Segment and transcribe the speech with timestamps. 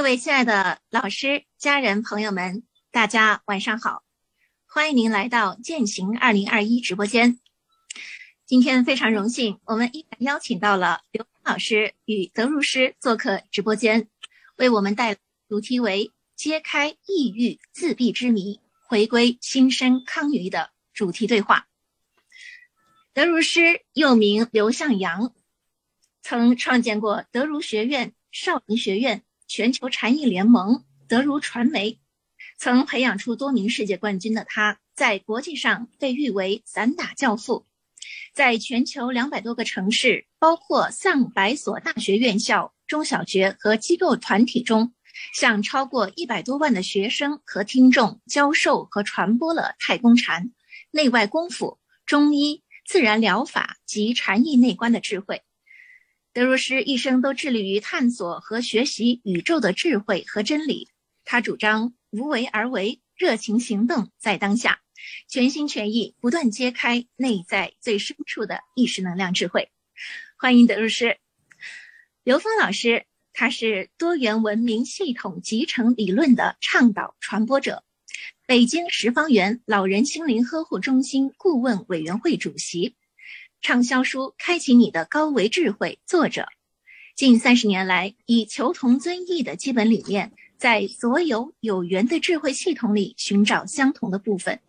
[0.00, 4.02] 各位亲爱的老师、家人、朋友们，大家晚上好！
[4.64, 7.38] 欢迎您来到践行二零二一直播间。
[8.46, 14.08] 今天非常荣幸，我们依然邀请到了刘老师与德如师做客直播间，
[14.56, 15.18] 为我们带来
[15.50, 21.68] 主题为“揭开抑郁自闭之谜，回归心身康余”的主题对话。
[23.12, 25.34] 德如师又名刘向阳，
[26.22, 29.22] 曾创建过德如学院、少林学院。
[29.50, 31.98] 全球禅意联盟、德如传媒，
[32.56, 37.66] 曾培养出多名世界冠军的他，在国际上被誉为散打教父，
[38.32, 44.94] 在全球两百多个城市，包括上百所大学院校、中小学和机构团体中，
[45.34, 50.52] 向超过一百多万的学生和听众教授和传播了太公禅、
[50.92, 55.42] 内外功夫、中医、自然疗法及禅意内观的智慧。
[56.32, 60.88] 德如师一生都致力于探索和学习宇宙的智慧和真理。
[61.24, 64.80] 他主张无为而为，热情行动在当下，
[65.28, 69.72] 全心全意不断揭开内在最深处的意识能量智慧。
[70.38, 71.18] 欢迎德如师，
[72.22, 77.82] 刘峰老师，他是多元文明系统集成理论的倡导传播者，
[78.46, 82.94] 北京十方园老人心灵呵护中心顾问委员会主席。
[83.62, 86.48] 畅销书《开启你的高维智慧》作者，
[87.14, 94.60] 近三十年来以求同尊异的基本理念，在所有有缘的智慧系统里寻找相同的部分，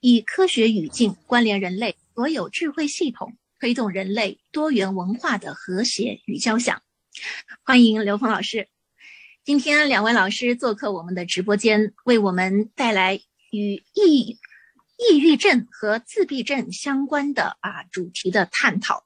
[0.00, 6.80] 以科学语境关联人类所有智慧系统，推动人类多元文化的和谐与交响。
[7.64, 8.68] 欢迎刘峰老师，
[9.44, 14.38] 今天两位老师做客我们的直播间，为我们带来与意。
[14.96, 19.04] 抑郁症和自闭症相关的啊主题的探讨。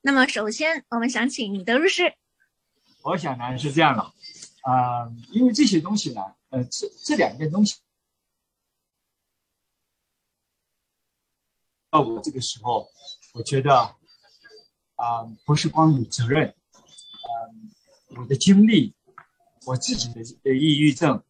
[0.00, 2.14] 那么，首先我们想请德如师。
[3.02, 4.02] 我想呢是这样的，
[4.62, 7.76] 啊，因为这些东西呢，呃，这这两件东西，
[11.90, 12.88] 到我这个时候，
[13.34, 13.94] 我觉得
[14.94, 18.94] 啊，不是光有责任，嗯，我的经历，
[19.66, 21.22] 我自己的的抑郁症，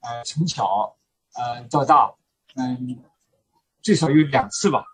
[0.00, 0.96] 呃，从小
[1.34, 2.14] 呃到大，
[2.54, 3.02] 嗯。
[3.86, 4.84] 最少有两次吧，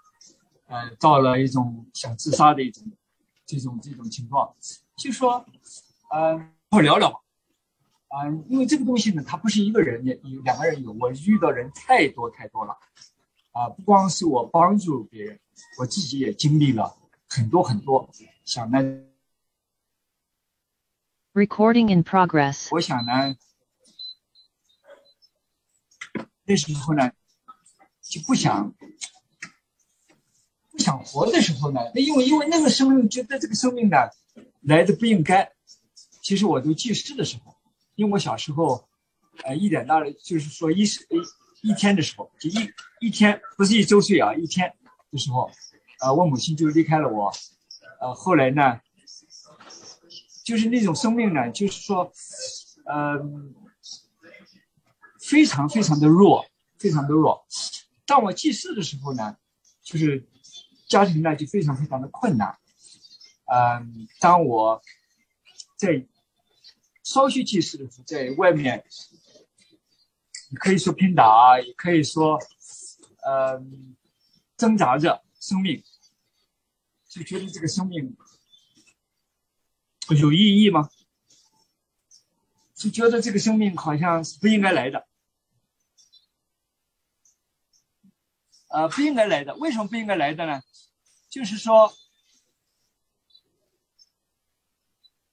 [0.66, 2.84] 呃，到了一种想自杀的一种
[3.46, 4.54] 这种这种情况，
[4.98, 5.46] 就说，
[6.10, 6.38] 呃，
[6.68, 7.18] 我聊聊吧，
[8.08, 12.76] 啊，因为这个东西呢，它不是一个人有两个人有，我遇到人太多太多了，
[13.52, 15.40] 啊，不光是我帮助别人，
[15.78, 16.94] 我自己也经历了
[17.30, 18.10] 很多很多，
[18.44, 18.78] 想呢
[21.32, 23.34] ，recording in progress，我想呢，
[26.44, 27.10] 那时候呢。
[28.26, 28.74] 不想
[30.70, 31.80] 不想活的时候呢？
[31.94, 33.96] 那因为因为那个生命觉得这个生命呢
[34.62, 35.52] 来的不应该。
[36.22, 37.56] 其实我都记事的时候，
[37.96, 38.84] 因为我小时候，
[39.42, 44.72] 呃，一点大的就是说一是一一天的时候，就一一天不是一周岁啊，一天
[45.10, 45.50] 的时候，
[46.00, 47.32] 呃，我母亲就离开了我。
[48.00, 48.80] 呃，后来呢，
[50.44, 52.12] 就是那种生命呢，就是说，
[52.84, 53.18] 呃，
[55.18, 56.46] 非常非常的弱，
[56.78, 57.44] 非常的弱。
[58.12, 59.38] 当我记事的时候呢，
[59.82, 60.28] 就是
[60.86, 62.58] 家庭呢就非常非常的困难。
[63.46, 64.82] 嗯，当我
[65.78, 66.06] 在
[67.02, 68.84] 稍许记事的时候，在外面，
[70.50, 72.38] 你可以说拼打，也可以说，
[73.24, 73.96] 嗯，
[74.58, 75.82] 挣扎着生命，
[77.08, 78.14] 就觉得这个生命
[80.20, 80.90] 有意义吗？
[82.74, 85.08] 就觉得这个生命好像是不应该来的。
[88.72, 90.62] 呃，不应该来的，为什么不应该来的呢？
[91.28, 91.94] 就是说，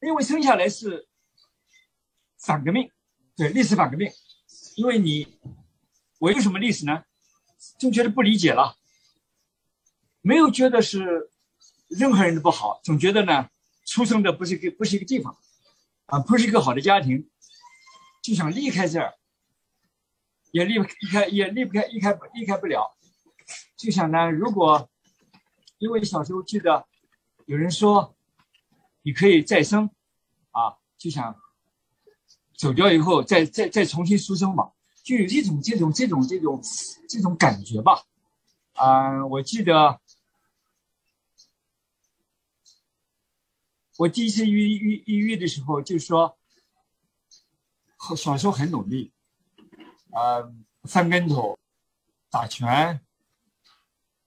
[0.01, 1.07] 因为生下来是
[2.37, 2.91] 反革命，
[3.37, 4.11] 对历史反革命，
[4.75, 5.39] 因为你
[6.19, 7.05] 我有什么历史呢？
[7.77, 8.77] 就觉得不理解了，
[10.21, 11.31] 没有觉得是
[11.87, 13.49] 任何人的不好，总觉得呢，
[13.85, 15.37] 出生的不是一个不是一个地方，
[16.07, 17.29] 啊，不是一个好的家庭，
[18.21, 19.17] 就想离开这儿，
[20.51, 22.97] 也离不开，也离不开，离开离开不了。
[23.75, 24.89] 就想呢，如果
[25.77, 26.85] 因为小时候记得
[27.45, 28.15] 有人说
[29.01, 29.89] 你可以再生，
[30.51, 31.39] 啊，就想
[32.57, 34.71] 走掉以后再再再重新出生嘛，
[35.03, 36.61] 就有这种这种这种这种
[37.07, 38.03] 这种感觉吧。
[38.73, 39.99] 啊，我记得
[43.97, 46.37] 我第一次抑郁抑郁的时候，就说
[48.17, 49.11] 小时候很努力，
[50.11, 50.51] 啊，
[50.83, 51.57] 翻跟头，
[52.29, 53.01] 打拳。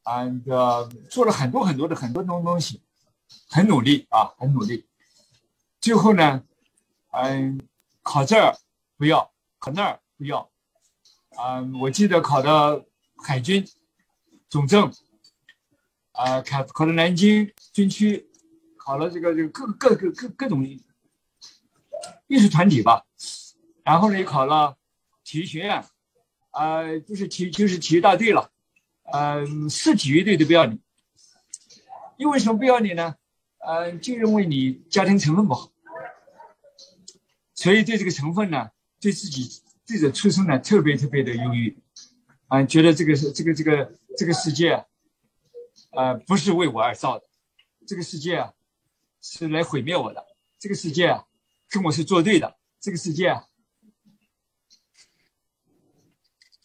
[0.03, 2.83] 啊，那个做了很多很多的很多东东西，
[3.49, 4.87] 很努力啊，很努力。
[5.81, 6.43] 最后呢，
[7.13, 7.61] 嗯，
[8.03, 8.57] 考这儿
[8.97, 10.51] 不要，考那儿不要。
[11.37, 12.85] 啊，我记得考的
[13.25, 13.67] 海军
[14.49, 14.93] 总政，
[16.13, 18.29] 啊，考考的南京军区，
[18.77, 20.67] 考了这个这个各各各各各种
[22.27, 23.05] 艺术团体吧。
[23.85, 24.77] 然后呢，也考了
[25.25, 25.85] 体育学院，
[26.51, 28.51] 啊，就是体就是体育大队了。
[29.05, 30.81] 嗯，市体育队都不要你，
[32.17, 33.17] 因为什么不要你呢？
[33.59, 35.71] 嗯，就认为你家庭成分不好，
[37.55, 38.71] 所以对这个成分呢，
[39.01, 39.45] 对自己
[39.85, 41.77] 自己的出身呢，特别特别的忧郁，
[42.49, 44.85] 嗯，觉得这个是这个这个这个世界，
[45.91, 47.25] 呃，不是为我而造的，
[47.87, 48.53] 这个世界啊，
[49.21, 50.27] 是来毁灭我的，
[50.59, 51.27] 这个世界啊，
[51.69, 53.47] 跟我是作对的，这个世界啊，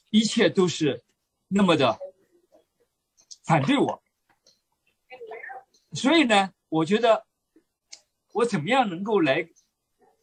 [0.09, 1.03] 一切都是
[1.49, 1.99] 那么的。
[3.47, 4.03] 反对我，
[5.93, 7.25] 所以呢，我觉得
[8.33, 9.47] 我怎么样能够来，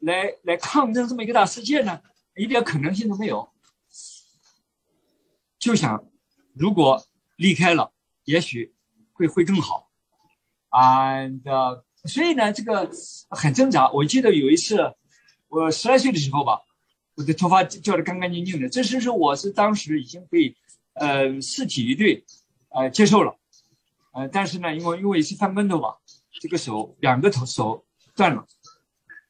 [0.00, 2.02] 来来抗争这么一个大世界呢？
[2.36, 3.48] 一点可能性都没有。
[5.58, 6.06] 就想，
[6.52, 7.02] 如果
[7.36, 7.94] 离开了，
[8.24, 8.74] 也许
[9.14, 9.90] 会会更好。
[10.68, 11.40] And
[12.04, 12.90] 所以呢，这个
[13.30, 13.90] 很挣扎。
[13.90, 14.94] 我记得有一次，
[15.48, 16.60] 我十来岁的时候吧，
[17.14, 18.68] 我的头发掉的干干净净的。
[18.68, 20.54] 这是说我是当时已经被
[20.92, 22.22] 呃市体育队。
[22.74, 23.38] 呃，接受了，
[24.12, 25.96] 呃，但是呢，因为因为是翻跟头吧，
[26.40, 27.86] 这个手两个头手
[28.16, 28.44] 断了，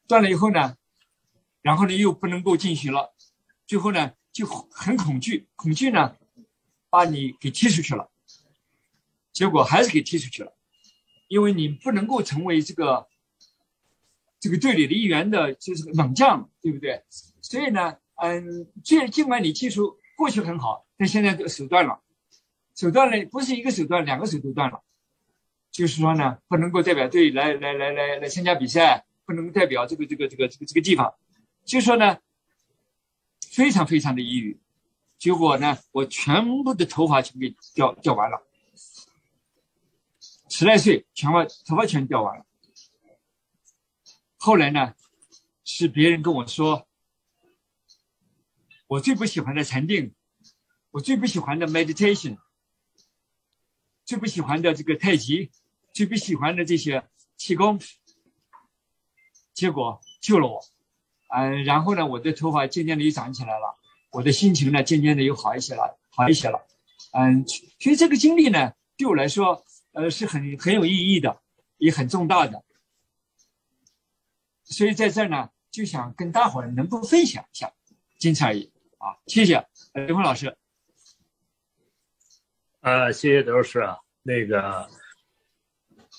[0.07, 0.75] 断了以后呢，
[1.61, 3.13] 然后呢又不能够进行了，
[3.67, 6.15] 最后呢就很恐惧，恐惧呢
[6.89, 8.09] 把你给踢出去了，
[9.31, 10.51] 结果还是给踢出去了，
[11.27, 13.07] 因为你不能够成为这个
[14.39, 17.03] 这个队里的一员的，就是猛将，对不对？
[17.43, 22.01] 所以呢，嗯，尽尽管你技术过去很好，但现在手断了。
[22.75, 24.83] 手断了，不是一个手断，两个手都断了。
[25.71, 31.15] 就是说呢，不能够代表队来来来来来参加比赛，不能代表这个这个这个这个这个地方。
[31.65, 32.19] 就说呢，
[33.49, 34.59] 非常非常的抑郁。
[35.17, 38.45] 结果呢，我全部的头发全给掉掉完了。
[40.49, 42.45] 十来岁，全把头发全掉完了。
[44.37, 44.93] 后来呢，
[45.63, 46.87] 是别人跟我说，
[48.87, 50.13] 我最不喜欢的禅定，
[50.91, 52.37] 我最不喜欢的 meditation。
[54.05, 55.51] 最不喜欢的这个太极，
[55.91, 57.03] 最不喜欢的这些
[57.37, 57.79] 气功，
[59.53, 60.63] 结果救了我，
[61.29, 63.75] 嗯，然后呢，我的头发渐渐的又长起来了，
[64.11, 66.65] 我的心情呢，渐渐的又好一些了，好一些了，
[67.13, 67.45] 嗯，
[67.79, 71.41] 所以这个经历呢，对我来说，呃，是很很有意义的，
[71.77, 72.63] 也很重大的，
[74.65, 77.73] 所以在这儿呢，就想跟大伙儿能够分享一下，
[78.19, 80.55] 仅此而已啊，谢谢刘峰老师。
[82.85, 83.97] 啊，谢谢德师啊。
[84.21, 84.87] 那个，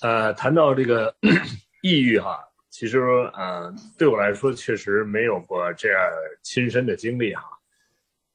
[0.01, 1.15] 呃，谈到这个
[1.81, 6.01] 抑郁哈，其实呃，对我来说确实没有过这样
[6.43, 7.43] 亲身的经历哈。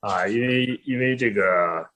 [0.01, 1.87] 啊，因为因为这个，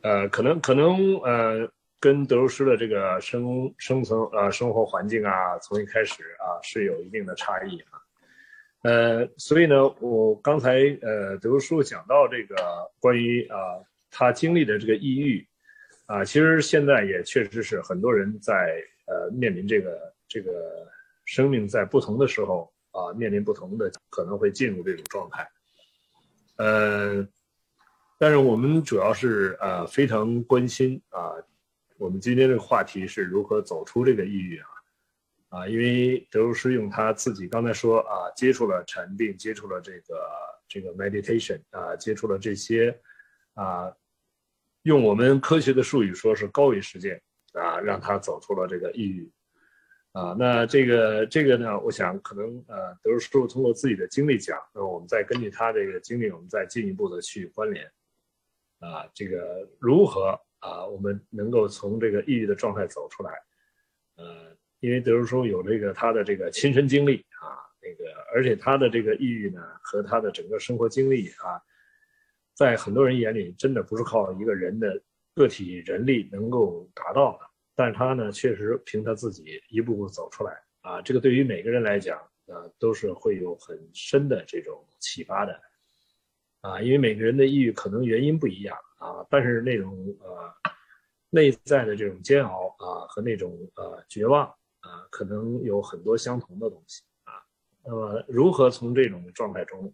[0.00, 1.70] 呃，可能可能呃，
[2.00, 8.00] 跟德师的这个生生存呃生活环境啊，从一开始啊是有一定的差异啊。
[8.80, 12.56] 呃，所以呢，我刚才呃德叔讲到这个
[12.98, 13.58] 关于啊。
[14.14, 15.44] 他经历的这个抑郁，
[16.04, 20.86] 啊，其实现在也确实是很多人在呃面临这个这个
[21.24, 25.48] 生命在不同的时候啊面临不同的可能会进入这种状态，
[26.56, 27.26] 呃，
[28.18, 31.32] 但是我们主要是呃非常关心啊，
[31.96, 34.68] 我们今天这个话题是如何走出这个抑郁啊，
[35.60, 40.28] 啊，因为德鲁师用他自己刚才说啊，接触了禅定，接触了这个
[40.68, 42.94] 这个 meditation 啊，接触了这些
[43.54, 43.90] 啊。
[44.82, 47.20] 用我们科学的术语说是高维实践
[47.52, 49.30] 啊，让他走出了这个抑郁
[50.10, 50.34] 啊。
[50.36, 57.86] 那这个这个呢，我想可能呃，德叔叔通过自己的经历讲，那我们再根据他这个经历，我们再进一步的去关联
[58.80, 63.32] 啊，这个如何啊，我们能够从这个抑郁的状态走出来？
[64.16, 71.62] 呃，因为德叔叔有这个他的这个亲身经历啊，那个而且他的这个抑郁呢，和他的整个生活经历啊。
[72.54, 75.00] 在很多人眼里，真的不是靠一个人的
[75.34, 77.46] 个体人力能够达到的。
[77.74, 81.00] 但是他呢，确实凭他自己一步步走出来啊。
[81.00, 85.58] 这个对于每个人来讲，啊，都是会有很深的这种启发的
[86.60, 86.80] 啊。
[86.82, 89.90] 因为每个人的抑郁可能原因不一样啊，但是那种
[90.20, 90.52] 呃
[91.30, 94.46] 内在的这种煎熬啊和那种呃绝望
[94.80, 97.40] 啊，可能有很多相同的东西啊。
[97.82, 99.92] 那么如何从这种状态中，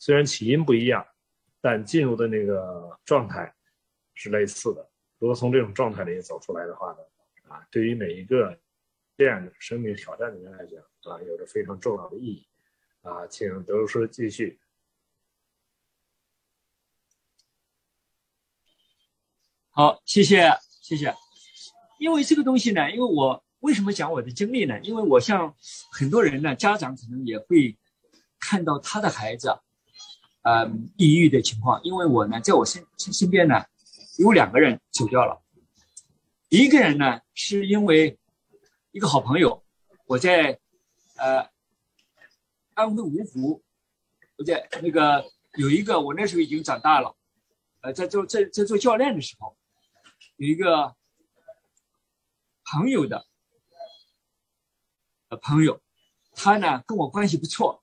[0.00, 1.06] 虽然起因不一样。
[1.64, 3.50] 但进入的那个状态
[4.12, 4.86] 是类似的。
[5.18, 6.98] 如果从这种状态里走出来的话呢，
[7.48, 8.60] 啊，对于每一个
[9.16, 10.78] 这样的生命挑战的人来讲，
[11.10, 12.46] 啊，有着非常重要的意义。
[13.00, 14.60] 啊，请德叔继续。
[19.70, 20.52] 好，谢谢
[20.82, 21.14] 谢谢。
[21.98, 24.78] 因为这个东西呢，因为我为什么讲我的经历呢？
[24.80, 25.56] 因为我像
[25.90, 27.78] 很多人呢，家长可能也会
[28.38, 29.48] 看到他的孩子，
[30.44, 31.82] 呃，抑郁的情况。
[31.82, 33.64] 因为我呢，在我身身边呢，
[34.18, 35.42] 有两个人走掉了，
[36.50, 38.18] 一个人呢是因为
[38.92, 39.64] 一个好朋友，
[40.06, 40.60] 我在
[41.16, 41.48] 呃
[42.74, 43.62] 安徽芜湖，
[44.36, 45.24] 我在那个
[45.54, 47.16] 有一个我那时候已经长大了，
[47.80, 49.56] 呃，在做在在做教练的时候。
[50.36, 50.96] 有一个
[52.64, 53.24] 朋友的
[55.28, 55.80] 呃朋友，
[56.34, 57.82] 他呢跟我关系不错。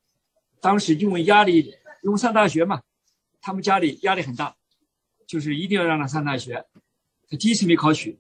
[0.60, 2.82] 当时因为压力，因为上大学嘛，
[3.42, 4.56] 他们家里压力很大，
[5.28, 6.66] 就是一定要让他上大学。
[7.30, 8.20] 他第一次没考取，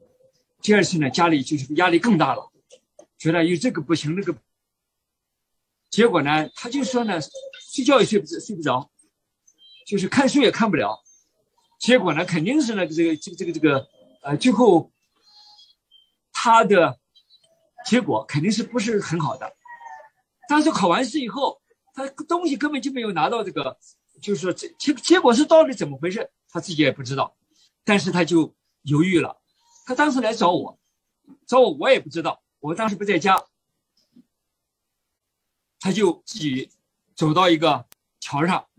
[0.61, 2.51] 第二次呢家里就是压力更大了，
[3.17, 4.35] 觉得有这个不行那个。
[5.89, 7.19] 结果呢，他就说呢，
[7.73, 8.89] 睡觉也睡不睡不着，
[9.85, 11.01] 就是看书也看不了。
[11.79, 13.87] 结果呢，肯定是那个这个这个这个这个。
[14.23, 14.91] 呃，最后
[16.31, 16.99] 他的
[17.87, 19.51] 结果肯定是不是很好的。
[20.47, 21.60] 但是考完试以后，
[21.93, 23.77] 他东西根本就没有拿到这个，
[24.21, 27.37] 就是说这结结果是到底怎么回事，他自己也不知道。
[27.83, 29.41] 但是他就犹豫了。
[29.85, 30.79] 他当时来找我，
[31.47, 33.43] 找我我也不知道，我当时不在家。
[35.79, 36.71] 他就自己
[37.15, 37.87] 走到一个
[38.19, 38.69] 桥上，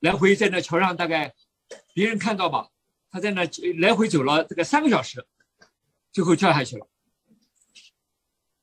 [0.00, 1.34] 来回在那桥上，大概
[1.94, 2.68] 别人看到吧。
[3.12, 3.48] 他在那
[3.78, 5.26] 来回走了这个三个小时，
[6.12, 6.88] 最后跳下去了。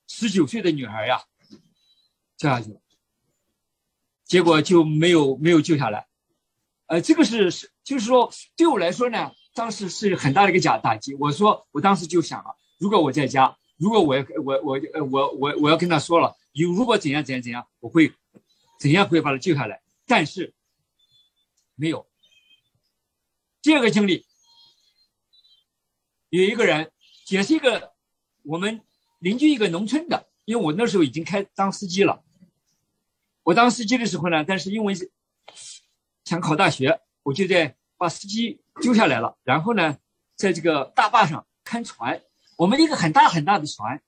[0.08, 1.24] 十九岁的女孩呀，
[2.38, 2.82] 掉下去了，
[4.28, 6.06] 结果就没有没有救下来。
[6.88, 11.16] 呃，这个是是就是说对我来说呢，当时是很大的一个假打击。
[11.16, 14.80] 我说我当时就想啊，如果我在家，如果我要我我
[15.10, 18.14] 我我我要跟他说了，有如果怎样怎样怎样，我会
[18.80, 19.82] 怎样会把他救下来。
[20.06, 20.54] 但是
[21.76, 22.08] 没有
[23.62, 24.26] 第二个经历。
[26.30, 26.92] 有一个人，
[27.30, 27.94] 也是一个
[28.44, 28.82] 我们
[29.20, 32.24] 邻居一个农村的，因为我那时候已经开当司机了。
[33.48, 34.94] 我当司机的时候呢，但是因为
[36.26, 39.98] 想考大学，我就在把司机丢下来了，然后呢，
[40.36, 42.22] 在这个大坝上看船。
[42.58, 44.02] 我们一个很大很大的船，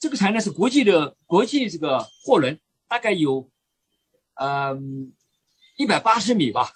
[0.00, 2.58] 这个船呢是国际的国际这个货轮，
[2.88, 3.48] 大概有
[4.34, 5.12] 嗯
[5.76, 6.72] 一百八十米吧，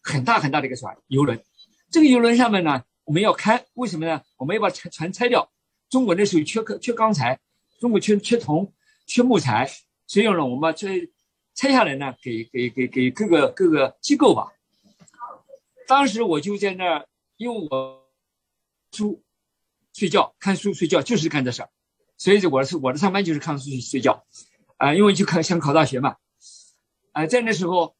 [0.00, 1.42] 很大很大的一个船游轮。
[1.90, 2.84] 这个游轮上面呢。
[3.04, 4.22] 我们要开，为什么呢？
[4.36, 5.50] 我们要把船船拆掉。
[5.90, 7.40] 中国那时候缺缺钢材，
[7.80, 8.72] 中国缺缺铜，
[9.06, 9.68] 缺木材，
[10.06, 10.72] 所以呢，我们把
[11.54, 14.52] 拆下来呢，给给给给各个各个机构吧。
[15.86, 17.06] 当时我就在那儿，
[17.36, 18.08] 因为我
[18.92, 19.22] 书
[19.92, 21.70] 睡觉看书睡觉就是干这事儿，
[22.16, 24.24] 所以我是我的上班就是看书睡觉，
[24.78, 26.16] 啊，因为就考想考大学嘛，
[27.12, 27.96] 啊，在那时候，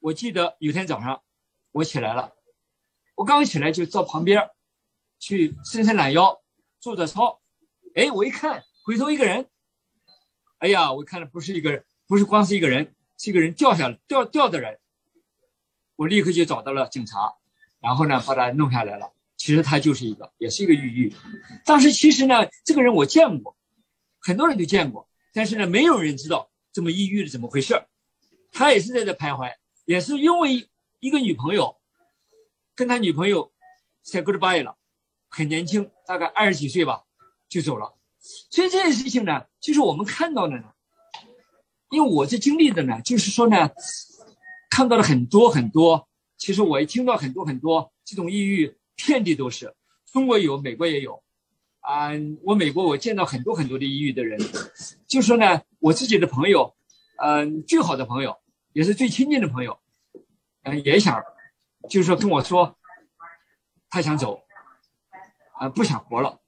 [0.00, 1.22] 我记得有天早上
[1.72, 2.34] 我起来了。
[3.14, 4.48] 我刚起来就到旁边
[5.18, 6.40] 去伸伸懒腰，
[6.80, 7.40] 做着操。
[7.94, 9.50] 哎，我一看，回头一个人，
[10.58, 14.80] 哎呀，我看的不是一个人，不是光是一个人，是一个人掉下来，掉掉的人。
[15.94, 17.36] 我立刻就找到了警察，
[17.78, 19.12] 然后呢把他弄下来了。
[19.36, 21.14] 其实他就是一个，也是一个抑郁。
[21.64, 23.56] 当时其实呢，这个人我见过，
[24.18, 27.80] 很多人都见过，但是呢，没有人知道这么抑郁的怎么回事
[28.50, 31.76] 他也是在这徘徊，也是因为一个女朋友。
[32.74, 33.52] 跟他女朋友
[34.02, 34.76] say goodbye 了，
[35.28, 37.04] 很年轻，大概二十几岁吧，
[37.48, 37.94] 就走了。
[38.18, 40.72] 所以这件事情呢，就是我们看到的呢，
[41.90, 43.70] 因为我这经历的呢，就是说呢，
[44.70, 46.08] 看到了很多很多。
[46.36, 49.74] 其实我也听到很多很多这种抑郁，遍地都是，
[50.10, 51.22] 中国有，美国也有。
[51.80, 52.10] 啊，
[52.42, 54.38] 我美国我见到很多很多的抑郁的人，
[55.06, 56.74] 就说呢，我自己的朋友，
[57.18, 58.36] 嗯，最好的朋友，
[58.72, 59.78] 也是最亲近的朋友，
[60.62, 61.22] 嗯，也想。
[61.88, 62.78] 就是说跟我说，
[63.88, 64.42] 他想走，
[65.58, 66.38] 啊，不想活了。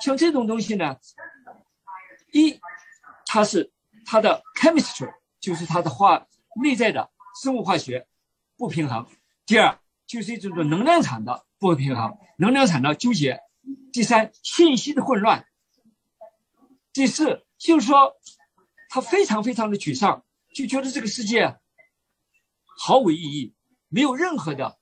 [0.00, 0.96] 像这种东西呢，
[2.32, 2.58] 一，
[3.26, 3.70] 它是
[4.10, 6.26] 它的 chemistry，就是它的化
[6.62, 7.10] 内在的
[7.42, 8.08] 生物化学
[8.56, 9.04] 不平衡；
[9.44, 13.36] 第二，就是一种能量场的不平衡，能量场的纠结；
[13.92, 15.44] 第三，信息的混乱；
[16.94, 18.16] 第四，就是说
[18.88, 20.24] 他非常非常的沮丧，
[20.54, 21.58] 就觉得这个世界
[22.78, 23.54] 毫无意义，
[23.88, 24.78] 没有任何的。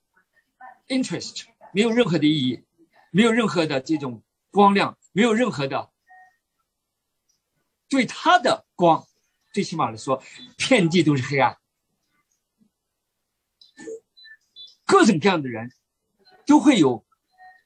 [0.87, 1.43] interest
[1.73, 2.63] 没有任何的意义，
[3.11, 5.91] 没有任何的这种光亮，没有任何的
[7.89, 9.06] 对他的光，
[9.57, 10.21] 最起码来说，
[10.55, 11.57] 遍地都是黑暗。
[14.85, 15.71] 各种各样的人
[16.45, 17.03] 都会有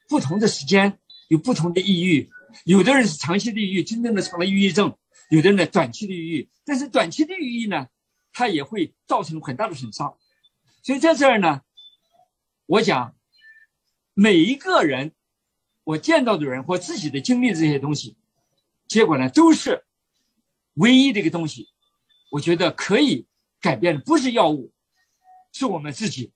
[0.07, 2.29] 不同的时间，有不同的抑郁。
[2.63, 4.97] 有的人是长期的抑郁，真正的成了抑郁症；
[5.29, 6.49] 有的人呢，短期的抑郁。
[6.63, 7.89] 但是短期的抑郁呢，
[8.31, 10.17] 它也会造成很大的损伤。
[10.83, 11.59] 所以在这儿呢，
[12.67, 13.17] 我讲
[14.13, 15.11] 每一个人，
[15.83, 18.15] 我见到的人或自己的经历这些东西，
[18.87, 19.83] 结果呢都是
[20.75, 21.67] 唯一的一个东西。
[22.31, 23.27] 我觉得可以
[23.59, 24.71] 改变的不是药物，
[25.51, 26.31] 是我们自己。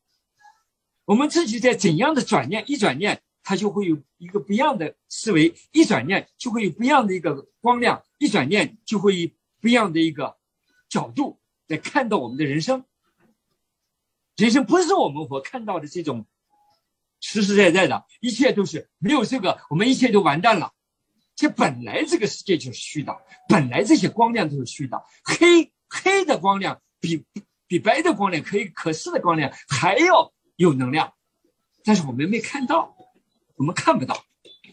[1.06, 10.38] 我们自己在怎样的转念，一转念，它就会有一个不一样的思维；一转念就会有不一样的一个光亮；一转念就会以不一样的一个
[10.90, 12.84] 角度来看到我们的人生。
[14.36, 16.26] 人生不是我们所看到的这种
[17.22, 20.74] 实实在在的，一切都是没有这个，我们一切都完蛋了。
[21.36, 23.16] 这本来这个世界就是虚的，
[23.48, 25.72] 本来这些光亮都是虚的，黑。
[25.90, 27.26] 黑的光亮比
[27.68, 31.14] 比白的光亮可以可视的光亮还要有能量，
[31.84, 32.96] 但是我们没看到，
[33.56, 34.26] 我们看不到，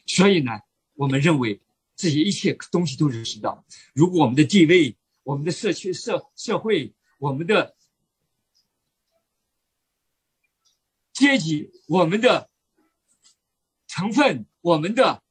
[0.06, 0.60] 所以呢，
[0.94, 1.60] 我们认为
[1.94, 3.64] 这些一切东西都是实的。
[3.94, 7.76] 如果我们的地位、我们的社区、社社会、我们的
[11.12, 12.50] 阶级、我们的
[13.86, 15.22] 成分、我们的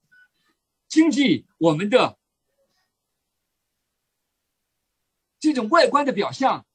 [0.87, 2.20] 经济、我们的。
[5.41, 6.65] 这种外观的表象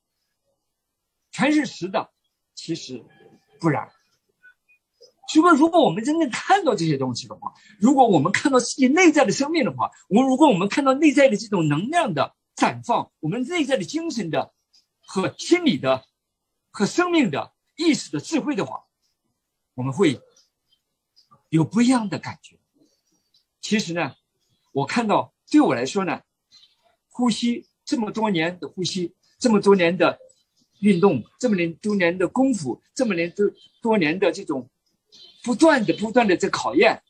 [1.30, 2.12] 全是实的，
[2.54, 3.02] 其实
[3.60, 3.90] 不然。
[5.34, 14.52] 如果如果我们真正看到这些东西的话，如果我们看到自己内在的生命的话，我如果我们看到内在的这种能量的绽放，我们内在的精神的
[15.00, 16.04] 和心理的
[16.70, 18.84] 和生命的意识的智慧的话，
[19.74, 20.20] 我们会
[21.50, 22.58] 有不一样的感觉。
[23.60, 24.16] 其实呢，
[24.72, 26.22] 我看到对我来说呢，
[27.10, 27.68] 呼吸。
[27.86, 30.18] 这么多年的呼吸，这么多年的
[30.80, 33.48] 运动，这么年多年的功夫，这么年多
[33.80, 34.68] 多年的这种
[35.44, 37.00] 不断的、不断的在考验，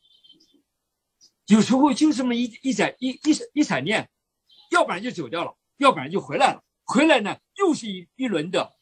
[1.47, 4.07] 有时候就这么一一闪一一闪一闪念，
[4.69, 6.63] 要不然就走掉了，要不然就回来了。
[6.83, 8.73] 回来呢，又是一一轮的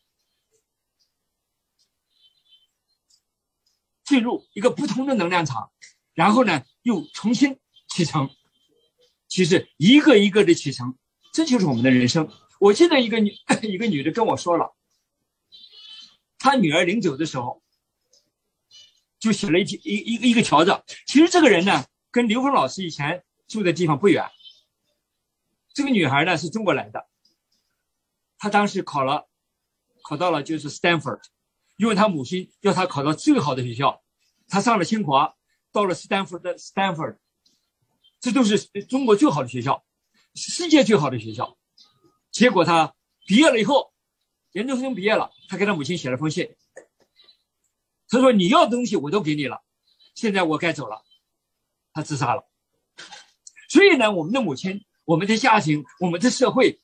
[4.03, 5.71] 进入一个不同的能量场，
[6.13, 8.29] 然后呢，又重新启程。
[9.29, 10.97] 其实一个一个的启程。
[11.35, 12.31] 这就是我们的人生。
[12.61, 14.73] 我记得一个女 一个女的跟我说了，
[16.39, 17.61] 她女儿临走的时候，
[19.19, 20.81] 就写了一一一个一个条子。
[21.05, 24.31] 其实这个人呢，跟刘峰老师以前住的地方不远。
[25.73, 27.05] 这个女孩呢是中国来的，
[28.37, 29.27] 她当时考了，
[30.03, 31.19] 考到了就是 Stanford，
[31.75, 34.01] 因为她母亲要她考到最好的学校，
[34.47, 35.35] 她上了清华，
[35.73, 37.17] 到了 Stanford 的 Stanford，
[38.21, 39.84] 这都是中国最好的学校。
[40.35, 41.57] 世界最好的学校，
[42.29, 42.93] 结果他
[43.25, 43.93] 毕业了以后，
[44.51, 46.53] 研究生毕业了，他给他母亲写了封信。
[48.09, 49.63] 他说：“你要的东西我都给你了，
[50.13, 51.01] 现在我该走了。”
[51.93, 52.43] 他自杀了。
[53.69, 56.81] 所以呢，我们的母亲、我们的家庭、我们的社会、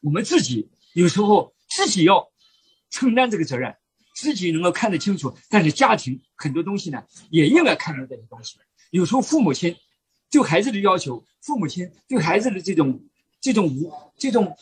[0.00, 2.32] 我们自己，有时候自己要
[2.88, 3.76] 承担这个责任，
[4.14, 5.36] 自己能够看得清楚。
[5.48, 8.56] 但是家庭很多东西呢，也应该看到这些东西。
[8.92, 9.76] 有时候父母亲。
[10.30, 13.02] 对孩子的要求，父母亲对孩子的这种、
[13.40, 14.56] 这种无、这种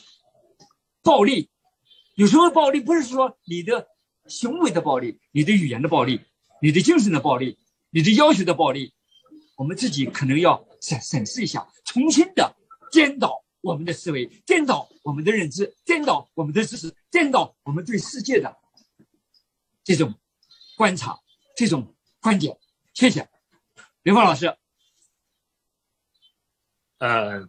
[1.02, 1.50] 暴力，
[2.14, 3.88] 有时候暴力不是说你的
[4.26, 6.22] 行为的暴力，你的语言的暴力，
[6.62, 7.59] 你的精神的暴力，
[7.90, 8.94] 你的要求的暴力，
[9.57, 12.57] 我们自己可能要审审视一下，重新的
[12.90, 18.57] 颠倒我们的思维，颠倒我们的认知，颠倒我们的知识，颠倒我们对世界的
[19.85, 20.14] 这种
[20.76, 21.18] 观察、
[21.57, 22.57] 这种观点。
[22.94, 23.28] 谢谢
[24.02, 24.57] 刘芳老师。
[26.98, 27.48] 呃，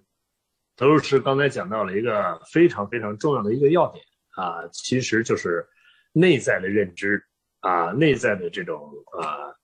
[0.75, 4.03] 德鲁士刚才讲到了一个非常非常重要的一个要点
[4.35, 5.67] 啊，其实就是
[6.13, 7.23] 内在的认知
[7.62, 9.55] 啊，内在的这种啊，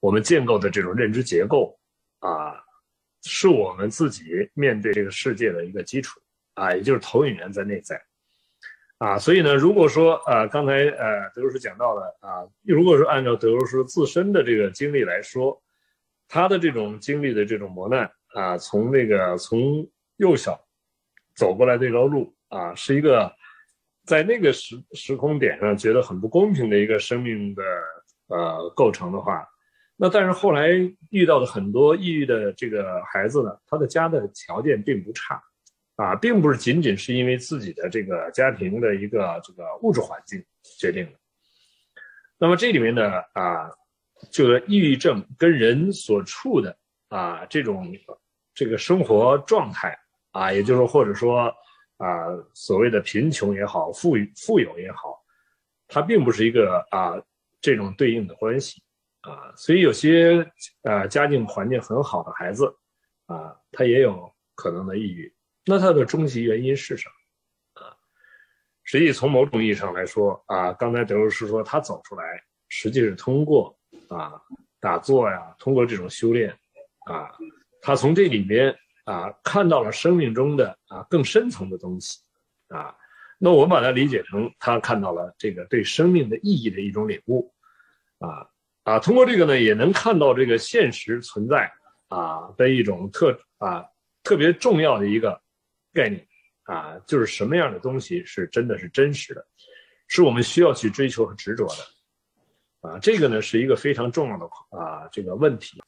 [0.00, 1.78] 我们建构的这种认知结构
[2.18, 2.60] 啊，
[3.22, 4.24] 是我们自己
[4.54, 6.20] 面对这个世界的一个基础
[6.54, 8.02] 啊，也就是投影源在内在
[8.98, 15.62] 啊，所以呢，如果说呃，刚才呃德鲁士讲到了啊，如果说按照德鲁士自身的这个经历来说，
[16.26, 18.10] 他的这种经历的这种磨难。
[18.34, 20.60] 啊，从那个从幼小
[21.34, 23.32] 走过来这条路啊，是一个
[24.04, 27.62] 在那个时时空点上觉得很不公平的一个生命的
[28.28, 29.46] 呃构成的话，
[29.96, 30.68] 那但是后来
[31.10, 35.42] 遇到的很多抑郁的这个孩子呢，他的家的条件并不差
[35.96, 40.44] 啊，并不是仅仅是因为自己的这个家庭的一个这个物质环境
[40.78, 41.12] 决定的。
[42.38, 43.70] 那么这里面呢啊，
[44.30, 46.77] 就是抑郁症跟人所处的。
[47.08, 47.92] 啊，这种
[48.54, 49.98] 这个生活状态
[50.32, 51.52] 啊，也就是或者说
[51.96, 55.22] 啊，所谓的贫穷也好，富裕富有也好，
[55.86, 57.20] 它并不是一个啊
[57.60, 58.82] 这种对应的关系
[59.22, 60.48] 啊，所以有些
[60.82, 62.72] 啊家境环境很好的孩子
[63.26, 65.32] 啊，他也有可能的抑郁。
[65.64, 67.96] 那他的终极原因是什么啊？
[68.84, 73.76] 实际从某种意义上来说啊，刚才德如师说他走出来，实际是通过
[74.08, 74.40] 啊
[74.80, 76.56] 打坐呀，通过这种修炼
[77.08, 77.30] 啊，
[77.80, 82.18] 他从这里面啊看到了生命中的啊更深层的东西
[82.68, 82.94] 啊。
[83.38, 87.52] 那我把它理解成他看到了这个对生命的意义的一种领悟
[88.18, 88.46] 啊
[88.84, 91.72] 啊，通过这个呢，也能看到这个现实存在
[92.08, 93.84] 啊的一种特啊
[94.22, 95.40] 特别重要的一个
[95.92, 96.24] 概念。
[96.64, 99.42] 啊，就是什么样的东西是真的是真实的，
[100.06, 104.44] 是我们需要去追求和执着的，啊，这个呢是一个非常重要的
[104.78, 105.80] 啊这个问题。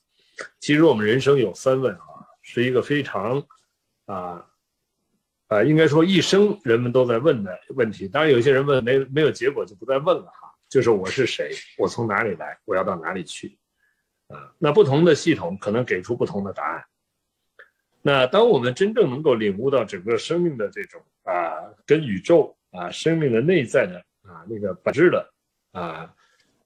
[0.58, 3.42] 其实我们人生有三问啊，是一个非常
[4.06, 4.46] 啊
[5.48, 8.06] 啊应该说一生人们都在问的问题。
[8.08, 10.54] 当然，有些人问没没有结果就不再问了哈。
[10.68, 13.58] 就是我是谁，我从哪里来，我要到哪里去？
[14.28, 16.84] 啊，那不同的系统可能给出不同的答案。
[18.02, 25.28] 那当我们真正能够领悟到整个生命的这种啊，跟宇宙啊，生命的内在的啊那个本质的
[25.72, 26.14] 啊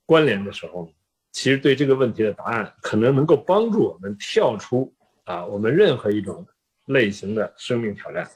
[0.04, 0.92] 关联的时候，
[1.34, 4.94] 其实对这个问题的答案，可能能够帮助我们跳出
[5.24, 6.46] 啊我们任何一种
[6.86, 8.30] 类型的生命挑战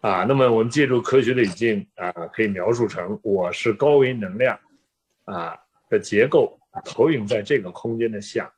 [0.00, 0.24] 啊。
[0.24, 4.58] 那么我们借助科学的语境啊，可以描述成我是高维能量
[5.24, 5.56] 啊
[5.88, 8.50] 的结构投影在这个空间的像。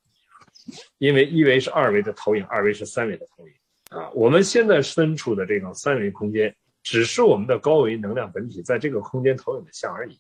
[0.97, 3.55] 因为一维是二维的投影，二维是三维的投影
[3.91, 4.11] 啊。
[4.15, 10.19] 我们现在身处的这种三维空间，只是我们的高维能量本体在这个空间投影的像而已。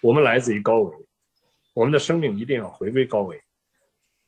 [0.00, 0.96] 我们来自于高维，
[1.74, 3.38] 我们的生命一定要回归高维。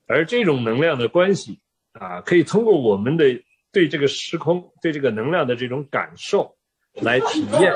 [0.06, 1.58] 而这种能量的关系
[1.92, 3.24] 啊，可以通过我们的
[3.72, 6.56] 对这个时空、对这个能量的这种感受，
[6.94, 7.72] 来体验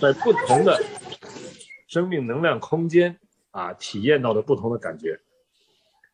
[0.00, 0.82] 在不同的
[1.86, 3.18] 生命能量空间
[3.50, 5.18] 啊，体验到的不同的感觉。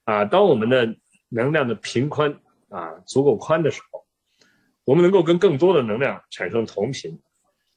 [0.04, 0.94] 啊，当我们的
[1.28, 4.04] 能量的频宽啊足够宽的时候，
[4.84, 7.18] 我们能够跟更多的能量产生同频，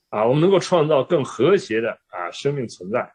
[0.09, 3.13] 啊，我们能够创造更和谐的啊生命存在。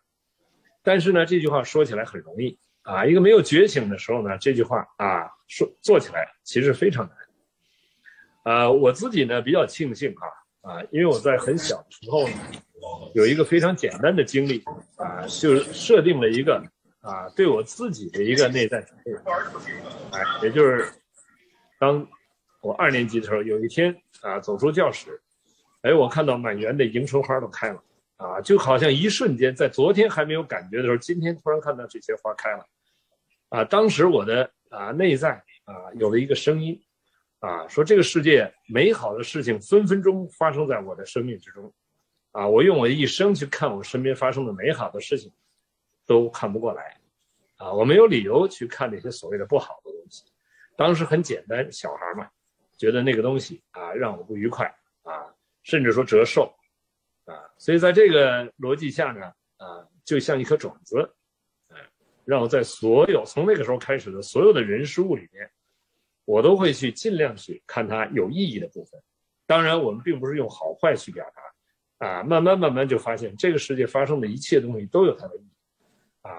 [0.83, 8.55] 但是呢，这句话说起来很容易啊，一个没有觉醒的时候呢，这句话啊说做起来其实非常难。
[8.55, 10.27] 啊，我自己呢比较庆幸哈
[10.63, 12.35] 啊，因为我在很小的时候呢，
[13.15, 14.63] 有一个非常简单的经历
[14.97, 16.63] 啊，就设定了一个。
[17.03, 19.11] 啊，对我自己的一个内在准备，
[20.13, 20.87] 哎，也就是
[21.81, 22.07] 当
[22.61, 25.21] 我二年级的时候，有一天啊，走出教室，
[25.81, 27.83] 哎，我看到满园的迎春花都开了，
[28.23, 32.67] 啊，就好像一瞬间，在昨天还没有感觉的时候，今天突然看到这些花开了，
[33.49, 35.33] 啊，当时我的啊内在
[35.65, 36.81] 啊有了一个声音，
[37.41, 41.73] 啊，说这个世界美好的事情分分钟发生在我的生命之中，
[42.31, 45.33] 啊，我用我一生去看我身边发生的美好的事情。
[46.05, 46.97] 都看不过来，
[47.59, 50.25] 啊，我没有理由去看那些所谓的不好的东西。
[50.77, 52.29] 当时很简单，小孩嘛，
[52.77, 54.67] 觉得那个东西啊让我不愉快
[55.05, 55.33] 啊，
[55.63, 56.53] 甚至说折寿
[57.33, 57.51] 啊。
[57.59, 61.01] 所以在这个逻辑下呢，啊，就像一颗种子，
[61.69, 61.77] 啊，
[62.25, 65.51] 让我在所有从那个时候开始的所有的人事物里面，
[66.25, 69.01] 我都会去尽量去看它有意义的部分。
[69.47, 71.25] 当然，我们并不是用好坏去表
[71.99, 75.51] 达，啊，慢慢慢慢就发现这个世界发生的一切东西都有它的意义。
[76.23, 76.31] 啊，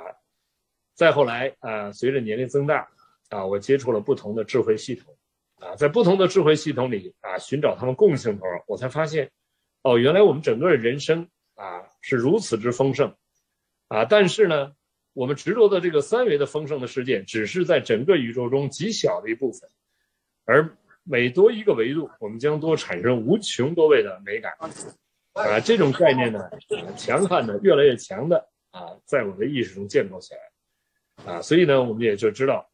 [0.94, 2.88] 再后来啊，随着年龄增大，
[3.30, 5.16] 啊，我接触了不同的智慧系统，
[5.60, 9.30] 啊，在不同的智慧系统里啊，寻找他们共性的时候，我才发现，
[9.84, 11.88] 哦，原来我们整个人生啊。
[12.06, 13.16] 是如此之丰盛，
[13.88, 14.74] 啊，但是呢，
[15.14, 19.70] 我们执着的这个三维的丰盛的世界，只是在整个宇宙中极小的一部分，
[20.44, 24.52] 而每多一个维度，我们将多产生无穷多倍的美感，
[25.32, 26.42] 啊，这种概念呢，
[26.98, 28.50] 强悍的，越来越强的。
[28.72, 32.70] 啊，在我的意识中建构起来，啊，所以呢，我们也就知道，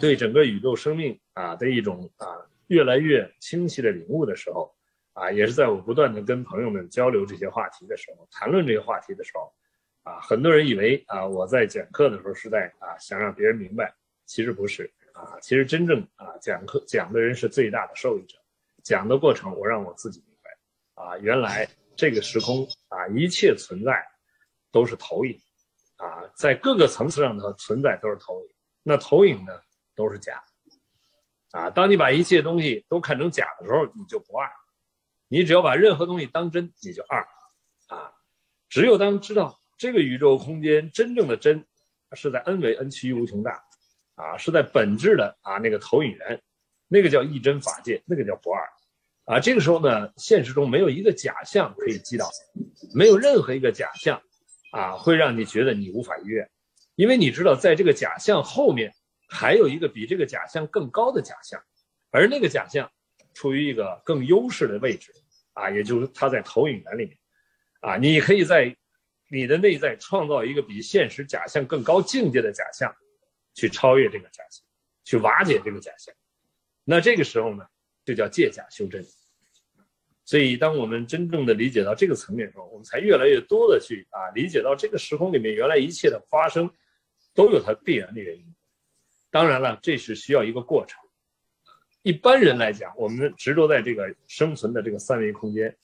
[0.00, 2.26] 对整个宇宙生命啊的一种啊
[2.66, 4.74] 越来越清晰的领悟的时候，
[5.12, 9.52] 啊，也是在我不断的跟朋友们交流这些话题的时候，谈论这些话题的时候，
[10.02, 13.94] 啊，很多人以为啊我在讲课的时候是在啊想让别人明白，
[14.26, 18.38] 其实不是啊，其实真正啊讲课讲的人是最大的受益者，
[18.82, 24.06] 讲的过程我让我自己明白，啊，原来这个时空啊一切存在。
[24.74, 25.38] 都是投影，
[25.96, 28.48] 啊，在各个层次上的存在都是投影。
[28.82, 29.52] 那投影呢，
[29.94, 30.42] 都是假，
[31.50, 34.48] 啊，当你把一切东西都看成假的时候，你就不爱。
[35.32, 37.26] 你只要把任何东西当真，你就二，
[37.88, 38.12] 啊，
[38.68, 41.64] 只有当知道这个宇宙空间真正的真，
[42.12, 43.64] 是在 n 维 n 趋于无穷大，
[44.14, 46.42] 啊，是在本质的啊那个投影源，
[46.86, 48.68] 那个叫一真法界，那个叫不二，
[49.24, 52.28] 啊，这个时候呢，现实中没有一个假象可以击倒，
[52.94, 54.20] 没有任何一个假象。
[54.72, 56.50] 啊，会让你觉得你无法逾越，
[56.94, 58.90] 因为你知道，在这个假象后面
[59.28, 61.62] 还有一个比这个假象更高的假象，
[62.10, 62.90] 而那个假象
[63.34, 65.12] 处于一个更优势的位置，
[65.52, 67.18] 啊，也就是它在投影源里面，
[67.80, 68.76] 啊，你可以在
[69.30, 72.94] 你的内在创造一个比现实假象更高境界的假象，
[73.54, 74.64] 去超越这个假象，
[75.04, 76.14] 去瓦解这个假象。
[76.84, 77.64] 那这个时候呢，
[78.04, 79.04] 就叫借假修真。
[80.24, 86.72] 所以，当我们真正的理解到这个层面的时候，我们才越来越多的去啊理解到这个时空里面原来一切的发生
[87.34, 88.54] 都有它必然的原因。
[89.30, 91.00] 当然了，这是需要一个过程。
[92.02, 95.76] 一般人来讲，我们执着在这个生存的这个三维空间，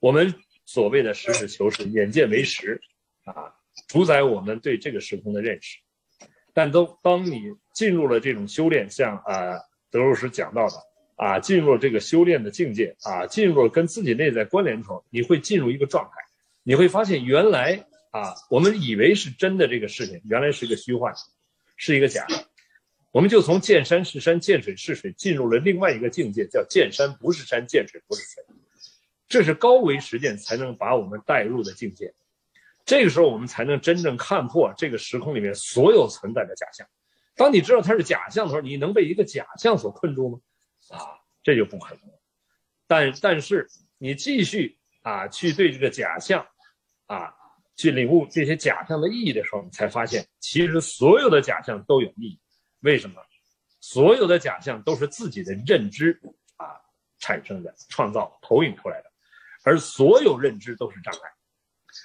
[0.00, 0.34] 我们
[0.66, 2.80] 所谓的实事求是、眼见为实，
[3.24, 3.54] 啊，
[3.88, 5.78] 主宰我们对这个时空的认识。
[6.52, 7.40] 但都当你
[7.72, 9.58] 进入了这种修炼，像啊
[9.90, 10.74] 德鲁斯讲到的
[11.16, 16.10] 啊，进入了这个修炼的境界啊，进入了跟自己内在关联的时候，你会进入一个状态，
[16.62, 21.14] 你会发现原来啊，我们以为是真的这个事情，原来是一个虚幻，
[21.76, 22.44] 是一个假的。
[23.14, 28.42] 我们就从见山是山，见水是水，进入了另外一个境界，叫见山不是山，见水不是水。
[29.28, 32.12] 这是高维实践才能把我们带入的境界。
[32.84, 36.84] 这个时候，我们才能真正看破这个时空里面所有存在的假象。
[37.36, 40.40] 当你知道它是假象的时候，你能被一个假象所困住吗？
[40.88, 40.98] 啊，
[41.44, 42.02] 这就不可能。
[42.88, 46.44] 但但是你继续啊，去对这个假象
[47.06, 47.32] 啊，
[47.76, 52.40] 去领悟这些假象的意义的时候，你才发现，其实所有的假象都有意义。
[52.84, 53.16] 为什么？
[53.80, 56.20] 所有的假象都是自己的认知
[56.56, 56.66] 啊
[57.18, 59.10] 产生的、创造、投影出来的，
[59.62, 61.30] 而所有认知都是障碍。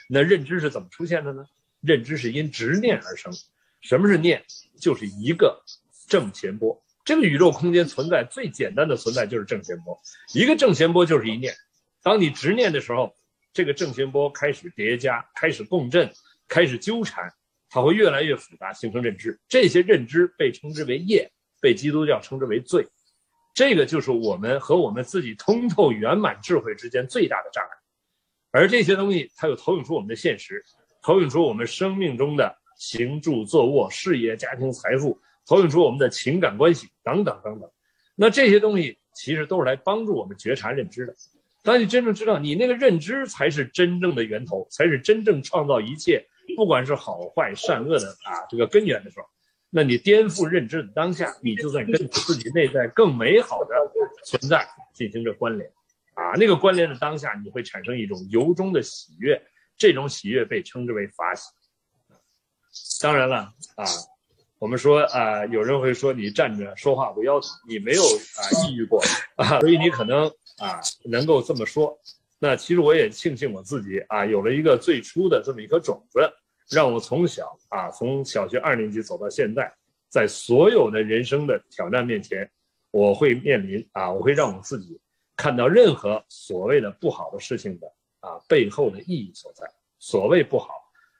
[0.07, 1.45] 那认知是怎么出现的呢？
[1.81, 3.33] 认知是因执念而生。
[3.81, 4.45] 什么是念？
[4.79, 5.61] 就是一个
[6.07, 6.81] 正弦波。
[7.03, 9.99] 这个宇宙空间存在最简单的存在就是正弦波，
[10.33, 11.53] 一个正弦波就是一念。
[12.01, 13.13] 当你执念的时候，
[13.51, 16.13] 这个正弦波开始叠加、开始共振、
[16.47, 17.33] 开始纠缠。
[17.69, 19.39] 它会越来越复杂，形成认知。
[19.47, 22.87] 这些认知被称之为业，被基督教称之为罪。
[23.53, 27.69] 这个就是我们和我们自己通透圆满智慧之间最大的障碍。
[28.51, 30.63] 而这些东西，它又投影出我们的现实，
[31.03, 37.69] 投影出我们生命中的行住坐卧、事业、家庭、财富，投影出我们的情感关系等等等等。
[38.15, 41.15] 那这些东西其实都是来帮助我们觉察认知的。
[41.61, 46.25] 当你真正知道你那个认知才是真正的源头，才是真正创造一切。
[46.55, 49.25] 不管是好坏善恶的啊，这个根源的时候，
[49.69, 53.75] 那你颠覆认知的当下，你就在跟自己内在更美好的
[54.25, 55.71] 存在进行着关联，
[56.15, 59.41] 啊，那个关联的当下，你会产生一种由衷的喜悦，
[59.77, 61.49] 这种喜悦被称之为法喜。
[63.01, 63.85] 当然了啊，
[64.57, 69.01] 我们说啊，有人会说你站着说话不腰疼，你没有啊抑郁过
[69.35, 71.99] 啊，所以你可能啊能够这么说。
[72.41, 76.21] 那其实我也庆幸我自己啊，有了一个最初的这么一颗种子，
[76.69, 79.69] 让我从小啊，从小学二年级走到现在，
[80.07, 82.49] 在所有的人生的挑战面前，
[82.91, 84.97] 我会面临啊，我会让我自己
[85.35, 87.87] 看到任何所谓的不好的事情的
[88.21, 89.69] 啊背后的意义所在。
[89.99, 90.69] 所谓不好，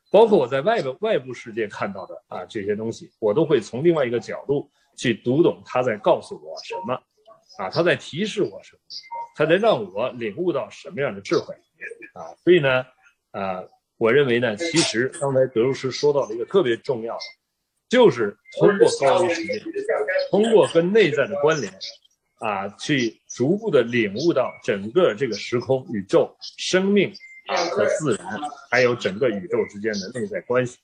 [0.10, 6.93] 包括我在外部外部世界看到的啊这些东西，我都会从另外一个角度去读懂他在告诉我什么，
[7.58, 8.79] 啊，他在提示我什么。
[9.39, 11.56] 才能让我领悟到什么样的智慧
[12.12, 12.36] 啊！
[12.43, 12.86] 所以呢，
[13.32, 13.63] 啊，
[13.95, 17.21] 我认为呢，其实刚才德鲁师说到了一个特别重要的，
[17.88, 19.63] 就是通过高维实践，
[20.30, 21.73] 通过跟内在的关联，
[22.39, 27.10] 啊，去逐步的领悟到整个这个时空、宇宙、生命
[27.47, 30.80] 啊和自然，还有整个宇宙之间的内在关系。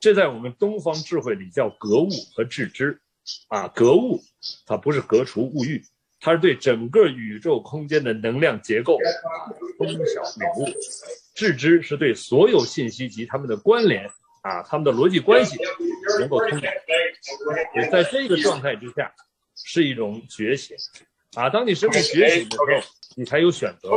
[0.00, 2.98] 这在我们东方智慧里叫格物和致知，
[3.48, 4.22] 啊，格物
[4.64, 5.84] 它不是格除物欲。
[6.22, 10.68] 它是对整个宇宙空间的能量结构啊通晓领悟，
[11.34, 14.06] 致知是对所有信息及它们的关联
[14.42, 15.56] 啊，它们的逻辑关系
[16.18, 16.66] 能够通晓。
[17.74, 19.10] 也在这个状态之下，
[19.54, 20.76] 是一种觉醒
[21.36, 21.48] 啊。
[21.48, 22.66] 当你生命觉醒的时候，
[23.16, 23.88] 你才有选择，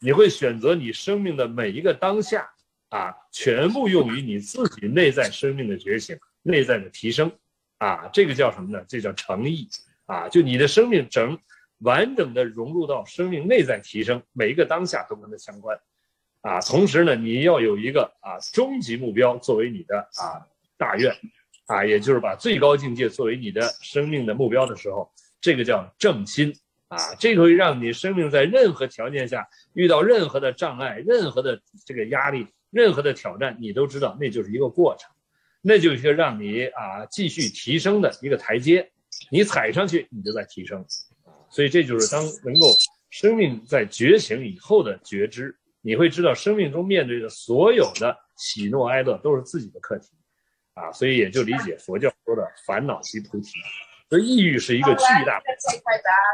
[0.00, 2.46] 你会选择你生命的每一个当下
[2.90, 7.32] 啊，全部用于你自己内在生命的觉醒、内在的提升
[7.78, 8.10] 啊。
[8.12, 8.84] 这个叫什么呢？
[8.86, 9.66] 这叫诚意
[10.04, 10.28] 啊。
[10.28, 11.38] 就你的生命整。
[11.84, 15.78] 完整的融入到生命内在提升，每一个当下都跟它相关，
[16.40, 20.42] 啊，同时呢，你要有一个啊终极目标作为你的啊
[20.76, 21.14] 大愿，
[21.66, 26.52] 啊，也就是把最高境界作为你的生命的目标的时候，这个叫正心。
[26.88, 35.10] 啊，这个会让你生命在任何条件下遇到任何的障碍、任何的这个压力、任何的挑战，你都知道那就是一个过程，
[35.60, 38.92] 那就是让你啊继续提升的一个台阶，
[39.30, 40.84] 你踩上去，你就在提升。
[41.54, 42.66] 所以这就是当能够
[43.10, 50.08] 生命在觉醒以后的觉知，你会知道生命中面对的所有的喜怒哀乐都是自己的课题，
[50.74, 53.52] 啊，所以也就理解佛教说的烦恼即菩提。
[54.10, 55.44] 所以抑郁是一个巨大的，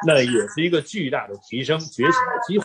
[0.07, 2.65] 那也是一个巨大的提升觉醒的机会。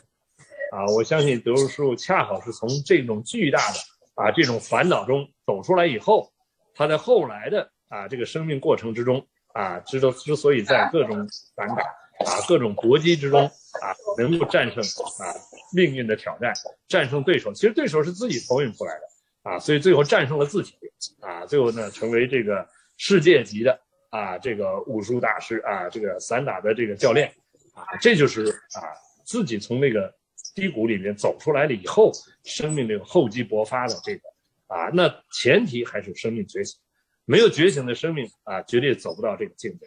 [0.71, 3.79] 啊，我相信德叔恰好是从这种巨大的
[4.15, 6.31] 啊这种烦恼中走出来以后，
[6.73, 11.83] 他在后来的啊这个生命过程之中啊，之之之所以在各种反打
[12.19, 14.83] 啊各种搏击之中啊能够战胜
[15.19, 15.33] 啊
[15.73, 16.53] 命运的挑战，
[16.87, 20.75] 战胜对手，其实对手是自己投影出来的啊，所以最后战胜了自己
[21.19, 27.33] 啊，最后呢成为这个世界级的啊这个武术大师啊这个散打的这个教练
[27.73, 28.81] 啊，这就是啊
[29.25, 30.13] 自己从那个。
[30.53, 32.13] 低谷里面走出来了以后，
[32.45, 34.21] 生命这个厚积薄发的这个
[34.67, 36.79] 啊，那前提还是生命觉醒，
[37.25, 39.85] 没有觉醒的生命啊，绝对走不到这个境界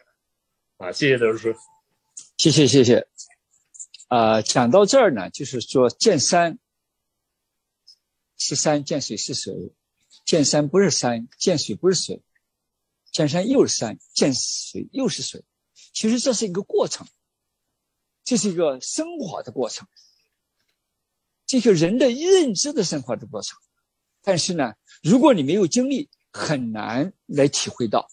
[0.77, 1.55] 啊，谢谢德叔，
[2.39, 3.09] 谢谢谢谢。
[4.07, 6.61] 啊，讲到这儿呢，就是说见山
[8.37, 9.73] 是山，见水是水，
[10.25, 12.23] 见山不是山，见水不是水，
[13.11, 15.45] 见山又是山，见水又是水。
[15.93, 17.09] 其实这是一个过程，
[18.23, 19.89] 这是一个升华的过程。
[21.45, 23.59] 这个人的认知的升华的过程，
[24.23, 28.09] 但是呢，如果你没有经历，很难来体会到。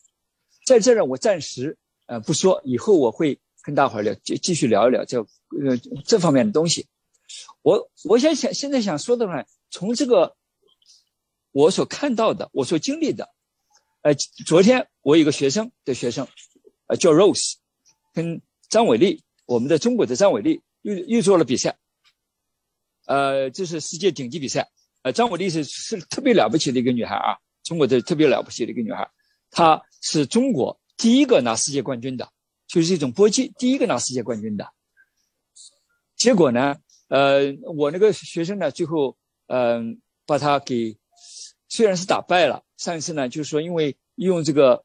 [0.65, 5.75] 在这儿，我暂时呃不说，以后我会跟大伙聊，继继续聊一聊这呃
[6.05, 6.85] 这方面的东西。
[7.63, 10.35] 我我想想现在想说的呢，从这个
[11.51, 13.27] 我所看到的，我所经历的，
[14.03, 14.13] 呃，
[14.45, 16.27] 昨天我有个学生的学生，
[16.85, 17.55] 呃，叫 Rose，
[18.13, 21.75] 跟张伟丽，我们的中国的张伟丽又又做了比赛。
[23.07, 24.69] 呃，这是世界顶级比赛。
[25.01, 29.09] 呃，张伟丽是是特别了不起的一个女孩啊，中国的特别了不起的一个女孩。
[29.49, 32.31] 她是中国第一个拿世界冠军的，
[32.75, 34.69] 就是这种搏击第一个拿世界冠军的。
[36.17, 36.75] 结果呢，
[37.07, 39.15] 呃，我那个学生呢，最后
[39.47, 40.97] 嗯，把他给
[41.69, 44.83] 虽然是打败了，上一次呢，就是说因为用这个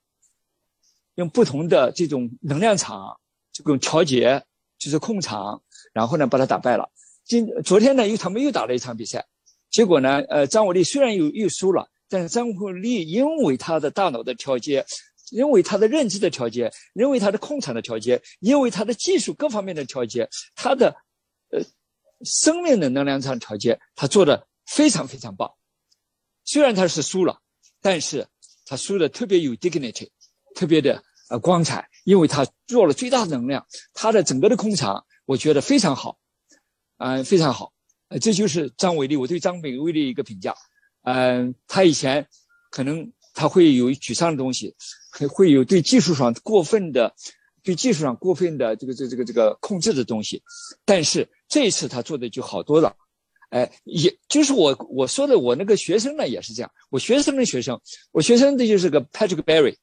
[1.16, 3.18] 用不同的这种能量场
[3.50, 4.44] 这种调节，
[4.78, 5.60] 就是控场，
[5.92, 6.92] 然后呢把他打败了。
[7.24, 9.26] 今昨天呢，又他们又打了一场比赛，
[9.68, 14.86] 结果呢，呃，张伟丽虽然又又输了，但是张伟丽因为他的大脑的调节，
[15.30, 20.96] 因为他的认知的调节，因为他的控场的调节，因为他的技术各方面的调节，他的
[21.50, 21.60] 呃
[22.24, 25.52] 生命的能量场调节，他做的非常非常棒。
[26.44, 27.40] 虽然他是输了，
[27.80, 28.26] 但是
[28.64, 30.10] 他输的特别有 dignity，
[30.54, 36.18] 特别的呃光彩，因为他做了最大的能量，他的整个的控场，我觉得非常好。
[37.02, 37.72] 嗯，非常好，
[38.08, 40.54] 呃，这就是张伟丽，我对张伟丽的一个评价。
[41.02, 42.28] 嗯，他以前
[42.70, 44.74] 可能他会有沮丧的东西，
[45.10, 47.14] 会会有对技术上过分的，
[47.62, 50.42] 对技术上过分的这个这这个这个控制的东西，
[50.84, 52.94] 但是这一次他做的就好多了。
[53.48, 57.80] 哎，也就是我我说的，我那个学生呢也是这样，我学生的学生，
[58.12, 59.76] 我学生的就是个 Patrick Berry，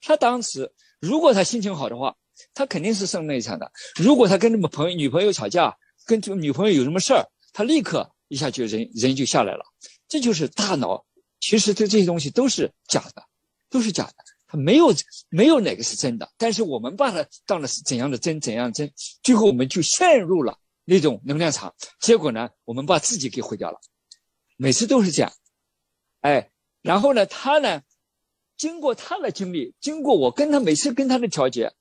[0.00, 2.16] 他当时如果他心情好的话，
[2.54, 3.70] 他肯定是胜那一场的。
[3.94, 9.64] 如果他跟什么朋友女朋友吵架，跟这个女朋友有什么事儿，他立刻一下就人人就下来了。
[10.08, 11.04] 这就是大脑，
[11.40, 13.24] 其实对这些东西都是假的，
[13.68, 14.14] 都是假的。
[14.46, 14.94] 他没有
[15.28, 21.74] 没有哪个是真的，但是我们把它当了是怎样的真，怎样真，最后我们就陷入了那种能量场。
[22.00, 23.80] 结果呢，我们把自己给毁掉了。
[24.56, 25.32] 每次都是这样，
[26.20, 26.50] 哎，
[26.82, 27.82] 然后呢，他呢，
[28.56, 31.72] 经过他的经历，经过我跟他每次跟他的调节，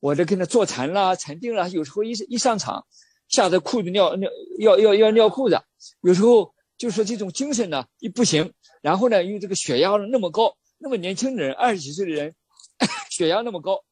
[0.00, 2.86] 我在跟他坐禅啦、禅定啦，有时候一一上场。
[3.28, 4.28] 吓得裤子尿尿
[4.58, 5.58] 要要要尿裤子，
[6.02, 8.52] 有时候就是这种精神呢一不行，
[8.82, 12.34] 然后呢，因为这个血压那么高，那么年轻的人二十几岁的人，
[13.08, 13.82] 血压那么高，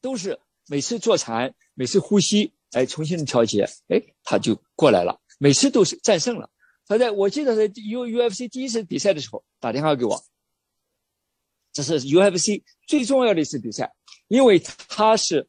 [0.00, 6.50] 都是每次坐禅，每次呼吸，哎，重新调节，哎，他就过来了，每次都是战胜了。
[6.88, 10.24] 他在我记得在 U UFC 第一次比赛的时候打电话给我，
[11.72, 13.92] 这是 UFC 最重要的一次比赛，
[14.26, 14.58] 因为
[14.88, 15.48] 他是。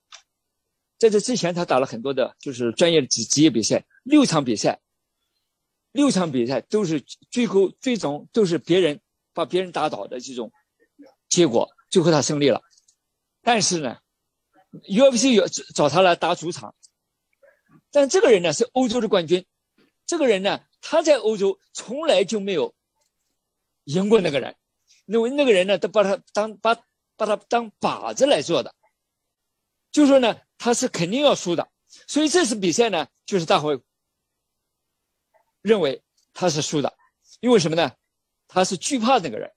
[0.98, 4.80] 在这之前，他打了很多的，就是专业的职职业比赛，六场比赛，
[5.92, 9.00] 六场比赛都是最后最终都是别人
[9.34, 10.52] 把别人打倒的这种
[11.30, 12.62] 结果，最后他胜利了。
[13.42, 13.98] 但是呢
[14.84, 16.76] ，UFC 有找他来打主场，
[17.92, 19.46] 但这个人呢是欧洲的冠军，
[20.06, 22.74] 这个人呢他在欧洲从来就没有
[23.86, 24.56] 赢过那个人，
[25.06, 26.76] 那那个人呢都把他当把
[27.16, 28.74] 把他当靶子来做的，
[29.92, 30.40] 就说呢。
[30.64, 31.68] 他是肯定要输的，
[32.06, 33.82] 所以这次比赛呢，就是大伙
[35.62, 36.02] 认为
[36.34, 36.94] 他是输的，
[37.40, 37.92] 因为什么呢？
[38.48, 39.52] 他是惧怕那个人。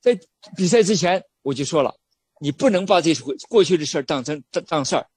[0.00, 0.18] 在
[0.56, 1.96] 比赛之前我就说了，
[2.40, 5.08] 你不能把这回过去的事儿当成当当事儿，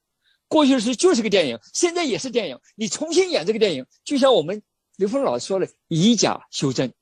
[0.47, 4.64] 过去的事就是个电影，现在也是电影，你重新演这个电影，就像我们
[4.95, 6.93] 刘峰老师说的，以假修真，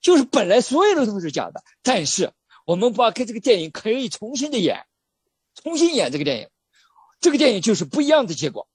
[0.00, 2.32] 就是本来所有的都是假的，但是
[2.66, 4.86] 我们把跟这个电影可以重新的演，
[5.54, 6.48] 重新演这个电影。
[7.20, 8.66] 这个电影就是不一样的结果，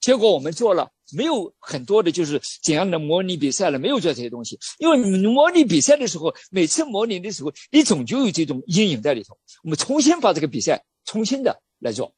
[0.00, 4.58] 结果我们做了没有很多的就是怎样的模拟比赛了，没有做这些东西。
[4.78, 9.38] 因为模拟比赛的时候，每次模拟的时候，你总就有这种阴影在里头。
[9.62, 12.14] 我们重新把这个比赛重新的来做，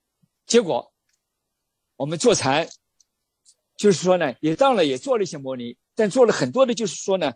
[0.46, 0.92] 结果
[1.96, 2.68] 我们做禅，
[3.76, 7.34] 就是说呢，也当然也做了一些模拟，但做了很多的，就是说呢，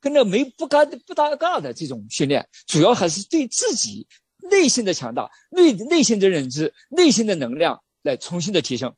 [0.00, 4.06] 跟那没不干不搭嘎的这种训练，主要还是对自己
[4.50, 8.94] 内心的强大、内内心的认知、内心的能量来重新的提升。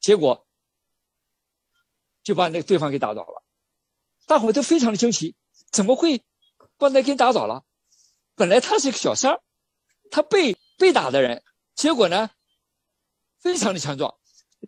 [0.00, 0.45] 结果
[2.26, 3.44] 就把那个对方给打倒了，
[4.26, 5.36] 大伙都非常的惊奇，
[5.70, 6.24] 怎么会
[6.76, 7.62] 把那给打倒了？
[8.34, 9.40] 本来他是一个小三儿，
[10.10, 11.44] 他被被打的人，
[11.76, 12.28] 结果呢，
[13.38, 14.12] 非常的强壮，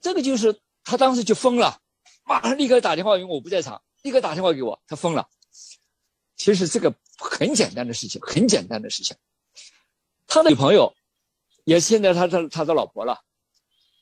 [0.01, 1.81] 这个就是他当时就疯了，
[2.23, 5.29] 马上立刻打电话，因为我不在场，立刻打电话给我，他疯了。
[6.37, 9.17] 其实这个很简单的事情，很简单的事情。
[10.29, 10.95] 他的女朋友，
[11.65, 13.25] 也是现在他的他的老婆了。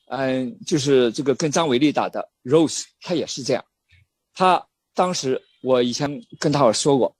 [0.09, 3.65] 嗯，就是这个跟张伟丽打的 Rose，他也是这样。
[4.33, 7.15] 他当时我以前跟他说过，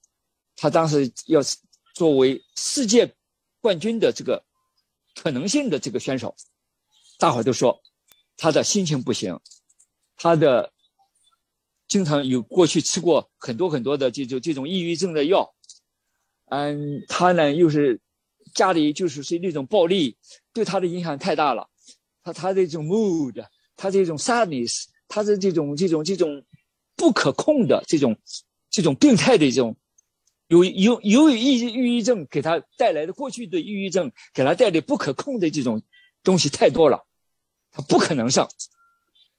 [0.56, 1.42] 他当时要
[1.94, 3.14] 作为世界
[3.60, 4.42] 冠军的这个
[5.16, 6.34] 可能性的这个选手，
[7.20, 7.78] 大伙都说
[8.38, 9.38] 他的心情不行，
[10.16, 10.72] 他的
[11.90, 15.54] 经常有过去吃过很多很多的这种这种抑郁症的药。
[16.46, 18.00] 嗯，他呢又是
[18.54, 20.18] 家里就是是那种暴力，
[20.54, 21.70] 对他的影响太大了。
[22.34, 26.44] 他他这种 mood，他这种 sadness，他的这种这种这种
[26.96, 28.18] 不可控的这种
[28.70, 29.78] 这种病态的这种，
[30.48, 35.82] 有有由于抑抑郁症给他带来的过去的抑郁症给他带来不可控的这种
[36.22, 37.06] 东西太多了，
[37.72, 38.50] 他不可能上，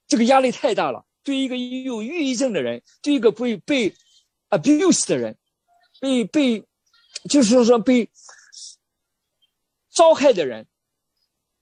[0.07, 1.05] 这个压力太大了。
[1.21, 3.93] 对一个有抑郁症的人，对一个被被
[4.49, 5.37] abuse 的人，
[5.99, 6.63] 被被
[7.29, 8.09] 就是说被
[9.91, 10.65] 遭害的人。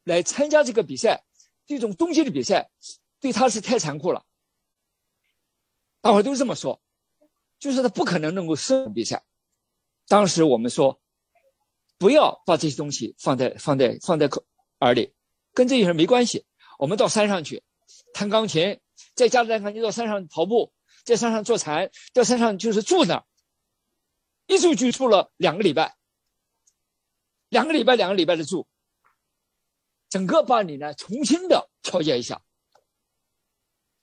[0.07, 1.25] 来参加这个比赛，
[1.65, 2.71] 这种东西的比赛，
[3.19, 4.25] 对他是太残酷了。
[5.99, 6.81] 大伙都这么说，
[7.59, 9.25] 就是他不可能能够胜比赛。
[10.07, 11.01] 当时我们说，
[11.97, 14.45] 不要把这些东西放在放在放在口
[14.79, 15.13] 耳里，
[15.53, 16.45] 跟这些人没关系。
[16.79, 17.61] 我们到山上去
[18.13, 18.79] 弹钢琴，
[19.13, 20.71] 在家里弹钢琴，到山上跑步，
[21.03, 23.25] 在山上坐禅，到山上就是住那儿，
[24.45, 25.97] 一住就住了两个礼拜，
[27.49, 28.65] 两个礼拜两个礼拜的住。
[30.09, 32.41] 整个把你呢重新的调节一下，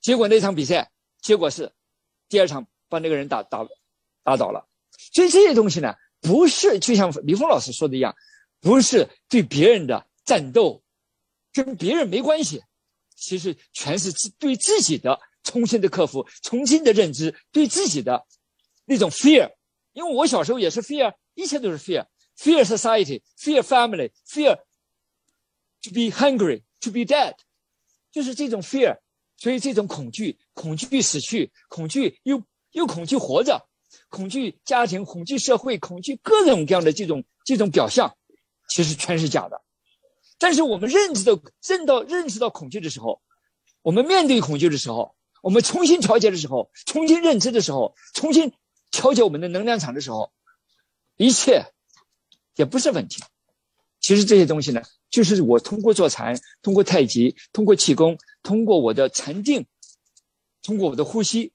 [0.01, 0.91] 结果那场比赛
[1.21, 1.73] 结果是
[2.29, 3.67] 第二场把那个人打打
[4.23, 4.67] 打倒了。
[5.13, 8.15] 所以这些东西呢，不是就像李峰老师说的一样，
[8.61, 10.83] 不是对别人的战斗，
[11.51, 12.63] 跟别人没关系，
[13.15, 18.25] 其实全是自对自己的重新的克服、重新的认知，对自己的
[18.85, 19.53] 那种 fear。
[19.93, 24.59] 因为我小时候也是 fear，一切都是 fear，fear society，fear family，fear。
[25.85, 27.35] To be hungry, to be dead，
[28.11, 28.97] 就是这种 fear，
[29.37, 33.67] 所以这种恐惧，恐惧死去，恐惧又又恐惧活着，
[34.09, 38.17] 恐惧家庭，恐惧社会，恐惧各种各样的这种这种表象，
[38.67, 39.61] 其实全是假的。
[40.39, 43.21] 但是我们认知到认到认识到恐惧的时候，
[43.83, 48.53] 我们面对恐惧的时候，我们重新调节的时候，重新认知的时候，重新
[48.89, 50.31] 调节我们的能量场的时候，
[51.15, 51.71] 一切
[52.55, 53.21] 也不是问题。
[54.05, 59.65] 其实这些东西呢，就是我通过做禅，通过太极，通过气功，通过我的禅定，
[60.61, 61.53] 通过我的呼吸，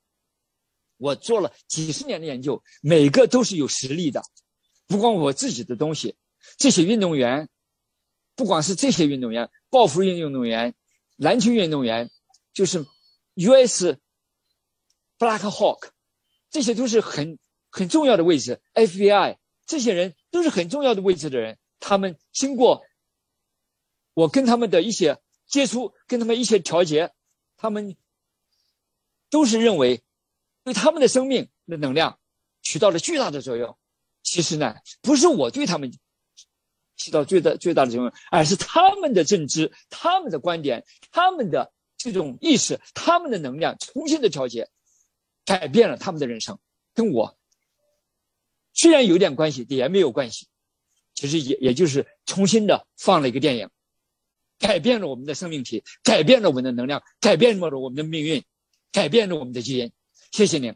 [0.97, 4.25] 我做了几十年的研究，每个都是有实力的。
[4.89, 6.17] 不光我自己的东西，
[6.59, 7.49] 这些运动员，
[8.35, 10.75] 不光是这些运动员，抱负运动员、
[11.15, 12.11] 篮球运动员，
[12.53, 12.85] 就是
[13.35, 13.97] U.S.
[15.21, 15.91] Black Hawk，
[16.51, 17.39] 这些都是很
[17.71, 18.61] 很重要的位置。
[18.73, 19.39] F.B.I.
[19.67, 21.57] 这些人都是很重要的位置的人。
[21.83, 22.85] 他们经过
[24.15, 27.13] 我跟他们的一些接触，跟他们一些调节，
[27.57, 27.97] 他们
[29.31, 30.03] 都是认为
[30.65, 32.19] 对他们的生命的能量
[32.63, 33.77] 起到了巨大的作用。
[34.23, 35.93] 其实呢，不是我对他们
[36.97, 44.69] 起到最大最大的作用，而是他们的认知、他们的观点、他们的这种意识、他们的能量重新的调节，
[45.45, 46.59] 改变了他们的人生。
[46.93, 47.39] 跟我
[48.75, 50.47] 虽然有点关系，也没有关系。
[51.21, 53.69] 其实也也就是重新的放了一个电影，
[54.59, 58.43] 改变了我们的生命体，改变了我们的能量，改变了我们的命运，
[58.91, 59.93] 改变了我们的基因。
[60.33, 60.75] 谢谢您，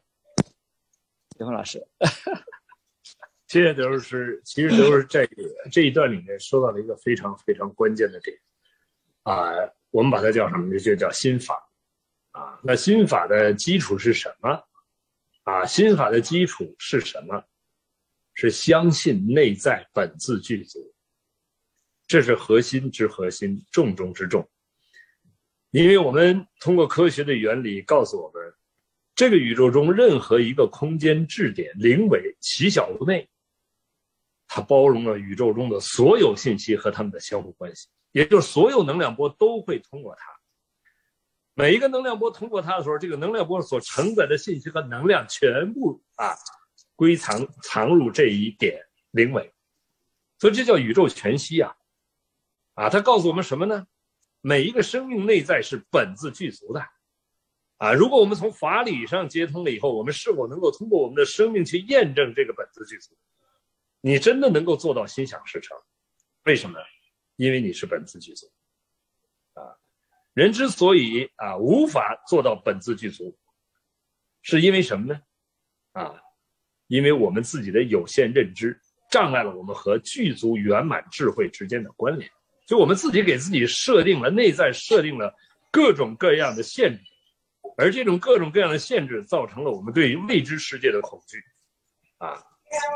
[1.39, 1.83] 李峰老师。
[3.49, 4.43] 谢谢刘老师。
[4.45, 5.27] 其实刘老师在
[5.73, 8.37] 这一段里面说到了一个非常非常关键的点
[9.23, 9.51] 啊，
[9.93, 10.79] 我们把它叫什么？
[10.79, 11.55] 就叫心法
[12.33, 12.61] 啊。
[12.63, 14.63] 那心法的基础是什么
[15.45, 15.65] 啊？
[15.65, 17.43] 心法的基础是什么？
[18.35, 20.95] 是相信内在本自具足，
[22.07, 24.49] 这是核心之核心，重中之重。
[25.71, 28.55] 因为我们通过科学的原理告诉我们，
[29.15, 33.29] 这个宇宙中任何一个空间质点零维奇小无内，
[34.47, 40.23] 它包容了宇宙中的所有信息和它们的相互关系，也就是所有能量波都会通过它。
[41.55, 46.35] 每一个能量波通过它的时候，这个能量波所承载的信息和能量全部啊
[46.97, 49.53] 归藏藏入这一点零维，
[50.39, 51.77] 所以这叫宇宙全息啊！
[52.75, 53.87] 啊，它告诉我们什么呢？
[54.41, 56.87] 每一个生命内在是本自具足的，
[57.79, 63.17] 啊，如果我们从法理上接通了以后，我们是否能够通过我们的生命去验证这个本自具足？
[64.01, 65.77] 你真的能够做到心想事成？
[66.45, 66.79] 为什么？
[67.37, 68.47] 因为你是本自具足，
[69.55, 69.75] 啊，
[70.35, 73.37] 人之所以啊无法做到本自具足，
[74.43, 75.21] 是因为什么呢？
[75.93, 76.23] 啊，
[76.89, 78.79] 因为我们自己的有限认知
[79.11, 82.31] 障碍了我们和具足圆满智慧之间的关联。
[82.67, 85.35] 就我们自己给自己设定了内在设定了
[85.71, 87.01] 各种各样的限制，
[87.77, 91.37] 而这种各种各样的限制造成了我们对于未知世界的恐惧，
[92.17, 92.43] 啊，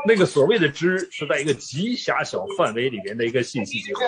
[0.07, 4.01] 那个所谓的知是在一个极狭小范围里面的一个信息集合，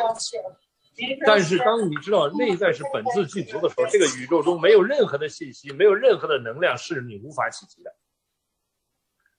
[1.27, 7.93] 但是当你知道内在是本自具足的时候，这个宇宙中没有任何的信息，没有任何的能量是你无法企及的，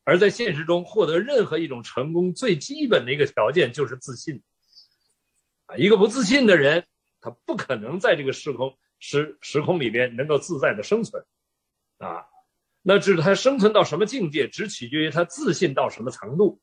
[0.05, 4.42] 而在现实中获得任何一种成功最基本的一个条件就是自信。
[5.66, 6.86] 啊一个不自信的人，
[7.20, 11.24] 他不可能在这个时空时时空里边能够自在的生存，
[11.98, 12.26] 啊，
[12.82, 16.61] 那只他生存到什么境界，只取决于他自信到什么程度。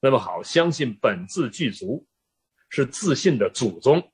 [0.00, 2.06] 那么好，相信本自具足，
[2.68, 4.12] 是自信的祖宗，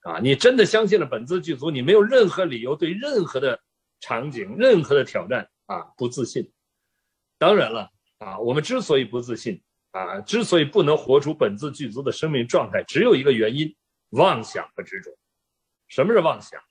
[0.00, 3.60] 啊，你真的相信了本自具足，你没有任何理由对任何的
[4.00, 6.52] 场景、任何的挑战啊不自信。
[7.38, 9.62] 当然了，啊，我们之所以不自信。
[9.90, 13.74] 啊，之所以不能活出本自具足的生命状态，只有一个原因：
[14.10, 15.10] 妄想和执着。
[15.88, 16.62] 什么是妄想？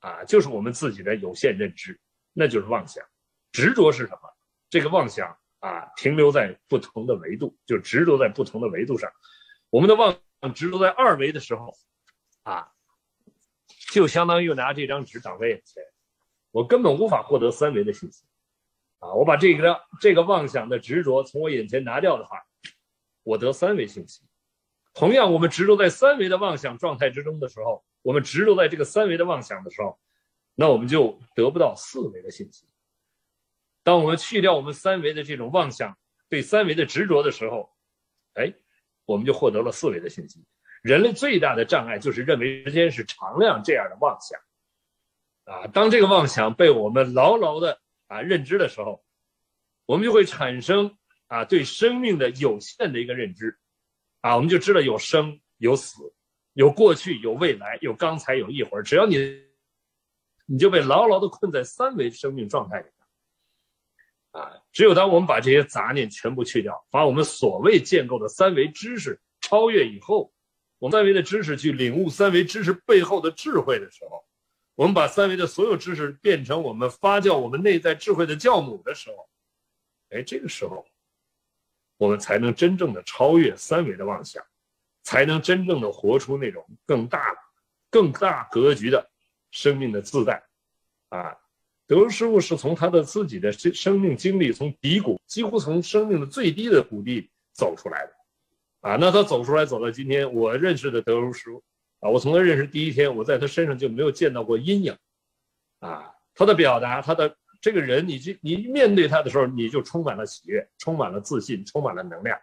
[0.00, 2.00] 啊，就是我们自己的有限认知，
[2.32, 3.04] 那就是妄想。
[3.52, 4.20] 执着是什么？
[4.70, 9.12] 这个妄想啊，停留在不同的维度，就执着在不同的维度上。
[9.68, 10.18] 我们的妄
[10.54, 11.76] 执着在二维的时候，
[12.42, 12.72] 啊，
[13.92, 15.84] 就相当于拿这张纸挡在眼前，
[16.50, 18.24] 我根本无法获得三维的信息。
[19.02, 22.38] 啊，我把这个这个妄想的执着从我眼前拿掉的话。
[23.24, 24.22] 我得三维信息，
[24.94, 30.00] 同样，我们执着在三维的妄想状态之中的时候，我们执着在这个三维的妄想的时候，
[30.56, 32.66] 那我们就得不到四维的信息。
[33.84, 35.96] 当我们去掉我们三维的这种妄想
[36.28, 37.70] 对三维的执着的时候，
[38.34, 38.52] 哎，
[39.04, 40.44] 我们就获得了四维的信息。
[40.82, 44.40] 人类最大的障碍就是认为时间是常量这样的妄想，
[45.44, 47.80] 啊，当这个妄想被我们牢牢的
[48.12, 49.04] 啊认知的时候，
[49.86, 50.96] 我们就会产生。
[51.28, 53.58] 啊，对生命的有限的一个认知，
[54.20, 56.12] 啊，我们就知道有生有死，
[56.52, 59.16] 有过去有未来，有刚才有一会儿，只要你，
[60.44, 64.42] 你就被牢牢的困在三维生命状态里面。
[64.42, 70.34] 啊，只有当我们把这些杂念全部去掉，把我们所谓建构的三维知识超越以后，
[70.78, 74.22] 我们三维的知识去领悟三维知识背后的智慧的时候，
[74.74, 79.28] 我们把三维的所有知识变成我们发酵我们内在智慧的酵母的时候，
[80.10, 80.86] 哎，这个时候。
[81.98, 84.44] 我们才能真正的超越三维的妄想，
[85.04, 87.32] 才能真正的活出那种更大、
[87.90, 89.08] 更大格局的
[89.52, 90.42] 生命的自在。
[91.10, 91.38] 啊，
[91.86, 98.12] 德如师傅是从他的自己的生生命经历，从低谷，几乎从生命的最低的谷地走出来的。
[98.80, 101.62] 啊，那他走出来，走到今天，我认识的德如师傅，
[102.02, 104.94] 啊，我从他认识第一天，我在他身上就没有见到过阴影。
[105.80, 107.34] 啊，他的表达，他的。
[107.62, 112.36] 这个人，你就你面对他的时候，你就充满了喜悦，充满了自信，充满了能量，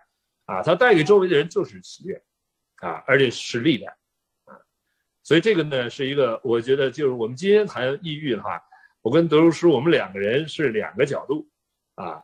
[0.46, 2.24] 啊，他带给周围的人就是喜悦，
[2.78, 3.94] 啊，而且是力量，
[4.46, 4.56] 啊，
[5.22, 8.64] 所以这个呢是一个，我觉得就是我们今天谈抑郁的话，
[9.02, 11.46] 我跟德如师我们两个人是两个角度，
[11.96, 12.24] 啊，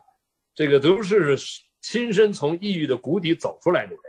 [0.54, 4.00] 这个德如师是亲身从抑郁的谷底走出来的人，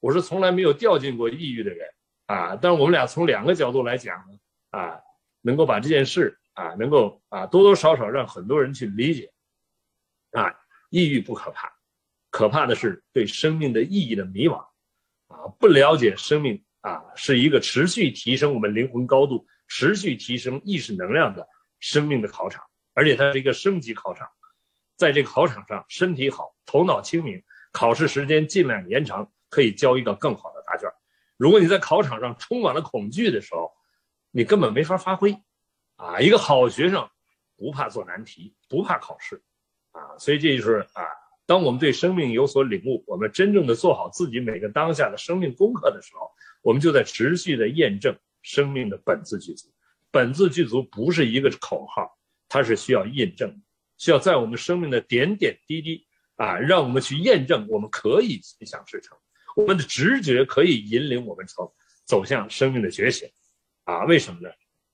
[0.00, 1.86] 我是从来没有掉进过抑郁的人，
[2.32, 4.38] 啊，但我们俩从两个角度来讲呢，
[4.70, 5.00] 啊，
[5.40, 6.38] 能够把这件事。
[6.54, 9.32] 啊，能够啊多多少少让很多人去理解，
[10.32, 10.54] 啊，
[10.90, 11.72] 抑郁不可怕，
[12.28, 14.58] 可怕的是对生命的意义的迷惘，
[15.28, 21.48] 啊，不了解生命啊是一个持续提升我们灵魂高度、持续提升意识能量的
[21.80, 22.62] 生命的考场，
[22.92, 24.28] 而且它是一个升级考场，
[24.98, 30.61] 在这个考场上，身体好，头脑清明，考试时间尽量延长，可以交一个更好的。
[31.42, 33.72] 如果你在考场上充满了恐惧的时候，
[34.30, 35.36] 你根本没法发挥。
[35.96, 37.10] 啊，一个好学生
[37.56, 39.42] 不怕做难题，不怕考试，
[39.90, 41.02] 啊，所以这就是啊，
[41.44, 46.30] 当我们对生命有所领悟，我们真正的做好自己每个当下的生命功课的时候，
[46.62, 49.66] 我们就在持续的验证生命的本自具足。
[50.12, 52.16] 本自具足不是一个口号，
[52.48, 53.60] 它是需要印证，
[53.98, 59.18] 需要在我们生命的点点滴滴啊，让我们去验证，我们可以心想事成，
[59.56, 61.74] 我们的直觉可以引领我们走
[62.04, 63.28] 走向生命的觉醒，
[63.84, 64.48] 啊，为什么呢？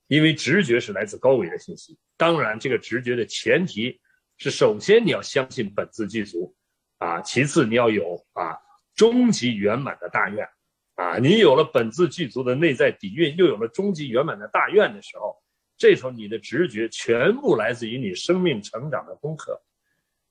[0.07, 3.99] 因为直觉是来自高维的信息，当然这个直觉的前提
[4.37, 6.55] 是，首先你要相信本自具足，
[6.97, 8.57] 啊，其次你要有啊
[8.95, 10.47] 终极圆满的大愿。
[10.95, 15.41] 啊，你有了本自具足的内在底蕴，又有了终极圆满的大愿的时候，
[15.77, 19.61] 这时候你的直觉全部来自于你生命成长的功课。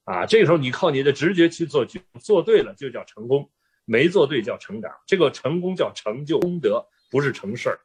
[0.04, 1.86] 啊，这时候你靠你的直觉去做，
[2.20, 3.50] 做对了就叫成功，
[3.89, 4.93] 没做对叫成长。
[5.07, 7.80] 这个成功叫成就功德，不是成事儿。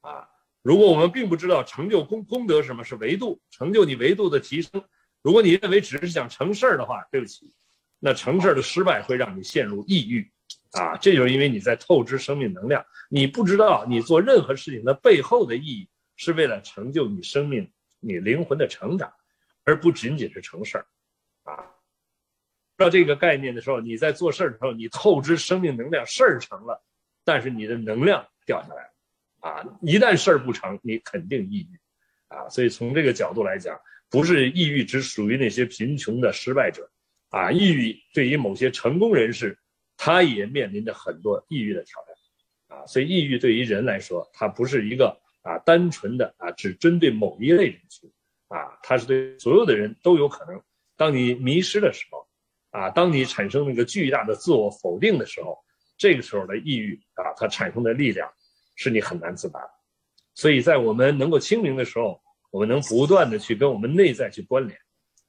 [0.00, 0.28] 啊，
[0.62, 4.82] 如果我们并不知道成就功功德什么是维度，成就你维度的提升，
[5.22, 7.54] 如果你认为只是想成事儿的话，对不起，
[8.00, 10.28] 那成事儿的失败会让你陷入抑郁。
[10.72, 17.70] 啊，这就是因为你在透支生命能量，你不知道你做任何事情的背后的意义是为了成就你生命、
[18.00, 19.12] 你灵魂的成长，
[19.64, 20.86] 而不仅仅是成事儿。
[21.44, 21.64] 啊，
[22.76, 26.84] 知道这个概念的时候，你在做事儿的时候，你透支生命能量，事儿成了，
[27.24, 28.90] 但是你的能量掉下来了。
[29.40, 31.78] 啊，一旦事儿不成，你肯定抑郁。
[32.28, 33.78] 啊，所以从这个角度来讲，
[34.10, 36.90] 不是抑郁只属于那些贫穷的失败者，
[37.30, 39.58] 啊，抑郁对于某些成功人士。
[39.98, 48.12] 他也面临着很多抑郁的挑战，啊，所以抑郁对于人来说，它不是一个啊单纯的啊只针对某一类人群，
[48.48, 50.62] 啊，它是对所有的人都有可能。
[50.98, 52.25] 当你迷失的时候，
[52.76, 55.56] 啊，当你产生那个巨大的自我否定的时候，
[55.96, 58.30] 这个时候的抑郁啊，它产生的力量
[58.74, 59.60] 是你很难自拔。
[60.34, 62.20] 所以在我们能够清明的时候，
[62.50, 64.78] 我们能不断的去跟我们内在去关联，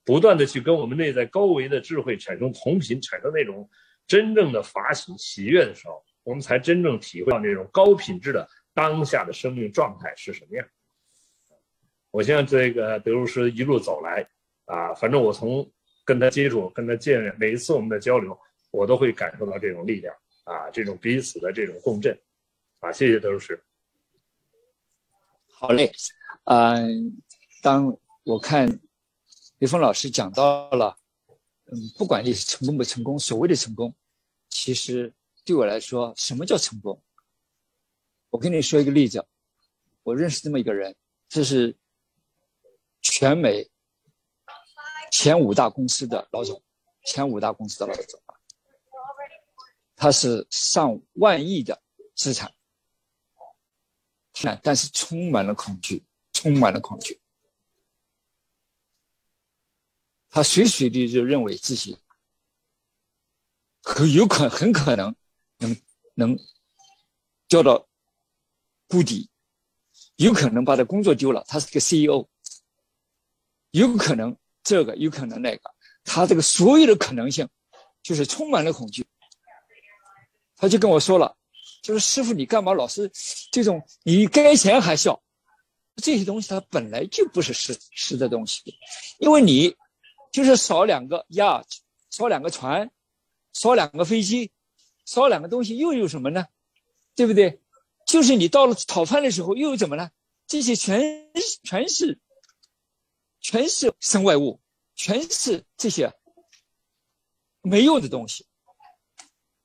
[0.04, 3.70] 不断的去跟我们内在高维的智慧产生同频，产生那种。
[4.08, 10.66] 真正的法喜喜悦的时候，我们才真正体会到那种高品质的当下的生命状态是什么样。
[12.10, 14.26] 我现在这个德如师一路走来，
[14.64, 15.70] 啊，反正我从
[16.08, 18.40] 跟他接触、跟他见面，每一次我们的交流，
[18.72, 22.18] 我都会感受到这种力量，啊，这种彼此的这种共振，
[22.80, 23.62] 啊，谢谢德如师。
[25.50, 25.92] 好嘞，
[26.46, 27.22] 嗯，
[27.62, 28.80] 当我看
[29.58, 30.98] 李峰老师讲到了。
[31.70, 33.94] 嗯，不管你成功不成功，所谓的成功，
[34.48, 37.04] 其实对我来说，什么叫成功？
[38.30, 39.22] 我跟你说一个例子，
[40.04, 40.96] 我认识这么一个人，
[41.28, 41.76] 这是
[43.02, 43.70] 全美
[45.12, 46.62] 前五大公司的老总，
[47.06, 48.22] 前五大公司的老总，
[49.96, 51.82] 他是上万亿的
[52.16, 52.54] 资产，
[54.42, 56.04] 但但是充满了恐惧，
[56.34, 57.20] 充满了恐惧。
[60.30, 61.98] 他随时随地就认为自己
[63.82, 65.16] 很有可很可能
[65.58, 65.76] 能
[66.14, 66.38] 能
[67.48, 67.88] 掉到
[68.88, 69.30] 谷底，
[70.18, 71.44] 有可能把他工作丢了。
[71.48, 72.28] 他是个 CEO，
[73.72, 74.38] 有可能
[74.68, 75.62] 这个，有可能那个。
[76.04, 77.48] 他这个所有的可能性
[78.04, 79.06] 就是充满了恐惧。
[80.58, 81.38] 他就跟我说了，
[81.82, 83.10] 就是师傅，你干嘛老是
[83.52, 83.82] 这种？
[84.04, 85.22] 你该钱还笑？
[85.96, 88.76] 这些东西它本来就不是实实的东西，
[89.20, 89.76] 因为你。
[90.30, 91.64] 就是少两个呀
[92.12, 92.92] 少两个船，
[93.54, 94.52] 少两个飞机，
[95.06, 96.46] 少两个东西又有什么呢？
[97.16, 97.60] 对不对？
[98.06, 100.12] 就是你到了讨饭的时候又有怎么了？
[100.46, 101.32] 这些全
[101.64, 102.20] 全是
[103.48, 104.60] 全是身外物，
[104.94, 106.12] 全是这些
[107.62, 108.46] 没用的东西。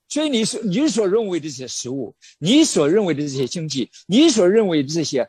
[0.08, 5.28] 所以你所你所认为的这些食物，你所认为的这些经济，你所认为的这些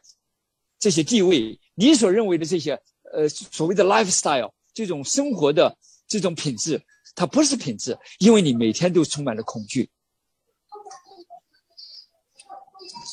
[0.78, 2.80] 这些地位，你所认为的这些
[3.12, 4.52] 呃所谓的 lifestyle。
[4.72, 5.76] 这种生活的
[6.08, 6.80] 这种品质，
[7.16, 9.90] 它不是品质，因为你每天都充满了恐惧。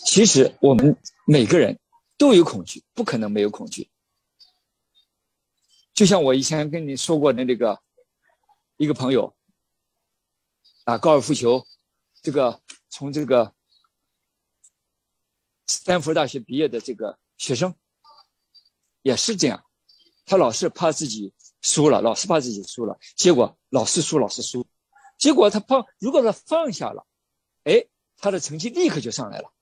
[0.05, 0.95] 其实我们
[1.27, 1.79] 每个人
[2.19, 3.89] 都有恐惧，不可能没有恐惧。
[6.01, 7.79] 就像我以前跟你说过的那个
[8.79, 9.37] 一个朋友，
[10.85, 11.67] 啊，高尔夫球，
[12.23, 13.55] 这个从这个
[15.67, 17.75] 斯坦福大学毕业的这个学生，
[19.03, 19.63] 也是这样，
[20.25, 21.35] 他老是怕自己。
[21.61, 24.67] 输了，老是怕自己输了，结果老是输，老是输，
[25.19, 27.07] 结果他放，如果他放下了，
[27.65, 27.85] 哎，
[28.17, 29.53] 他的成绩立刻就上来了。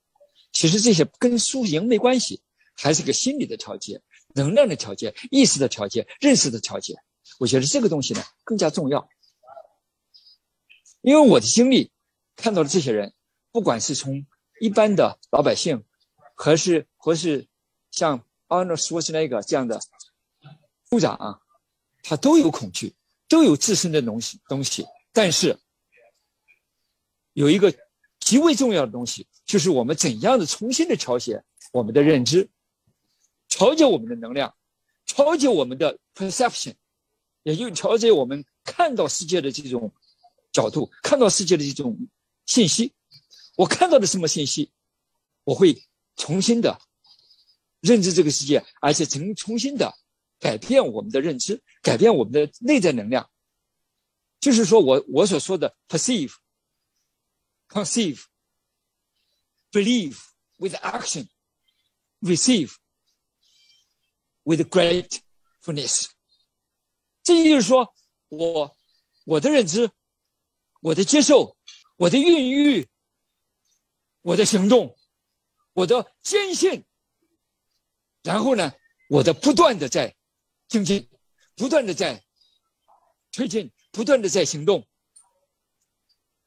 [0.53, 2.41] 其实这些跟输赢没关系，
[2.77, 4.01] 还是个心理的调节、
[4.39, 6.95] 能量的调节、意识的调节、认识的调节。
[7.39, 9.07] 我觉得这个东西呢更加重要，
[11.01, 11.91] 因为我的经历
[12.35, 13.13] 看到了这些人，
[13.51, 14.25] 不管是从
[14.59, 15.83] 一般的老百姓，
[16.35, 17.47] 还是或是
[17.91, 19.79] 像 Arnold Schwarzenegger 这样的
[20.89, 21.39] 部长啊。
[22.01, 22.95] 他都有恐惧，
[23.27, 25.59] 都有自身的东西东西，但是
[27.33, 27.73] 有一个
[28.19, 32.49] 极为重要的东西，就是我们怎样的重新的调节我们的认知，
[33.49, 34.55] 调节我们的能量，
[35.05, 36.75] 调节我们的 perception，
[37.43, 39.91] 也就调节我们看到世界的这种
[40.53, 41.97] 角度，看到世界的这种
[42.45, 42.93] 信息。
[43.57, 44.71] 我看到的什么信息，
[45.43, 45.83] 我会
[46.15, 46.79] 重新的
[47.81, 49.93] 认知这个世界，而且重重新的
[50.39, 53.29] 改变我们的认知，改变我们的内在能量。
[54.39, 56.33] 就是说我我所说的 perceive、
[57.67, 58.23] conceive、
[59.71, 60.17] believe
[60.57, 61.27] with action、
[62.21, 62.75] receive
[64.43, 66.09] with gratefulness。
[67.23, 67.93] 这也就是说，
[68.29, 68.75] 我
[69.25, 69.91] 我的认知、
[70.81, 71.57] 我的接受、
[71.97, 72.89] 我的孕育、
[74.21, 74.97] 我的行动、
[75.73, 76.85] 我的坚信，
[78.23, 78.73] 然后呢，
[79.09, 80.15] 我的不断的在
[80.67, 81.09] 精进，
[81.55, 82.23] 不断的在
[83.31, 83.71] 推进。
[83.91, 84.87] 不断的在行动，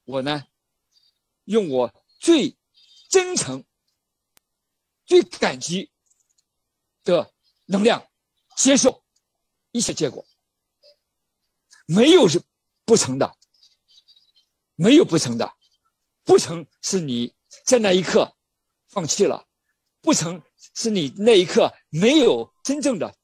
[0.05, 0.47] 我呢，
[1.43, 2.57] 用我最
[3.09, 3.65] 真诚、
[5.05, 5.91] 最感激
[7.03, 7.35] 的
[7.67, 8.07] 能量
[8.57, 9.03] 接受
[9.71, 10.27] 一切结果，
[11.87, 12.43] 没有是
[12.85, 13.37] 不成的，
[14.75, 15.53] 没有不成的，
[16.25, 17.35] 不成是你
[17.65, 18.37] 在那一刻
[18.89, 19.47] 放弃了，
[20.01, 20.43] 不成
[20.75, 23.17] 是你那一刻没有真正的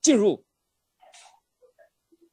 [0.00, 0.44] 进入。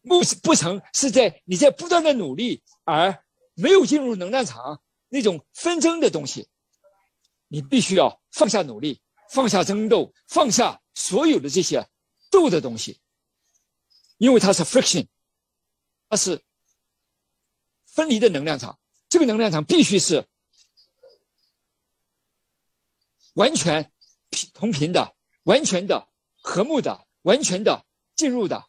[0.03, 3.23] 不不成是在你在不断的努力，而
[3.53, 6.47] 没有进入能量场那种纷争的东西，
[7.47, 9.01] 你必须要放下努力，
[9.31, 11.87] 放下争斗，放下所有的这些
[12.31, 12.99] 斗的东西，
[14.17, 15.07] 因为它是 friction，
[16.09, 16.43] 它是
[17.85, 20.27] 分离的能量场，这个能量场必须是
[23.33, 23.91] 完全
[24.29, 26.07] 平同频的、完全的
[26.41, 28.67] 和睦的、完全的进入的。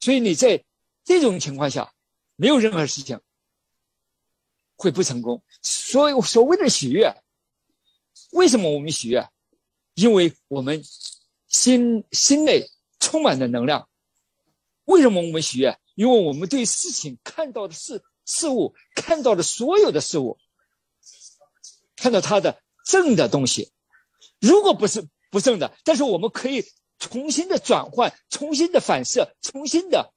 [0.00, 0.64] 所以你在
[1.04, 1.92] 这种情况下，
[2.36, 3.20] 没有任何事情
[4.76, 5.42] 会不成功。
[5.62, 7.22] 所以所谓的喜悦，
[8.32, 9.28] 为什么我们喜悦？
[9.94, 10.84] 因为我们
[11.48, 12.70] 心心内
[13.00, 13.88] 充满了能量。
[14.84, 15.78] 为什么我们喜悦？
[15.94, 20.38] 因为我们对事情看到的事事物，看到的所有的事物，
[21.96, 23.72] 看到它的正的东西。
[24.40, 26.64] 如果不是不正的，但是我们可以。
[26.96, 30.14] 重新的转换，重新的反射，重新的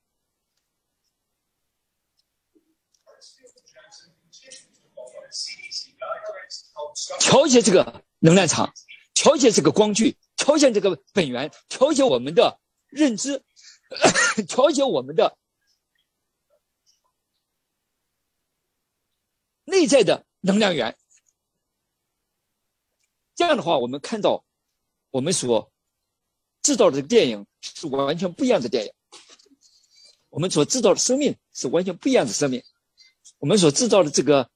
[7.20, 8.72] 调节这个能量场，
[9.18, 13.44] 调节这个光距，调节这个本源，调节我们的认知，
[14.48, 15.36] 调节我们的
[19.66, 20.96] 内在的能量源。
[23.34, 24.46] 这样的话，我们看到
[25.10, 25.72] 我们所。
[26.64, 28.92] 制造的电影是完全不一样的电影，
[30.28, 32.62] 我们所制造的生命是完全不一样的生命，
[33.38, 34.52] 我们所制造的这个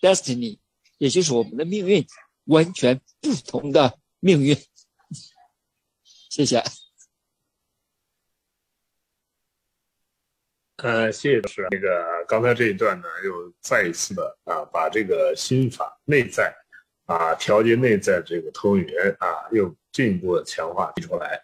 [0.00, 0.59] destiny，
[1.00, 2.06] 也就是我们的命运，
[2.44, 4.54] 完全不同的命运。
[6.04, 6.62] 谢谢。
[10.76, 11.66] 呃，谢谢老师。
[11.70, 16.54] 那个刚才这一段呢，又再一次的啊，把这个心法内在。
[17.06, 21.42] 啊，调节内在这个投影源啊，又进一步的强化提出来，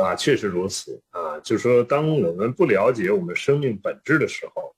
[0.00, 1.40] 啊，确实如此啊。
[1.40, 4.74] 就是说，当我们不了解我们生命本质的时候，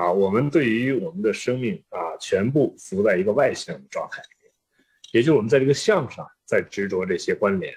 [0.00, 4.50] 啊，我们对于我们的生命啊，全部浮在一个外向的状态里面，
[5.12, 7.74] 也就是我们在这个相上在执着这些关联，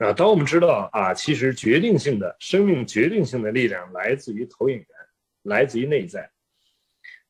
[0.00, 4.86] 啊，当我们知道啊，其实决定性的生命决定性的力量来自于投影源，
[5.44, 6.30] 来自于内在。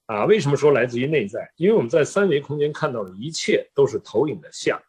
[0.06, 1.48] 啊，为什么说来自于内在？
[1.54, 4.82] 因为我们在三维空间看到的一切都是投影的像，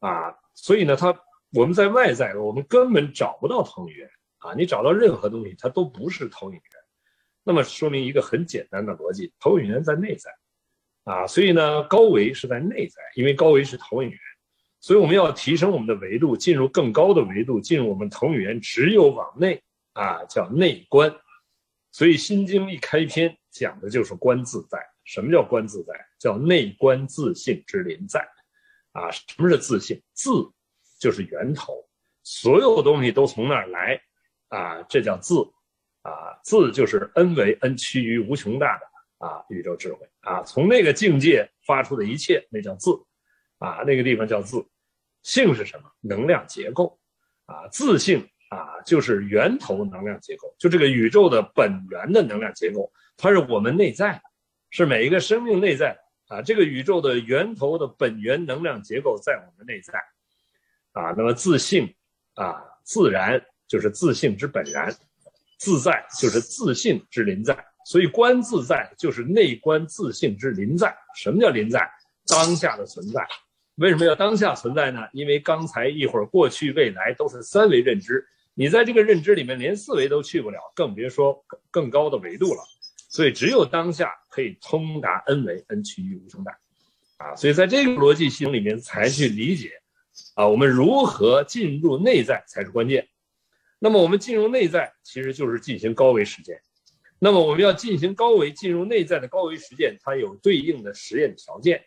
[0.00, 1.16] 啊，所以呢，它
[1.52, 4.52] 我们在外在，我们根本找不到投影源啊。
[4.54, 6.81] 你找到任何东西，它都不是投影源。
[7.44, 10.30] 那么说明一个很简单的逻辑：投影源在内在，
[11.04, 14.18] 啊，所以呢，高维是在内在，因为高维是投影源，
[14.80, 19.62] 所以我们要提升我们的维度，进入更高的维度，进入我们投影源，只有往内
[19.92, 21.14] 啊，叫内观。
[21.90, 23.36] 所以《心经》一开篇。
[23.52, 24.78] 讲的就是观自在。
[25.04, 25.92] 什么叫观自在？
[26.18, 28.26] 叫内观自性之临在。
[28.92, 30.02] 啊，什么是自性？
[30.14, 30.30] 自
[30.98, 31.86] 就是源头，
[32.22, 34.00] 所有东西都从那儿来。
[34.48, 35.34] 啊，这叫自。
[36.02, 40.08] 啊，自就是 n 为 n 趋于无穷大的啊宇宙智慧。
[40.20, 42.90] 啊，从那个境界发出的一切，那叫自。
[43.58, 44.64] 啊，那个地方叫自。
[45.22, 45.90] 性是什么？
[46.00, 46.98] 能量结构。
[47.46, 52.92] 啊，自性啊，就是源头能量结构，就这个宇宙的本源的能量结构。
[53.16, 54.22] 它是我们内在的，
[54.70, 55.98] 是每一个生命内在
[56.28, 59.92] 啊，这个宇宙的源头的本源能量结构在我们内在，
[60.92, 61.94] 啊，那么自性
[62.34, 64.94] 啊，自然就是自性之本然，
[65.62, 67.56] 自在就是自信之临在，
[67.86, 70.92] 所以观自在就是内观自信之临在。
[71.14, 71.88] 什么叫临在？
[72.26, 73.26] 当下的存在，
[73.76, 75.00] 为什么要当下存在呢？
[75.12, 82.60] 因为刚才一会儿过去未来都是三维认知，你在这个认知里面连四维都去不了，更别说更高的维度了。
[83.08, 86.56] 所以只有当下可以通达 n 维，n 趋于无穷大，
[87.18, 89.72] 啊，所以在这个逻辑系统里面才去理解，
[90.34, 93.06] 啊，我们如何进入内在才是关键。
[93.84, 96.60] 那么我们进入内在，其实就是进行高维实践。
[97.18, 101.82] 那么我们要进行高维进入内在的高维实践，它有对应的实验条件。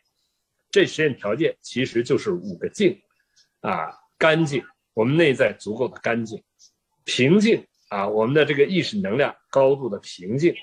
[0.70, 3.00] 这实验条件其实就是五个净，
[3.62, 4.62] 啊，干净，
[4.94, 6.38] 我们内在足够的干净；
[7.06, 10.54] 平静，啊，我们的这个意识能量高度的平静；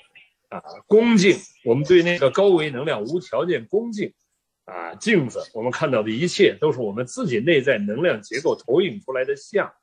[0.49, 4.11] 啊，恭敬，我们对那个高维能量无条件恭敬；
[4.65, 9.73] 啊，镜子，我们看到的一切都是我们自己内在能量结构投影出来的像。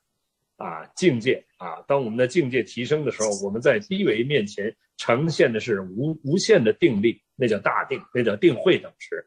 [0.61, 9.25] 啊，境界啊，当我们的境界提升的时候，我们在低维面前呈现的是无无限的定力，那叫大定，那叫定慧等持。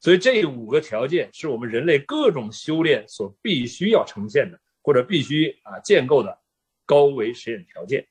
[0.00, 6.38] 所以这五个条件是我们人类各种修炼所必须要呈现的，或者必须啊建构的
[6.86, 8.06] 高维实验条件。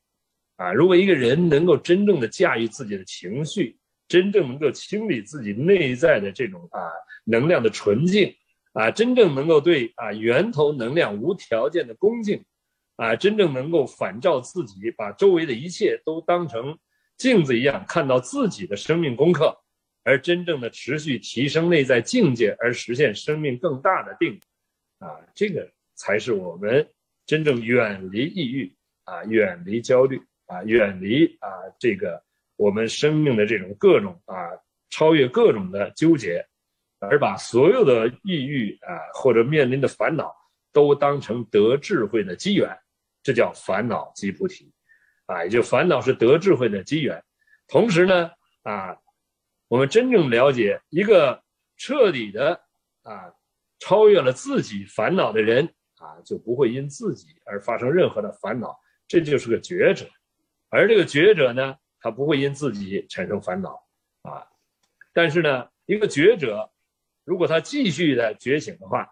[0.58, 3.78] 啊，如果一个人能够真正的驾驭自己的情绪，
[4.10, 6.82] 真正能够清理自己内在的这种啊
[7.24, 8.36] 能量的纯净，
[8.74, 12.44] 啊，真正能够对啊源头能量无条件的恭敬。
[12.98, 16.78] 啊，真正能够反照自己，把周围的一切都当成
[17.16, 19.56] 镜子一样看到自己的生命功课，
[20.04, 24.40] 而真正的持续提升内在境界，而实现生命更大的定，
[25.00, 26.88] 啊，这个才是我们
[27.26, 28.74] 真正远离抑郁
[29.04, 32.22] 啊，远离焦虑啊，远离啊这个
[32.56, 34.36] 我们生命的这种各种啊，
[34.90, 36.44] 超越各种的纠结，
[37.00, 40.34] 而把所有的抑郁啊或者面临的烦恼
[40.74, 42.76] 都当成得智慧的机缘。
[43.28, 44.72] 这叫烦恼即菩提，
[45.26, 47.22] 啊，也就烦恼是得智慧的机缘。
[47.68, 48.32] 同时呢，
[48.64, 48.98] 啊，
[49.68, 51.44] 我们真正了解一个
[51.76, 52.62] 彻底的
[53.04, 53.34] 啊，
[53.80, 55.66] 超越了自己烦恼的人
[55.98, 58.74] 啊，就不会因自己而发生任何的烦恼。
[59.10, 60.10] 这就是个觉者，
[60.70, 63.72] 而这个觉者呢，他不会因自己产生烦恼
[64.22, 64.48] 啊。
[65.12, 66.72] 但是呢，一个觉者，
[67.26, 69.06] 如果他继续的觉醒的话，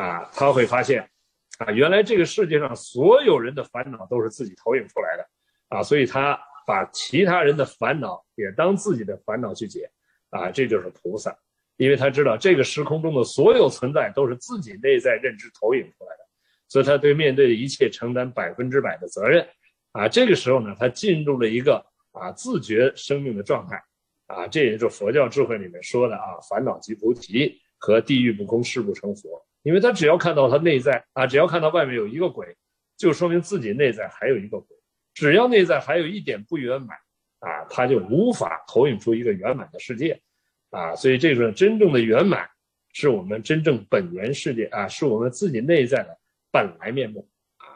[0.00, 1.10] 啊，他会发现。
[1.58, 5.28] 啊，原来这个世界上所有人的烦恼都是自己投影出来的，
[5.68, 9.90] 啊，所以他把其他人的烦恼也当自己的烦恼去解，
[10.30, 11.36] 啊，这就是菩萨，
[11.76, 16.28] 因为他知道这个时空中的所有存在都是自己内在认知投影出来的，
[16.68, 19.44] 所以他对面对的一切承担百分之百的责任，
[19.90, 23.82] 啊，这个时候呢，他进入了一个啊自觉生命的状态，
[24.26, 29.44] 啊，这也就是佛教智慧里面说的啊，烦恼即菩提和地狱不空誓不成佛。
[29.62, 32.56] 因为他只要看到他内在啊，只要看到外面有一个鬼，
[32.96, 34.76] 就说明自己内在还有一个鬼。
[35.14, 36.96] 只要内在还有一点不圆满
[37.40, 40.20] 啊，他就无法投影出一个圆满的世界
[40.70, 40.94] 啊。
[40.94, 42.48] 所以这种真正的圆满，
[42.92, 46.16] 是我们真正本源世界啊，是我们自己内在的
[46.52, 47.66] 本来面目啊。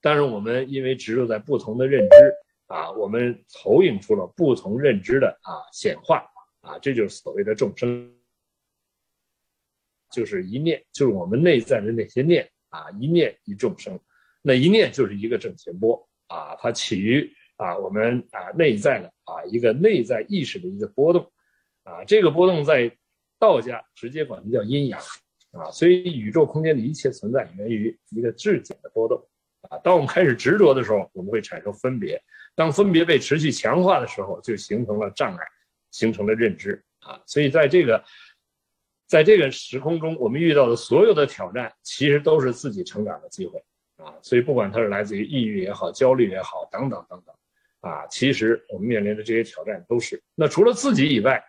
[0.00, 2.34] 当然，我们因为植入在不同的认知
[2.68, 6.24] 啊，我们投影出了不同认知的啊显化
[6.60, 8.15] 啊，这就是所谓的众生。
[10.16, 14.00] 就是一念，就是我们内在的那些念啊，一念一众生，
[14.40, 21.30] 那一念就是一个正弦波啊，它起于啊我们啊内在的啊一个内在意识的一个波动
[21.82, 22.90] 啊，这个波动在
[23.38, 24.98] 道家直接管它叫阴阳
[25.52, 29.22] 啊，所以宇宙空间的一切存在源于一个质简的波动
[29.68, 29.76] 啊。
[29.84, 32.16] 当我们开始执着的时候，我们会产生分别；
[32.54, 35.44] 当分别被持续强化的时候，就形成了障碍，
[35.90, 37.20] 形成了认知啊。
[37.26, 38.02] 所以在这个。
[39.06, 43.62] 在这个时空中，我们遇到的所有的挑战，其实都是自己成长的机会
[43.96, 44.12] 啊！
[44.20, 47.34] 所以，不管它是来自于抑郁也好、焦虑也好，等等等等，
[47.88, 50.20] 啊，其实我们面临的这些挑战都是。
[50.34, 51.42] 那除了自己以外，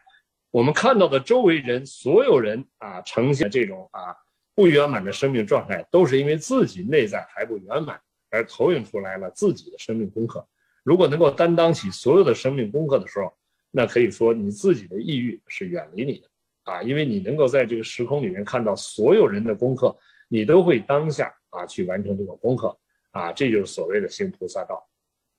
[0.51, 4.15] 我们看到的周围人，所有人啊，呈现这种啊
[4.53, 7.99] 不圆满的生命状态，都是因为自己内在还不圆满，
[8.29, 10.47] 而投影出来了自己的生命功课。
[10.83, 13.33] 如果能够担当起所有的生命功课的时候，
[13.71, 16.29] 那可以说你自己的抑郁是远离你的。
[16.67, 19.97] 啊，因为你能够在这个时空里面看到所有人的功课，
[20.27, 22.77] 你都会当下啊去完成这个功课
[23.11, 24.85] 啊，这就是所谓的行菩萨道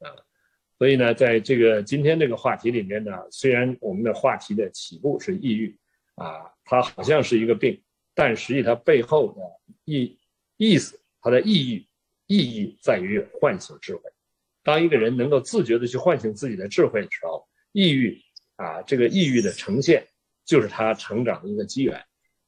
[0.01, 0.09] 啊。
[0.79, 5.77] 所以呢，在这个今天这个话题里面呢，虽然我们的话题的起步是抑郁
[6.15, 7.83] 啊，它好像是一个病，
[8.15, 9.43] 但实际它背后的
[9.85, 10.19] 意
[10.57, 11.87] 意思，它的意义
[12.27, 14.01] 意义在于唤醒智慧。
[14.63, 18.19] 当一个人能够自觉的去唤醒自己的智慧的时候，抑郁
[18.57, 20.07] 啊，这个抑郁的呈现。
[20.49, 21.95] 就是他成长的一个机缘，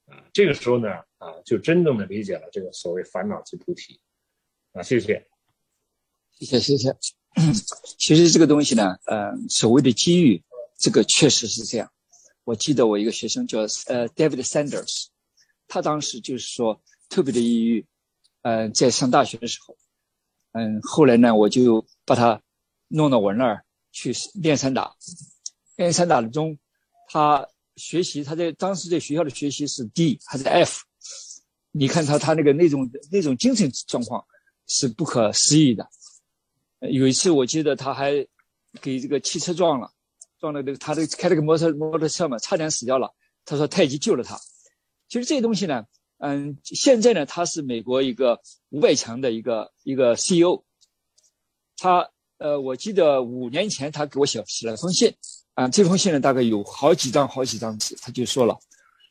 [0.07, 0.89] 啊，这个时候呢，
[1.19, 4.01] 啊，就真正的理解了这个所谓烦恼即菩提，
[4.73, 5.29] 啊，谢谢，
[6.39, 6.97] 谢谢，谢谢。
[7.99, 10.43] 其实这个东西呢，呃，所谓的机遇，
[10.79, 11.93] 这个确实是这样。
[12.45, 15.09] 我记得我一个学生叫呃 David Sanders，
[15.69, 17.87] 他当时就是说特别的抑郁，
[18.41, 19.77] 嗯，在上大学的时候，
[20.53, 22.41] 嗯，后来呢，我就把他
[22.89, 24.97] 弄到我那儿去练散打，
[25.77, 26.59] 练散打的中，
[27.09, 27.47] 他
[27.81, 30.83] 学习他在当时在学校的学习是 D 还是 F，
[31.73, 34.25] 你看他他那个那种那种精神状况
[34.67, 35.89] 是不可思议的。
[36.93, 38.13] 有一次我记得他还
[38.81, 39.91] 给这个汽车撞了，
[40.39, 43.15] 撞了这个他这开了个摩托摩托车嘛，差点死掉了。
[43.45, 44.39] 他说他已经救了他。
[45.09, 45.85] 其实这些东西呢，
[46.19, 50.63] 嗯，现在呢，他是美国一个五百强的一个一个 CEO。
[51.77, 55.15] 他呃，我记得五年前他给我写写了封信，
[55.55, 58.59] 啊，这封信呢大概有好几张好几张纸，他就说了：“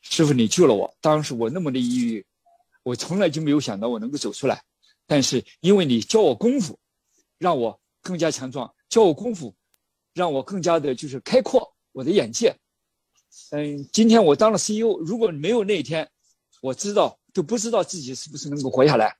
[0.02, 2.24] 师傅，你救了我，当时我那么的抑郁，
[2.82, 4.62] 我从来就没有想到我能够走出来，
[5.06, 6.78] 但是因为你教我功夫，
[7.38, 9.54] 让我更加强壮，教我功夫，
[10.14, 12.56] 让我更加的就是开阔我的眼界。”
[13.52, 16.10] 嗯，今天我当了 CEO，如果没有那一天，
[16.60, 19.16] 我知道都不知道自己是不是能够活下来。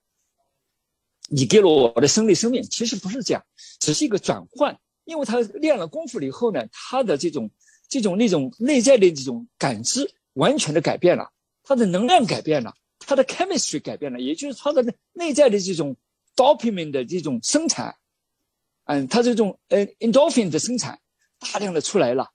[1.28, 3.44] 你给了我的生力生命，其实不是这样，
[3.78, 4.76] 只是一个转换。
[5.10, 7.50] 因为他练了功夫了以后呢，他的这种、
[7.88, 11.28] 这种、那种内在的这种感知完全的改变了，
[11.64, 15.96] 他的能量改变了，他的 chemistry 改变了，也就是他的内在的这种
[16.36, 17.94] dopamine 的这种生产，
[18.84, 20.98] 嗯，他这种呃 endorphin 的生产
[21.38, 22.30] 大量的出来了，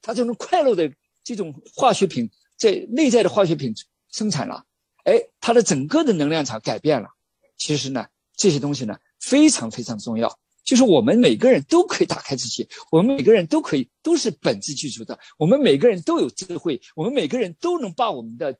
[0.00, 0.90] 他这种快乐的。
[1.22, 3.74] 这种化学品在内在的化学品
[4.10, 4.64] 生产了，
[5.04, 7.10] 哎，他的整个的能量场改变了。
[7.58, 10.38] 其实呢，这些东西呢非常非常重要。
[10.64, 18.58] 就是我们每个人都可以打开自己，我们每个人都可以都是本质具足的，我们每个人都有智慧，我们每个人都能把我们的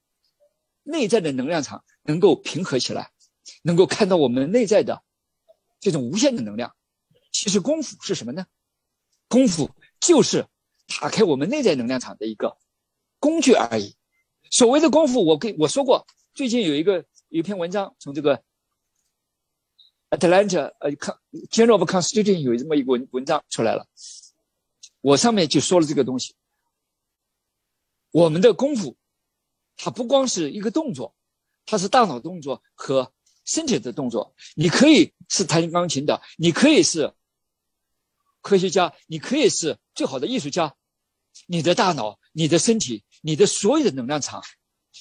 [0.83, 3.11] 内在的能量场能够平和起来，
[3.63, 5.03] 能够看到我们内在的
[5.81, 6.75] 这种无限的能量。
[7.33, 8.47] 其实功夫是什么呢？
[9.29, 9.71] 功夫
[10.01, 10.47] 就是。
[11.01, 12.59] 打开我们内在能量场的一个
[13.21, 13.95] 工具而已。
[14.51, 18.43] 所谓的功夫，我跟我说过，最近有一个有一篇文章，从这个
[20.11, 20.91] Atlanta 呃
[21.51, 23.87] ，Journal of Constitution 有这么一个文文章出来了。
[25.01, 26.35] 我上面就说了这个东西。
[28.11, 28.97] 我们的功夫，
[29.77, 31.15] 它不光是一个动作，
[31.65, 33.13] 它是大脑动作和
[33.45, 34.35] 身体的动作。
[34.57, 37.15] 你可以是弹钢琴的，你可以是
[38.41, 40.75] 科学家，你可以是最好的艺术家。
[41.47, 44.43] 你的大脑、你的身体、你的所有的能量场、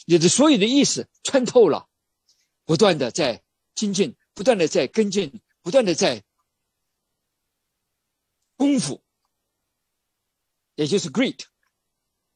[0.06, 1.90] 你的所有的意识穿透了，
[2.66, 3.42] 不断的在
[3.74, 6.24] 精进，不断的在跟进，不断的在
[8.56, 9.04] 功夫，
[10.76, 11.44] 也就是 great。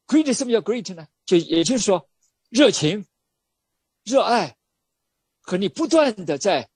[0.06, 1.08] great 什么叫 great 呢？
[1.24, 2.10] 就也就是说，
[2.49, 3.08] 热情、
[4.04, 4.58] 热爱
[5.39, 6.70] 和你不断的在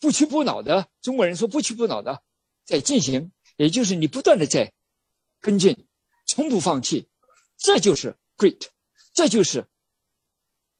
[0.00, 2.22] 不屈不挠的，中国人说不屈不挠的
[2.66, 4.74] 在进行，也就是你不断的在。
[5.40, 5.88] 跟进，
[6.26, 7.08] 从不放弃，
[7.56, 8.68] 这就是 great，
[9.14, 9.66] 这就是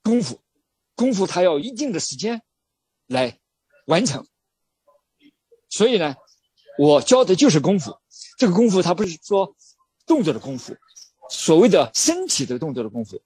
[0.02, 0.43] 功夫。
[0.94, 2.42] 功夫它要一定的时间
[3.06, 3.38] 来
[3.86, 4.26] 完成，
[5.68, 6.16] 所以呢，
[6.78, 7.98] 我教的就是功夫。
[8.38, 9.56] 这个功夫它不是说
[10.06, 10.76] 动作的功夫，
[11.30, 13.22] 所谓的身体的动作的功夫，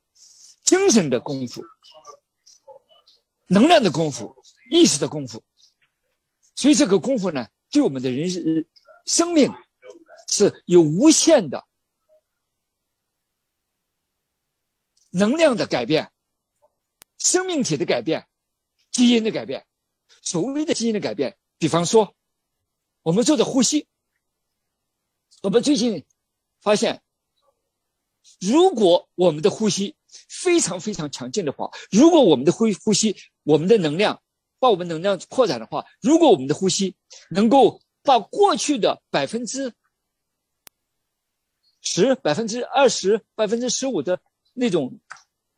[0.64, 1.62] 精神的功夫，
[3.46, 4.36] 能量的功夫，
[4.70, 5.42] 意识的功夫。
[6.54, 8.66] 所以这个功夫呢，对我们的人生
[9.06, 9.52] 生命。
[10.30, 11.64] 是有无限的
[15.08, 16.12] 能量的改变，
[17.18, 18.26] 生命体的改变，
[18.90, 19.66] 基因的改变。
[20.22, 22.14] 所谓的基因的改变，比方说，
[23.02, 23.86] 我们做的呼吸，
[25.42, 26.04] 我们最近
[26.60, 27.02] 发现，
[28.40, 29.96] 如果我们的呼吸
[30.28, 34.22] 非常非常强劲的话，如果我们的呼呼吸，我们的能量
[34.58, 36.94] 把我们能量扩展的话，如果我们的呼吸
[37.30, 39.72] 能够把过去的百分之
[41.80, 44.20] 十百分之二十百分之十五的
[44.52, 45.00] 那种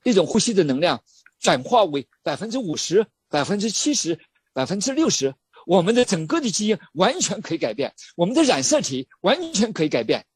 [0.05, 1.03] 那种呼吸的能量，
[1.41, 4.21] 转化为百分之五十百分之七十
[4.53, 5.35] 百分之六十，
[5.67, 10.27] 我们的整个的基因完全可以改变，我们的染色体完全可以改变，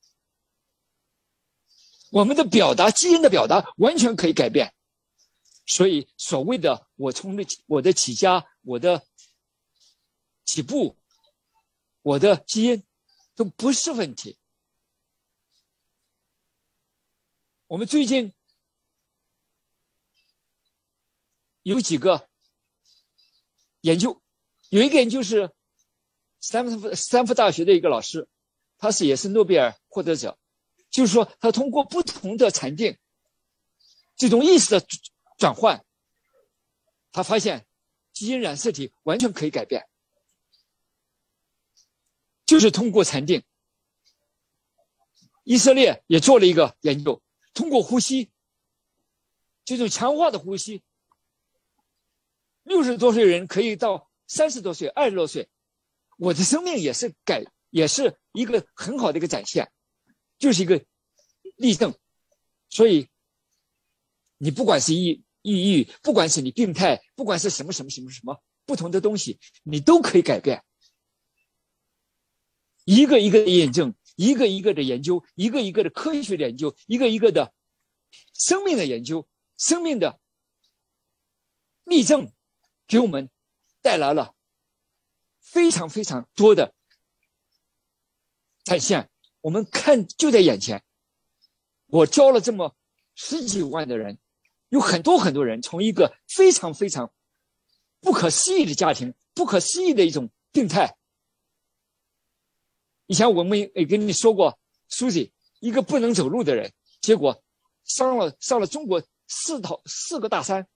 [2.10, 4.72] 我们的表达基因的表达完全可以改变。
[5.66, 9.02] 所以所谓的我从的我的起家我的
[10.44, 10.96] 起步
[12.02, 12.84] 我的基因
[13.34, 14.36] 都不是问题。
[17.66, 18.32] 我们最近
[21.64, 22.28] 有几个
[23.80, 24.22] 研究，
[24.68, 25.50] 有一个研究是
[26.38, 28.28] 斯坦福斯坦福大学的一个老师，
[28.76, 30.38] 他是也是诺贝尔获得者，
[30.90, 32.98] 就是说他通过不同的禅定，
[34.14, 34.86] 这种意识的
[35.38, 35.84] 转换，
[37.12, 37.66] 他发现
[38.12, 39.88] 基因染色体完全可以改变，
[42.44, 43.42] 就是通过禅定。
[45.44, 47.22] 以色列也做了一个研究。
[47.54, 48.30] 通过呼吸，
[49.64, 50.82] 这种强化的呼吸，
[52.64, 55.48] 六十多岁人可以到三十多岁、二十多岁，
[56.16, 59.70] 我的生命也是改，也是一个很好的一个展现，
[60.38, 60.84] 就是一个
[61.56, 61.94] 例证。
[62.70, 63.08] 所以，
[64.38, 70.64] 你不管是抑抑郁，不管是你病态，不管是什么什么什么什么不同的东西，你都可以改变。
[72.84, 77.54] 一个一个的验证，一个一个的研究，一个一个的科学的研究，一个一个的
[78.32, 80.18] 生命的研究，生命的
[81.84, 82.32] 例证，
[82.86, 83.30] 给我们
[83.82, 84.34] 带来了
[85.40, 86.74] 非常非常多的
[88.64, 89.10] 展现。
[89.40, 90.82] 我们看就在眼前，
[91.86, 92.74] 我教了这么
[93.14, 94.18] 十几万的人，
[94.70, 97.12] 有很多很多人从一个非常非常
[98.00, 100.96] 不可思议的家庭，不可思议的一种病态。
[103.06, 104.58] 以前我们也跟你说过，
[104.88, 106.72] 书记一个不能走路的人，
[107.02, 107.44] 结果
[107.84, 110.66] 上了上了中国四套四个大山，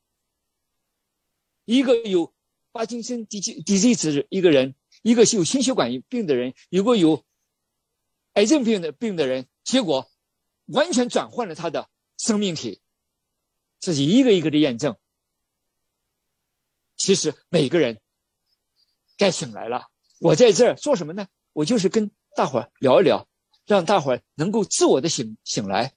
[1.68, 2.32] 一个有
[2.72, 7.26] 帕金森 disease 一个人，一个是有心血管病的人，一个有
[8.32, 10.10] 癌症病的病的人，结果
[10.64, 12.80] 完全转换了他的生命体，
[13.80, 14.96] 这是一个一个的验证。
[16.96, 18.00] 其实每个人
[19.18, 19.88] 该醒来了，
[20.20, 21.28] 我在这儿做什么呢？
[21.52, 22.10] 我就是跟。
[22.36, 23.26] 大伙儿聊一聊，
[23.66, 25.92] 让大伙儿能够自我的醒醒来，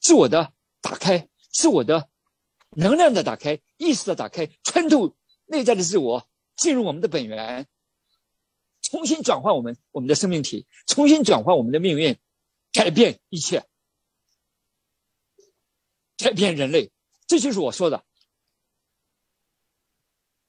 [0.00, 0.52] 自我的
[0.82, 2.10] 打开，自我的
[2.72, 5.16] 能量的打开，意识的打开，穿透
[5.46, 7.66] 内在的自我，进入我们的本源，
[8.82, 12.18] 重新转换我们我们的生命体，重新转换我们的命运，
[12.72, 13.66] 改变一切，
[16.18, 16.92] 改变人类，
[17.26, 18.04] 这就是我说的，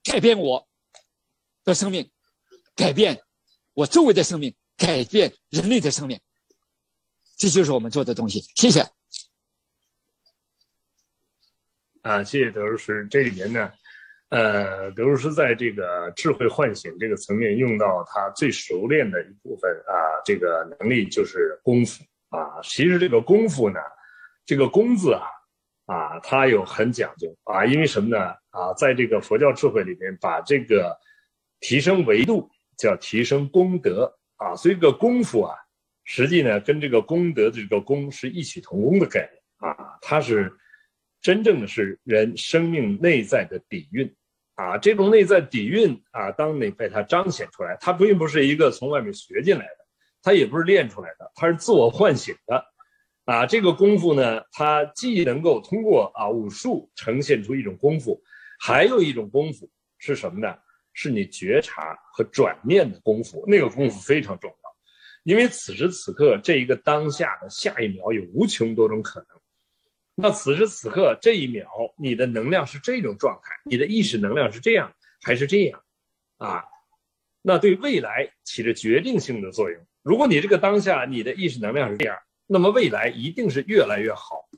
[0.03, 0.67] 改变我
[1.63, 2.11] 的生命，
[2.75, 3.23] 改变
[3.73, 4.53] 我周围的生命。
[4.79, 6.17] 改变人类的生命，
[7.35, 8.39] 这就是我们做的东西。
[8.55, 8.89] 谢谢。
[12.01, 13.07] 啊，谢谢德如师。
[13.09, 13.71] 这里面呢，
[14.29, 22.61] 呃，德如师在这个智慧唤醒这个层面用到他最熟练的一部分啊，这个能力就是功夫啊。
[22.63, 23.79] 其实这个功夫呢，
[24.45, 25.23] 这个“功”字啊，
[25.85, 27.65] 啊，它有很讲究啊。
[27.65, 28.33] 因为什么呢？
[28.51, 30.97] 啊，在这个佛教智慧里面，把这个
[31.59, 34.15] 提升维度叫提升功德。
[34.37, 35.53] 啊，所以这个功夫啊，
[36.05, 40.49] 实际呢跟这个功德的这个功是异曲同工的概念啊，它是
[41.21, 44.15] 真正的是人生命内在的底蕴
[44.55, 49.85] 啊，这种内在底蕴啊，当你被它彰显出来，它并不是一个从外面学进来的，
[50.21, 52.65] 它也不是练出来的，它是自我唤醒的
[53.25, 53.45] 啊。
[53.45, 58.21] 这个功夫呢，它既能够通过啊武术呈现出一种功夫，
[58.59, 60.55] 还有一种功夫是什么呢？
[60.93, 64.57] 是你觉察和转念的功夫，那个功夫非常重要，
[65.23, 69.38] 因为此时此刻这一个当下的下一秒有无穷多种可能。
[70.21, 71.67] 那此时此刻这一秒，
[71.97, 75.81] 你的能量是这种状态，你的意识能量是这样还是这样？
[76.37, 76.63] 啊，
[77.41, 79.81] 那对未来起着决定性的作用。
[80.01, 82.17] 如果你这个当下你的意识能量是这样，
[82.47, 84.49] 那么未来一定是越来越好。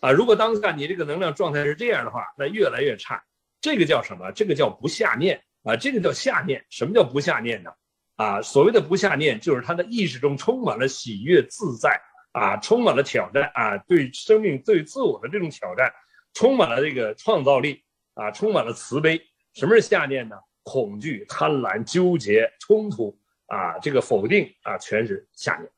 [0.00, 3.22] 啊，如果当下你这个能量状态是这样的话，那越来越差。
[3.60, 4.32] 这个叫什么？
[4.32, 5.42] 这个叫不下念。
[5.62, 6.64] 啊，这个叫下念。
[6.70, 7.70] 什么叫不下念呢？
[8.16, 12.00] 啊，所谓的不下念，就是他的意识中充满了喜悦自在
[12.32, 15.92] 啊，充满了挑战啊，对生命、对自我的这种挑战，
[16.34, 17.82] 充满了这个创造力
[18.14, 19.20] 啊，充满了慈悲。
[19.54, 20.36] 什么是下念呢？
[20.62, 25.70] 恐惧、贪婪、纠结、冲突啊，这个否定啊，全是下念。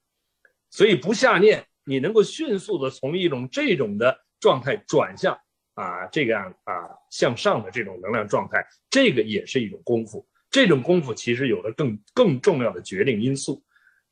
[0.70, 5.38] 所以不下念，你能够迅速的从一种这种的状态转向。
[5.74, 10.24] 啊，这样啊，向上的这种能量状态，这个也是一种功夫。
[10.48, 13.60] 这种功夫其实有了更更重要的决定因素，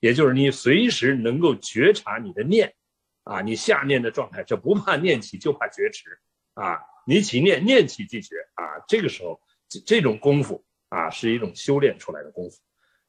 [0.03, 2.74] 也就是你随时能够觉察你的念，
[3.23, 6.19] 啊，你下念的状态，这不怕念起，就怕觉迟，
[6.55, 12.57] 啊，你起念，念起即觉，啊，这个时候这这种功夫啊，是一种修炼出来的功夫，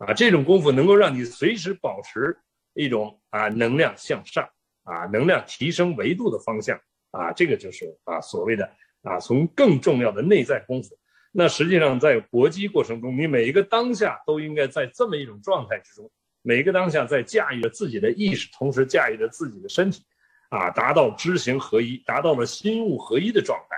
[0.06, 2.38] 啊，这种功夫能够让你随时保持
[2.76, 4.48] 一种啊能量向上，
[4.84, 6.80] 啊，能量提升维度的方向。
[7.10, 8.72] 啊，这个就是啊所谓的
[9.02, 10.98] 啊从更重要的内在功夫。
[11.32, 16.12] 那实际上在搏击过程中，你每一个当下都应该在这么一种状态之中，
[16.44, 20.06] 每个当下在驾驭着自己的意识，同时驾驭着自己的身体，
[20.50, 23.78] 啊，达到知行合一，达到了心物合一的状态。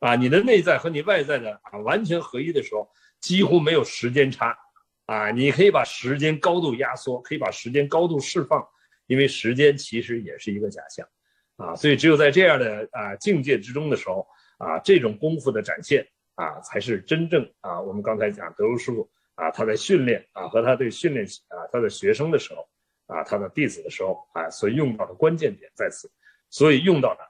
[0.00, 4.54] 啊，你的内在和你外在的啊完全合一的时候，几乎没有时间差。
[5.06, 8.64] 啊，你可以把时间高度压缩，可以把时间高度释放，
[9.06, 11.06] 因为时间其实也是一个假象。
[11.56, 14.26] 啊，所以只有在这样的啊境界之中的时候，
[14.58, 16.06] 啊，这种功夫的展现
[16.36, 21.26] 啊，才是真正啊，我们刚才讲德如师傅啊，他在训练啊和他对训练
[21.70, 22.68] 他的学生的时候，
[23.06, 26.10] 啊他的弟子的时候啊，所用到的关键点在此，
[26.48, 27.22] 所以用到的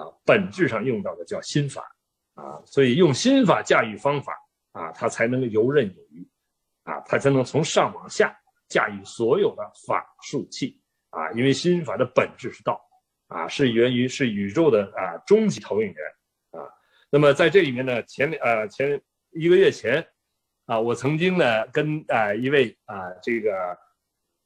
[0.00, 1.82] 啊，本质上用到的叫心法
[2.34, 4.36] 啊，所以用心法驾驭方法
[4.72, 6.28] 啊，他才能游刃有余
[6.82, 8.36] 啊，他才能从上往下
[8.68, 10.80] 驾驭所有的法术器
[11.10, 12.80] 啊，因为心法的本质是道
[13.28, 16.68] 啊，是源于是宇宙的啊终极投影源啊。
[17.10, 19.00] 那么在这里面呢，前呃前
[19.30, 20.04] 一个月前
[20.66, 23.52] 啊，我曾经呢跟啊一位啊这个。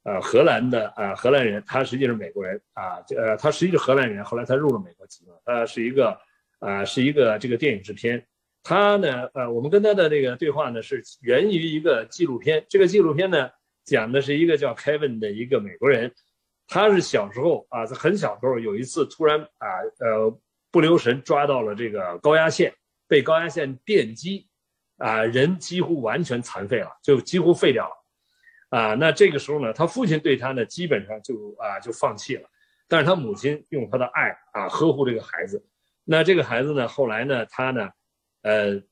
[0.05, 5.39] 呃，荷兰的啊，荷兰人，他实际是美国人啊，这呃，他实际是荷兰人，后来他入了美国籍了。
[5.45, 6.19] 他是一个
[6.61, 8.25] 啊，是一个这个电影制片。
[8.63, 12.65] 他呢，呃，我们跟他的这个对话呢，是源于一个纪录片。
[12.71, 13.51] 这个纪录片呢，
[13.85, 16.15] 讲的是一个叫 Kevin 的一个美国人，
[16.69, 19.69] 他是小时候啊，在很小时候有一次突然啊，
[19.99, 20.41] 呃，
[20.71, 22.73] 不留神抓到了这个高压线，
[23.07, 24.48] 被高压线电击，
[24.99, 28.79] 啊，人几乎完全残废了，就几乎废掉了。
[28.79, 32.47] 啊，那这个时候呢，他父亲对他呢，基本上就啊就放弃了，
[32.87, 35.65] 但是他母亲用他的爱啊呵护这个孩子，
[36.05, 37.89] 那这个孩子呢，后来呢，他呢，
[38.43, 38.83] 呃，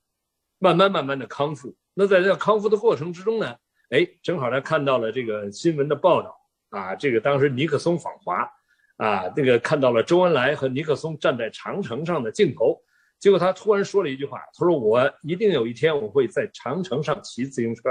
[0.58, 1.76] 慢慢慢慢的康复。
[1.92, 3.54] 那在这康复的过程之中呢，
[3.90, 6.38] 哎，正好他看到了这个新闻的报道
[6.70, 8.50] 啊，这个当时尼克松访华
[8.96, 12.80] 啊，这个看到了周恩来和尼克松站在长城上的镜头，
[13.18, 17.82] 结果他突然说了一句话，他说我一定有一天我会在长城上骑自行车。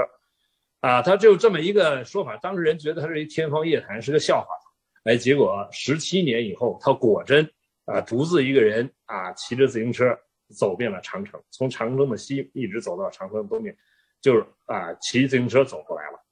[0.80, 4.46] 啊，他就这么一个说法，当时人觉得他是一天方夜谭，是个笑话。
[5.04, 7.48] 哎，结果十七年以后，他果真
[7.86, 10.16] 啊，独自一个人啊，骑着自行车
[10.56, 13.76] 走遍了长城，从长城的西一直走到长城的东面，
[14.20, 16.24] 就是啊，骑自行车走过来了。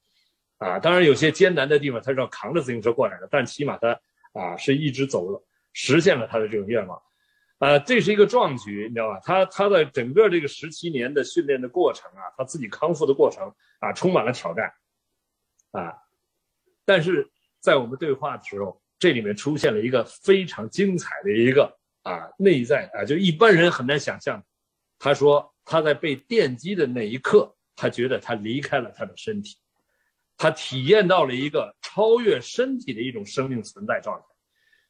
[0.59, 4.01] 啊，当然有些艰难的地方，他是要扛着自行车过来的，但起码他
[4.35, 5.43] 啊，是一直走了，
[5.73, 7.01] 实现了他的这种愿望。
[7.59, 9.21] 呃，这是一个壮举，你知道吧？
[9.23, 14.73] 他他的整个这个十七年的训练的过程啊，他自己康复的过程啊，充满了挑战，
[15.71, 15.95] 啊，
[16.85, 24.45] 但是在我们对话的时候，这里面出现了一个非常精彩的一个啊内在啊，就一般人很难想象。
[24.99, 29.57] 他说他在被电击的那一刻，他觉得他离开了他的身体，
[30.37, 34.27] 他体验到了一个超越身体的一种生命存在状态，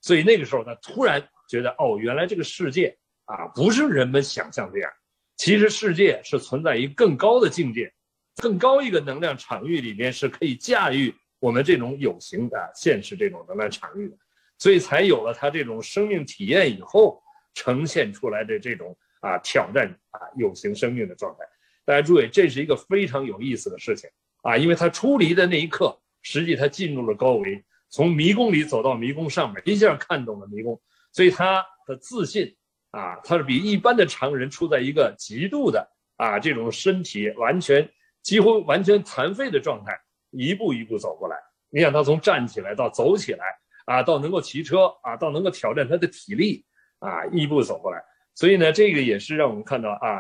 [0.05, 1.27] 所以那个时候他突然。
[1.47, 4.91] 觉得哦，原来这个世界啊，不是人们想象这样。
[5.37, 7.93] 其实世界是存在于更高的境界，
[8.37, 14.17] 更高一个能量场域里面是可以驾驭我们这种有形的现实这种能量场域的，
[14.59, 17.23] 所以才有了他这种生命体验以后
[17.53, 21.45] 呈现出来的这种啊挑战啊有形生命的状态。
[21.85, 24.09] 大家注意，这是一个非常有意思的事情
[24.43, 27.63] 啊，因为他出离的那一刻，实际他进入了高维，
[27.95, 30.81] 从迷宫里走到迷宫上面，一下看懂了迷宫。
[31.13, 32.57] 所以他的自信
[32.91, 37.89] 啊，他是比一般的常人处在一个极度的啊这种身体完全
[38.21, 39.97] 几乎完全残废的状态，
[40.33, 41.37] 一步一步走过来。
[41.71, 43.45] 你想他从站起来到走起来
[43.87, 46.65] 啊，到能够骑车啊，到能够挑战他的体力
[46.99, 48.03] 啊，一步走过来。
[48.35, 50.19] 所以呢，这个也是让我们看到啊，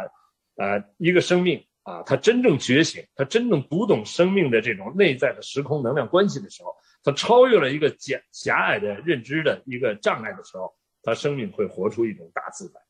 [0.55, 6.73] 呃，一个生命啊，他真正觉醒，他真正读懂生命的这种内在的时空能量关系的时候，
[7.05, 10.75] 他超越了一个狭狭隘的认知的一个障碍的时候。
[11.07, 12.81] 他生命会活出一种大自在，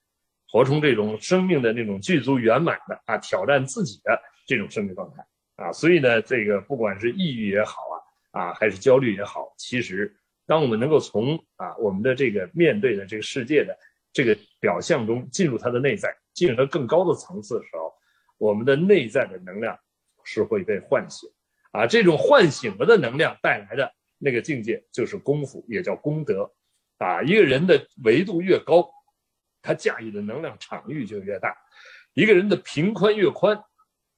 [0.48, 4.16] 活出这种生命的那种具足圆满的啊，挑战自己的
[4.46, 5.26] 这种生命状态
[5.56, 5.72] 啊。
[5.72, 7.82] 所以呢，这个不管是抑郁也好
[8.30, 10.14] 啊，啊还是焦虑也好，其实
[10.46, 13.76] 当我们能够从啊我们的这个面对的这个世界的
[14.12, 17.92] 这个表象中进入它的内在，进入到更高的层次的时候，
[18.38, 19.76] 我们的内在的能量
[20.22, 21.28] 是会被唤醒
[21.72, 21.84] 啊。
[21.84, 23.92] 这种唤醒了的能量带来的
[24.24, 26.50] 那个境界就是功夫，也叫功德。
[26.96, 28.88] 啊，一个人的维度越高，
[29.60, 31.50] 他驾驭的能量场域就越大；
[32.14, 33.62] 一个人的平宽越宽，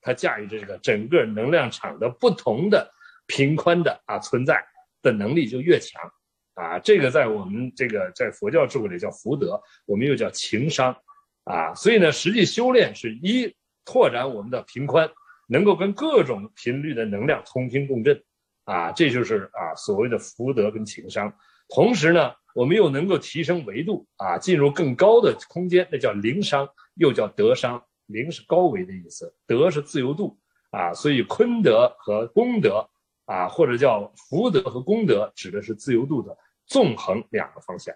[0.01, 2.89] 他驾驭这个整个能量场的不同的
[3.27, 4.65] 平宽的啊存在
[5.03, 6.01] 的能力就越强。
[6.55, 10.97] 啊，这个在我们这个在佛教智慧里叫福德，我们又叫情商。
[11.45, 13.53] 啊，所以呢，实际修炼是一
[13.85, 15.11] 拓展我们的平宽，
[15.49, 18.23] 能够跟各种频率的能量同频共振。
[18.67, 21.33] 啊，这就是啊所谓的福德跟情商。
[21.75, 22.35] 同时呢。
[22.57, 27.85] 我们又能够提升维度啊，进入更高的空间，那叫灵商，又叫德商。
[28.07, 30.39] 灵是高维的意思，德是自由度
[30.71, 32.89] 啊，所以坤德和功德
[33.27, 37.95] 啊，或者叫福德和功德，指的是自由度的纵横两个方向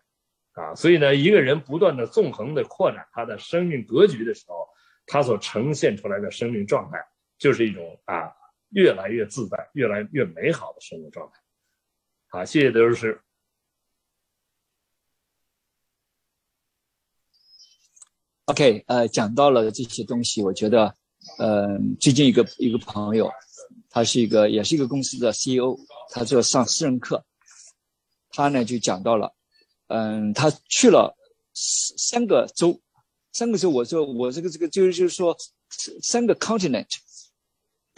[0.53, 0.75] 啊。
[0.75, 4.69] 所以呢，一个人不断的纵横的扩展他的生命格局的时候，
[5.07, 6.99] 他所呈现出来的生命状态，
[7.39, 8.31] 就是一种啊
[8.71, 11.39] 越来越自在、越来越美好的生活状态。
[12.29, 13.21] 好，谢谢德老师。
[18.47, 20.97] OK，呃，讲到了这些东西，我觉得，
[21.39, 23.31] 呃，最近一个一个朋友，
[23.89, 25.77] 他是一个也是一个公司的 CEO，
[26.11, 27.25] 他做上私人课，
[28.31, 29.33] 他呢就讲到了，
[29.87, 31.17] 嗯，他去了
[31.55, 32.81] 三个州，
[33.33, 35.37] 三个州，我说我这个这个就是就是说
[36.03, 36.89] 三个 continent，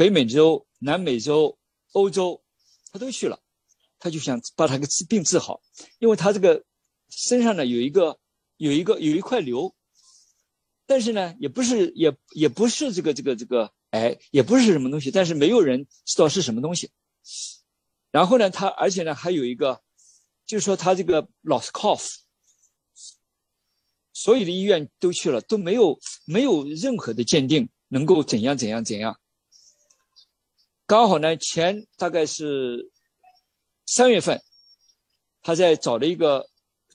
[0.02, 1.56] 北美洲、南美洲、
[1.92, 2.42] 欧洲，
[2.90, 3.38] 他都去了，
[4.00, 5.62] 他就想把他给治病治好，
[6.00, 6.64] 因为他这个
[7.08, 8.18] 身上呢有一个
[8.56, 9.76] 有一个有一块瘤，
[10.86, 16.90] 但是呢也不是也也不是这个这个这个癌，也不是什么东西，但是没有人知道是什么东西。
[18.10, 19.84] 然后呢，他而且呢还有一个，
[20.46, 22.16] 就是说他这个老是 cough，
[24.12, 29.16] 所有的医院都去了，都没有没有任何的鉴定能够怎样怎样怎样。
[30.92, 32.92] 刚好呢，前大概是
[33.86, 34.42] 三月份，
[35.40, 36.46] 他在找了一个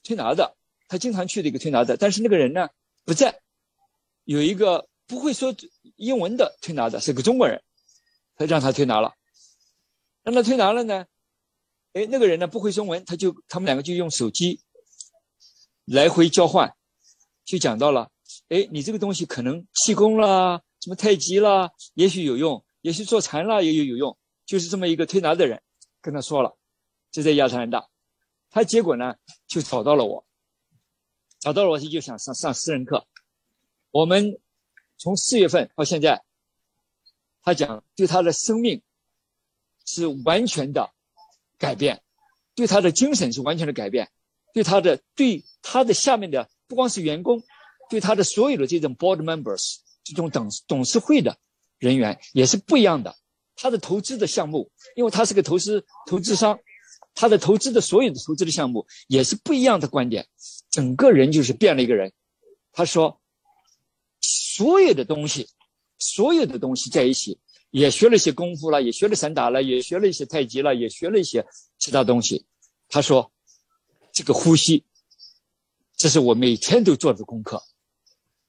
[0.04, 0.56] 推拿的，
[0.88, 2.70] 他经常去的一个推拿的，但是那个人呢
[3.06, 3.42] 不在，
[4.24, 5.56] 有一个不会说
[5.96, 7.64] 英文的推拿的，是个中国人，
[8.36, 9.16] 他让他推拿了。
[10.22, 11.08] 让他推拿了呢，
[11.94, 14.62] 哎，那个人呢不会中文，他就他们两个就用手机
[15.86, 16.72] 来回交换，
[17.46, 18.12] 就讲到了，
[18.50, 25.62] 哎，你这个东西可能气功啦，什么太极啦，也许有用，也许做禅啦也有有用，就是这么一个推拿的人
[26.00, 26.58] 跟他说了，
[27.12, 27.90] 就在亚特兰大，
[28.50, 29.16] 他结果呢
[29.46, 30.26] 就找到了我，
[31.40, 33.06] 找到了我就想上上私人课，
[33.92, 34.40] 我们
[34.98, 36.24] 从四月份到现在，
[37.42, 38.82] 他讲对他的生命。
[39.90, 40.92] 是完全的
[41.58, 42.04] 改变，
[42.56, 44.12] 对他的精神是完全的改变，
[44.54, 47.42] 对他的对他的下面的不光是员工，
[47.90, 51.40] 对他的所有的这种 board members 这种董董事会的
[51.80, 53.16] 人员也是不一样的。
[53.56, 56.60] 他的投资的项目，因为他是个投资投资商，
[57.16, 60.28] 他的投资的所有的投资的项目也是不一样的观点，
[60.70, 62.14] 整个人就是变了一个人。
[62.72, 63.20] 他说，
[64.22, 65.50] 所有的东西，
[65.98, 67.40] 所有的东西在一起。
[67.70, 71.46] 也学了些功夫了，也学了散打了，也学了一些太极了，也学了一些
[71.78, 72.46] 其他东西。
[72.88, 73.30] 他说
[74.14, 74.86] ：“这个呼吸，
[75.98, 77.62] 这是我每天都做的功课，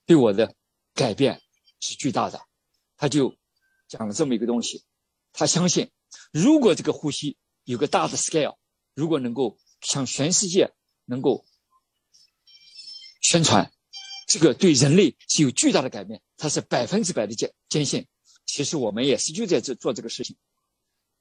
[0.07, 0.55] 对我的
[0.95, 1.43] 改变
[1.81, 2.41] 是巨大的。”
[2.99, 3.35] 他就
[3.89, 4.85] 讲了这么一个东西。
[5.33, 5.91] 他相信，
[6.33, 8.57] 如果这个呼吸有个大的 scale，
[8.95, 10.73] 如果能够向全世界
[11.07, 11.47] 能够
[13.23, 13.73] 宣传，
[14.27, 16.21] 这个对人类是有巨大的改变。
[16.37, 18.07] 他是百分之百的坚坚信。
[18.47, 20.37] 其实我们也是就在这做这个事情，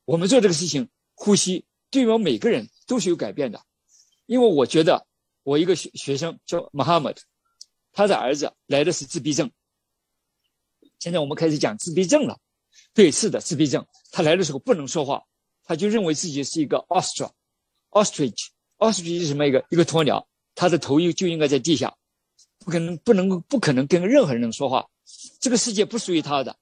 [0.06, 3.64] 我们做这个事情，呼吸对我们每个人都是有改变的。
[4.26, 5.06] 因为我觉得，
[5.44, 7.18] 我一个学学生叫 Mohammed，
[7.92, 9.52] 他的儿子来的是自闭症。
[11.00, 12.38] 现在我们开始讲自闭症了，
[12.94, 13.86] 对，是的，自闭症。
[14.12, 15.24] 他来的时候不能说话，
[15.64, 21.96] 他就认为自己是一个 ostrich，ostrich，ostrich 是什么一个一个鸵鸟，他的头又就应该在地下，
[22.60, 24.88] 不可能不能不可能跟任何人说话，
[25.40, 26.56] 这个世界不属于他的。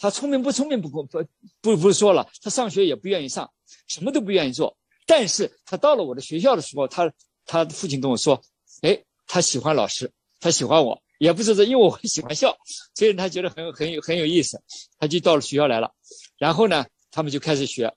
[0.00, 1.24] 他聪明不聪明不不不
[1.60, 3.50] 不不说了，他上学也不愿意上，
[3.88, 4.76] 什么都不愿意做。
[5.06, 7.12] 但是他到了我的学校的时候，他
[7.44, 8.40] 他父亲跟我说
[8.82, 12.56] ：“哎，他喜欢老师，他喜欢我，也不是说，因为我很喜欢笑，
[12.94, 14.62] 所以他觉得很很有很有意思。”
[14.98, 15.94] 他就到了学校来了，
[16.36, 17.94] 然后呢，他们就开始学。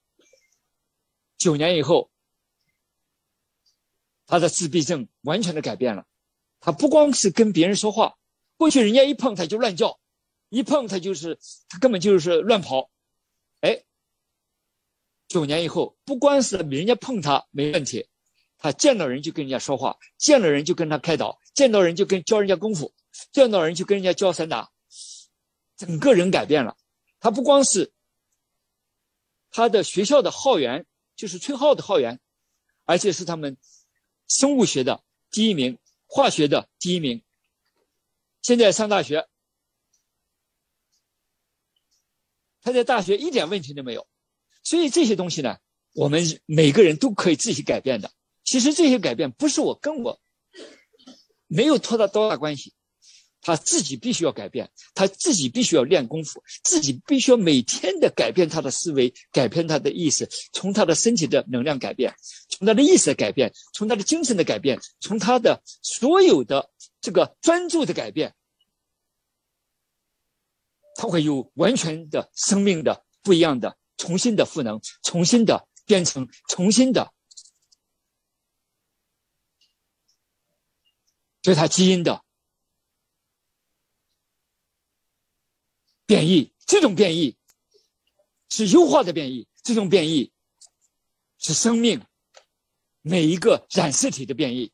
[1.37, 2.11] 九年以后，
[4.27, 6.05] 他的自闭症完全的改变了，
[6.59, 8.17] 他不光是跟别人说话，
[8.57, 9.99] 过去人家一碰他就乱叫。
[10.49, 11.39] 一碰他就是，
[11.69, 12.91] 他根本就是乱跑，
[13.61, 13.83] 哎，
[15.29, 18.09] 九年以后，不光是人家碰他没问题，
[18.57, 22.93] 他见到人就跟人家说话，见了人就跟他开导，见到人就跟教人家功夫，
[23.31, 24.71] 见到人就跟人家教散打，
[25.75, 26.77] 整个人改变了。
[27.19, 27.91] 他不光是
[29.49, 32.19] 他的学校的号员，就是崔浩的号员，
[32.85, 33.57] 而且是他们
[34.27, 37.21] 生物学的第一名，化学的第一名。
[38.41, 39.27] 现在上大学。
[42.63, 44.07] 他在大学一点问题都没有，
[44.61, 45.57] 所以这些东西呢，
[45.95, 48.11] 我们每个人都可以自己改变的。
[48.43, 50.21] 其实这些改变不是我跟我
[51.53, 52.73] 没有托他多大关系，
[53.41, 62.15] 他自己必须要改变，他自己必须要练功夫，自己必须要每天的改变他的思维，改变他的意识，从他的身体的能量改变，
[62.49, 66.69] 从他的意识的改变，从他的精神的改变，从他的所有的
[67.01, 68.33] 这个专注的改变。
[70.95, 77.11] 他会有完全的生命的不一样的重新的赋能，重新的变成重新的
[81.41, 82.23] 这是他基因的
[86.05, 86.53] 变异。
[86.65, 87.37] 这种变异
[88.49, 90.31] 是优化的变异，这种变异
[91.37, 92.05] 是生命
[93.01, 94.71] 每一个染色体的变异。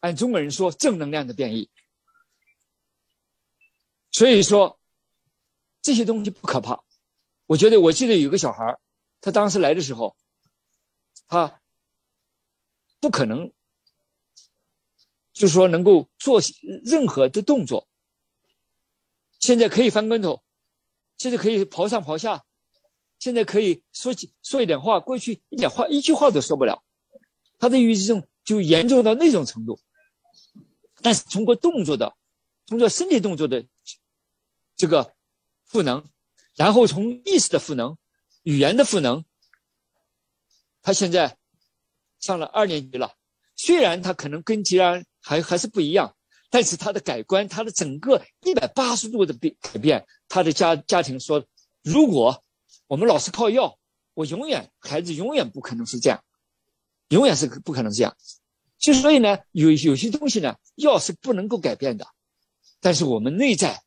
[0.00, 1.70] 按中国人说，正能量的变异。
[4.10, 4.80] 所以说，
[5.80, 6.82] 这些东西不可怕。
[7.46, 8.80] 我觉得，我记得有个小孩
[9.20, 10.16] 他当时来的时候，
[11.28, 11.61] 他
[13.02, 13.52] 不可能，
[15.32, 16.40] 就是说能够做
[16.84, 17.88] 任何的动作。
[19.40, 20.44] 现在可以翻跟头，
[21.18, 22.44] 现在可以跑上跑下，
[23.18, 26.84] 现在可以说几说一点话，过去一点话一句话都说不了。
[27.58, 29.80] 他的抑郁症就严重到那种程度。
[31.02, 32.16] 但是通过动作的，
[32.66, 33.66] 通过身体动作的
[34.76, 35.12] 这个
[35.64, 36.08] 赋能，
[36.54, 37.98] 然后从意识的赋能、
[38.44, 39.24] 语言的赋能，
[40.82, 41.36] 他现在
[42.22, 43.12] 上了二年级了。
[43.56, 46.16] 虽然他可能跟其他人还还是不一样。
[46.54, 51.42] 但是他的改观，他的整个一百八十度的变改变，他的家家庭说，
[51.82, 52.44] 如果
[52.86, 53.78] 我们老是靠药，
[54.12, 56.22] 我永远孩子永远不可能是这样，
[57.08, 58.14] 永远是不可能这样。
[58.76, 62.06] 就所以呢，有有些东西呢，药是不能够改变的，
[62.80, 63.82] 但是我们内在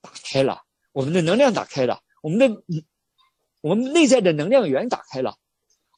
[0.00, 2.62] 打开了，我们的能量打开了，我们的
[3.60, 5.36] 我们内在的能量源打开了，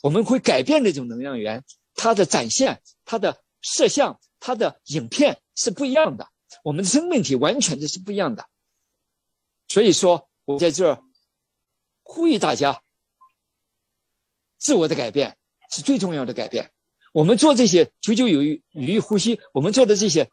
[0.02, 1.62] 我们会改变这种能量源，
[1.98, 5.42] 它的展现，它的摄像，它的影片。
[5.60, 6.28] 是不一样的，
[6.62, 8.48] 我们的生命体完全的是不一样的。
[9.66, 11.02] 所以说，我在这儿
[12.04, 12.80] 呼吁大家，
[14.56, 15.36] 自我的改变
[15.72, 16.70] 是最重要的改变。
[17.12, 20.30] 我们做这些九九有余余呼吸，我们做的这些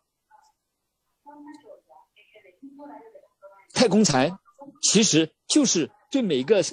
[3.73, 4.37] 太空禅，
[4.83, 6.63] 其实就是对每个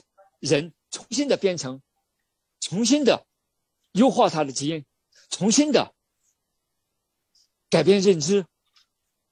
[0.40, 1.80] 人重新的编程，
[2.60, 3.26] 重新的
[3.92, 4.84] 优化他的基因，
[5.30, 5.92] 重新的。
[7.70, 8.44] 改变认知，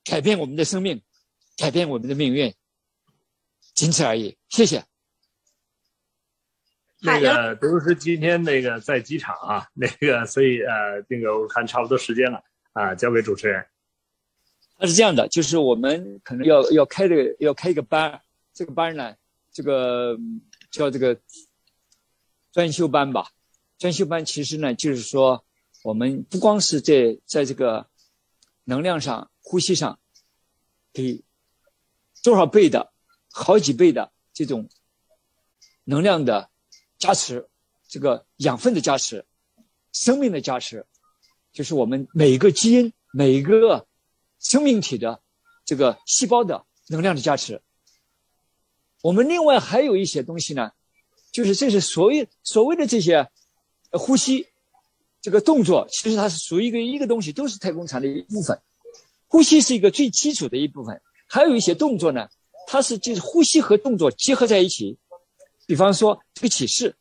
[0.02, 1.02] 改变我们的生命，
[1.58, 2.54] 改变我们的命运，
[3.74, 4.38] 仅此而已。
[4.48, 4.82] 谢谢。
[7.02, 12.42] 那个德老师今天那个在机场啊， 那个所以呃，那个我看差不多时间了
[12.72, 13.66] 啊，交给主持人。
[14.78, 18.22] 他是这样的，就是我们可能要要开这个要开一个班，
[18.54, 19.14] 这个班呢，
[19.52, 20.18] 这个
[20.70, 21.20] 叫这个
[22.52, 23.30] 专修班吧。
[23.80, 25.44] 专修班其实呢，就是说
[25.82, 27.88] 我们不光是在在这个。
[28.64, 29.98] 能量上、呼吸上，
[30.92, 31.24] 给
[32.22, 32.92] 多少倍的、
[33.32, 34.68] 好几倍的这种
[35.82, 36.50] 能量的
[36.98, 37.48] 加持，
[37.88, 39.26] 这个养分的加持、
[39.92, 40.86] 生命的加持，
[41.52, 43.88] 就是我们每一个基因、每一个
[44.38, 45.20] 生命体的
[45.64, 47.60] 这个细胞的能量的加持。
[49.02, 50.70] 我们另外还有一些东西呢，
[51.32, 53.32] 就是这是所谓所谓的这些
[53.98, 54.46] 呼吸。
[55.22, 58.58] 这个动作其实它是属于一个一个东西，都是太空禅的一部分。
[59.26, 62.28] 呼吸是一个最基础的一部分，还有一些动作呢，
[62.66, 64.96] 它是就是呼吸和动作结合在一起。
[65.66, 66.96] 比方说这个启示，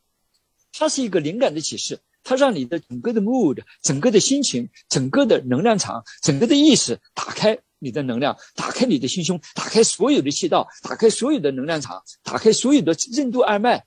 [0.72, 13.86] 它是一个灵感的启示，它让你的整个的 mood、整个的心情、整个的能量场、整个的意识打开你的能量，打开你的心胸，打开所有的气道，打开所有的能量场，打开所有的任督二脉，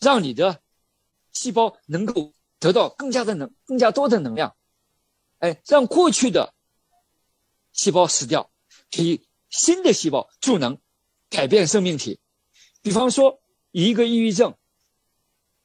[0.00, 0.60] 让你的
[1.34, 2.32] 细胞能够。
[2.60, 4.56] 得到更加的能、更加多的能量，
[5.38, 6.54] 哎，让过去的
[7.74, 8.50] 细胞死掉，
[8.90, 9.20] 给
[9.50, 10.78] 新的细胞助能，
[11.28, 12.20] 改变生命体。
[12.80, 14.54] 比方说，一个抑郁症，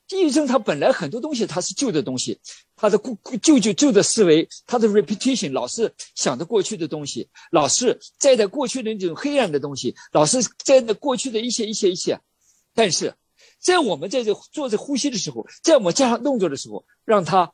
[0.10, 2.41] 抑郁症它本来很多东西它是旧的东西，
[2.76, 12.20] 它的故旧旧旧的思维，它的 repetition 老是想着过去的东西，老是在在过去的那种黑暗的东西，老是在那过去的一些一些一切，
[12.74, 13.16] 但是。
[13.60, 17.53] 在我们在这做这呼吸的时候，在我们加上动作的时候，让它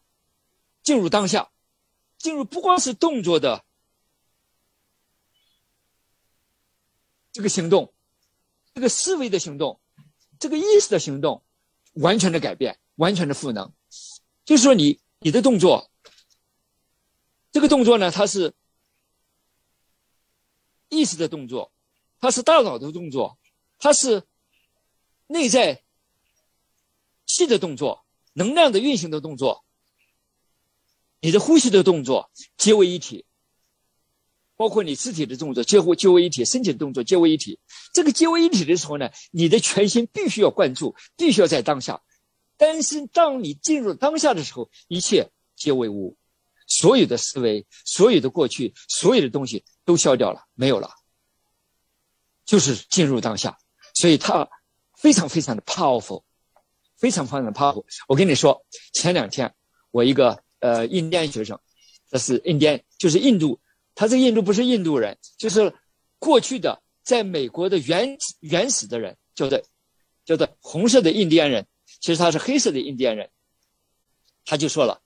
[0.83, 1.51] 进入当下，
[2.19, 3.65] 进入不光是动作的
[7.31, 7.91] 这个行动，
[8.75, 9.81] 这个思维的行动，
[10.39, 11.43] 这个意识的行动，
[11.93, 13.73] 完全的改变，完全的赋能。
[14.45, 15.89] 就是说，你你的动作，
[17.51, 18.53] 这个动作呢，它是
[20.89, 21.73] 意识的动作，
[22.19, 23.39] 它是大脑的动作，
[23.79, 24.21] 它是
[25.25, 25.81] 内在。
[27.35, 29.65] 气的动作，能量的运行的动作，
[31.19, 33.25] 你的呼吸的动作皆为一体，
[34.55, 37.59] 包括你肢体的动作皆为皆为一体，身体的动作皆为一体。
[37.93, 42.01] 这个皆为一体的时候呢，你的全心必须要关注，必须要在当下。
[42.55, 46.15] 但是当你进入当下的时候，一切皆为无，
[46.67, 50.89] 所有的思维、所有的过去、所有的东西都消掉了，没有了，
[52.45, 53.57] 就是进入当下。
[53.93, 54.49] 所以它
[54.93, 56.24] 非常非常的 powerful。
[57.05, 57.85] 非常非常的 powerful。
[58.07, 59.53] 我跟你说，前两天
[59.91, 61.59] 我一个呃印第安学生，
[62.09, 63.59] 这是印第安，就是印度，
[63.93, 65.71] 他这个印度不是印度人，就是
[66.17, 69.61] 过去的在美国的原原始的人，叫做
[70.25, 71.67] 叫做红色的印第安人，
[72.01, 73.29] 其实他是黑色的印第安人。
[74.43, 74.99] 他就说了：“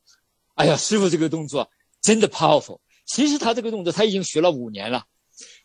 [0.55, 1.69] 哎呀，师傅这个动作
[2.01, 2.80] 真的 powerful。
[3.05, 5.03] 其实他这个动作他已经学了五年了。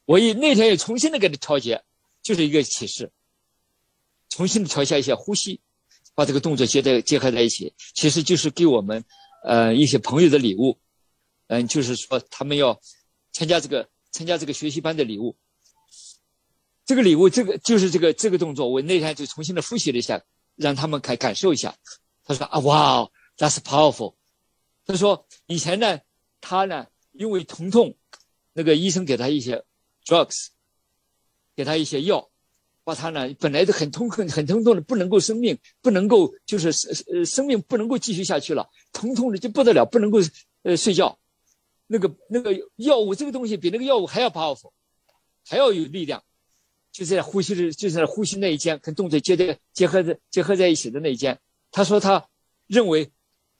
[0.04, 1.84] 我一那天又重新的给他调节，
[2.24, 3.12] 就是一个启示，
[4.30, 5.60] 重新的调一下一些呼吸。”
[6.14, 9.04] 把这个动作结在结合在一起，其实就是给我们，
[9.42, 10.78] 呃一些朋友的礼物，
[11.48, 12.80] 嗯，就是说他们要
[13.32, 15.36] 参加这个参加这个学习班的礼物。
[16.86, 20.22] 这个礼物，这个就是这个这个动作，我那天就重新的复习了一下，
[20.54, 21.74] 让他们感感受一下。
[22.24, 24.16] 他说啊，哇，That's powerful。
[24.84, 26.00] 他说以前呢，
[26.42, 27.96] 他呢因为疼痛，
[28.52, 29.64] 那个医生给他一些
[30.04, 30.48] drugs，
[31.56, 32.30] 给他一些药，
[32.84, 36.68] 把他呢本来就很痛很很疼痛的，不能够生命，不能够就是
[37.12, 40.18] 呃生命不能够继续下去了，疼痛的就不得了，不能够
[40.62, 41.18] 呃睡觉。
[41.86, 44.72] 那个那个药物这个东西比那个药物还要 powerful，
[45.46, 46.22] 还要有力量。
[46.92, 51.40] 就在呼吸的，就在呼吸那一间，跟动作结的结合在结合在一起的那一间。
[51.72, 52.28] 他说他
[52.68, 53.10] 认为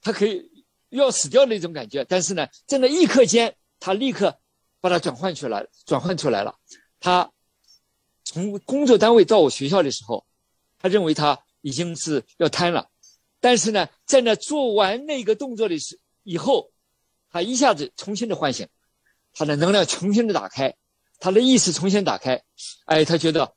[0.00, 0.48] 他可以
[0.88, 4.38] 要死掉那种感觉，但是呢，在那一刻间，他立刻
[4.80, 6.54] 把它转换出来，转换出来了。
[7.00, 7.32] 他
[8.34, 10.26] 从工作单位到我学校的时候，
[10.80, 12.88] 他认为他已经是要瘫了，
[13.38, 16.72] 但是呢，在那做完那个动作的时以后，
[17.30, 18.66] 他一下子重新的唤醒，
[19.32, 20.74] 他的能量重新的打开。
[21.20, 22.42] 他的意识重新打开，
[22.86, 23.54] 哎，他觉得，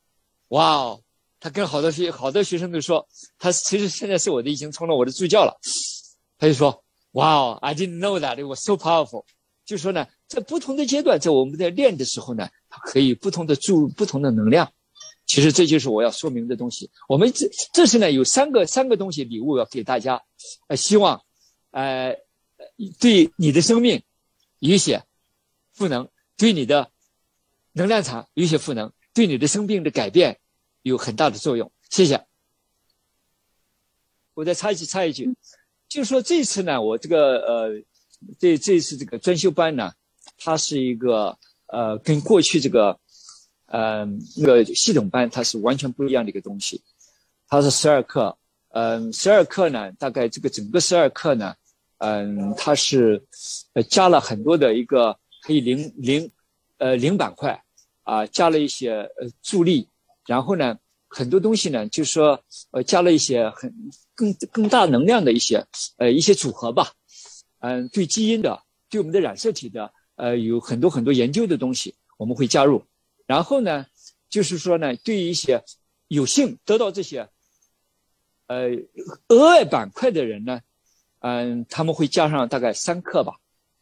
[0.49, 1.01] 哇哦，
[1.39, 3.05] 他跟好多学好多学生都说，
[3.39, 5.59] 他其实现在是我的已经成了我的助教了。
[6.37, 6.83] 他就说，
[7.13, 9.25] 哇哦，I didn't know that it was so powerful。
[9.65, 12.47] 就说呢，在不同的阶段，在我们在练的时候呢，
[12.83, 14.71] 可以不同的注不同的能量。
[15.25, 16.89] 其实这就是我要说明的东西。
[17.07, 20.23] 我们这这是呢有三个三个东西礼物要给大家，
[20.67, 21.23] 呃，希望，
[21.71, 22.15] 呃，
[22.99, 24.03] 对你的生命
[24.59, 25.03] 有些
[25.73, 26.91] 赋能，对你的。
[27.73, 30.39] 能量场有些赋能，对你的生病的改变
[30.81, 31.71] 有很大的作用。
[31.91, 32.25] 谢谢。
[34.33, 35.35] 我再插一句，插一句，
[35.87, 37.83] 就是说这次呢，我这个呃，
[38.39, 39.93] 这这次这个专修班呢，
[40.39, 41.37] 它是一个
[41.67, 42.99] 呃，跟过去这个
[43.67, 44.05] 呃
[44.37, 46.81] 那个系统班它是完全不一样的一个东西。
[47.47, 48.37] 它是十二课，
[48.69, 51.55] 嗯，十二课呢，大概这个整个十二课呢，
[51.99, 53.23] 嗯，它是
[53.73, 56.31] 呃加了很多的一个可以零零
[56.77, 57.61] 呃零板块。
[58.09, 59.85] 啊，加了一些呃助力，
[60.25, 60.79] 然后呢，
[61.09, 62.41] 很多东西呢，就是说
[62.71, 63.69] 呃加了一些很
[64.15, 65.61] 更更大能量的一些
[65.97, 66.93] 呃一些组合吧，
[67.59, 72.83] 嗯，对基因的，对我们的染色体的，呃有很多很多研究的东西我们会加入，
[73.25, 73.85] 然后呢，
[74.29, 75.63] 就是说呢，对于一些
[76.09, 77.29] 有幸得到这些
[78.47, 78.71] 呃
[79.29, 80.59] 额外板块的人呢，
[81.19, 83.39] 嗯，他们会加上大概三克吧，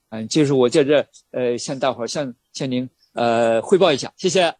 [0.09, 2.87] 嗯，就是我在这呃向大伙儿向向您。
[3.17, 4.53] 呃，汇报一下，谢谢。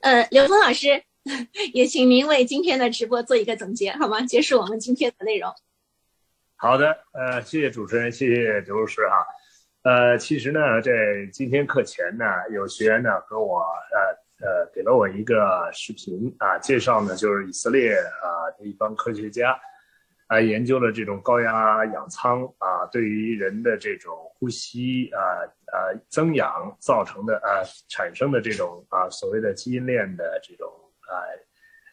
[0.00, 1.02] 呃，刘峰老师，
[1.72, 4.20] 也请您为今天的直播做一个总结，好吗？
[4.26, 5.50] 结束我们今天的内容。
[6.54, 9.24] 好的，呃，谢谢主持人，谢谢刘老师哈。
[9.86, 10.92] 呃，其实呢，在
[11.32, 19.56] 今天课前呢，有学员呢和我呃呃给了我一个视频啊，介绍呢就是以色列啊的一帮科学家。
[20.26, 25.22] 啊，研究了这种高压氧舱啊，对于人的这种呼吸啊
[25.72, 30.68] 啊增氧造成的啊产生的这种啊所谓的基因链的这种
[31.02, 31.14] 啊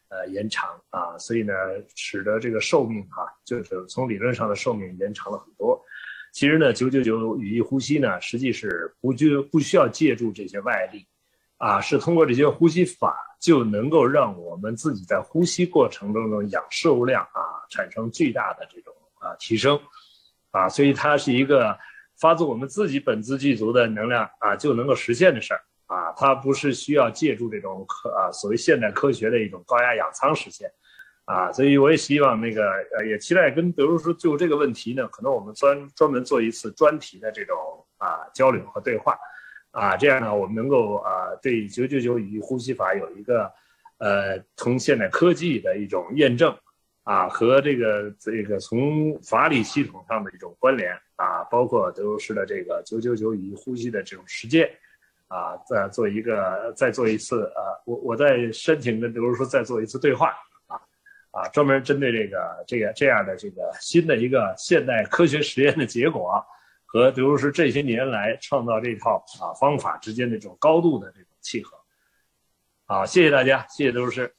[0.09, 1.53] 呃延长啊，所以呢，
[1.93, 5.79] 使得这个寿命哈，就是从理论上的寿命延长了很多。
[6.33, 11.07] 其实呢，九九九语义呼吸呢，实际是不就不需要借助这些外力。
[11.57, 17.39] 啊，是通过这些呼吸法就能够让我们自己在呼吸过程当中氧摄入量啊
[17.69, 19.79] 产生巨大的这种啊提升，
[20.51, 21.77] 啊，所以它是一个
[22.19, 30.69] 发自我们自己本自具足的能量啊就能够实现的事儿啊，它不是需要借助这种科啊所谓现代科学的一种高压氧舱实现，
[31.25, 37.55] 啊，所以我也希望那个呃也期待跟德如说就这个问题呢，可能我们专专门做一次专题的这种
[37.97, 39.17] 啊交流和对话。
[39.71, 43.51] 啊，这样呢，我们能够啊，对九九九语义呼吸法有一个，
[43.97, 46.55] 呃，从现代科技的一种验证，
[47.01, 54.69] 啊，和这个这个从法理系统上的一种关联，啊，包括德鲁斯的这个九九九语义呼吸的这种实践，
[55.27, 60.35] 啊，再做一个，再做一次，呃，我我再申请跟德鲁斯再做一次对话，
[61.33, 66.41] 啊，专门针对这个这个这样的这个新的一个现代科学实验的结果。
[66.85, 71.75] 和刘如诗这些年来创造这套啊方法之间的这种高度的这种契合，
[72.85, 74.31] 好，谢谢大家，谢谢刘老师。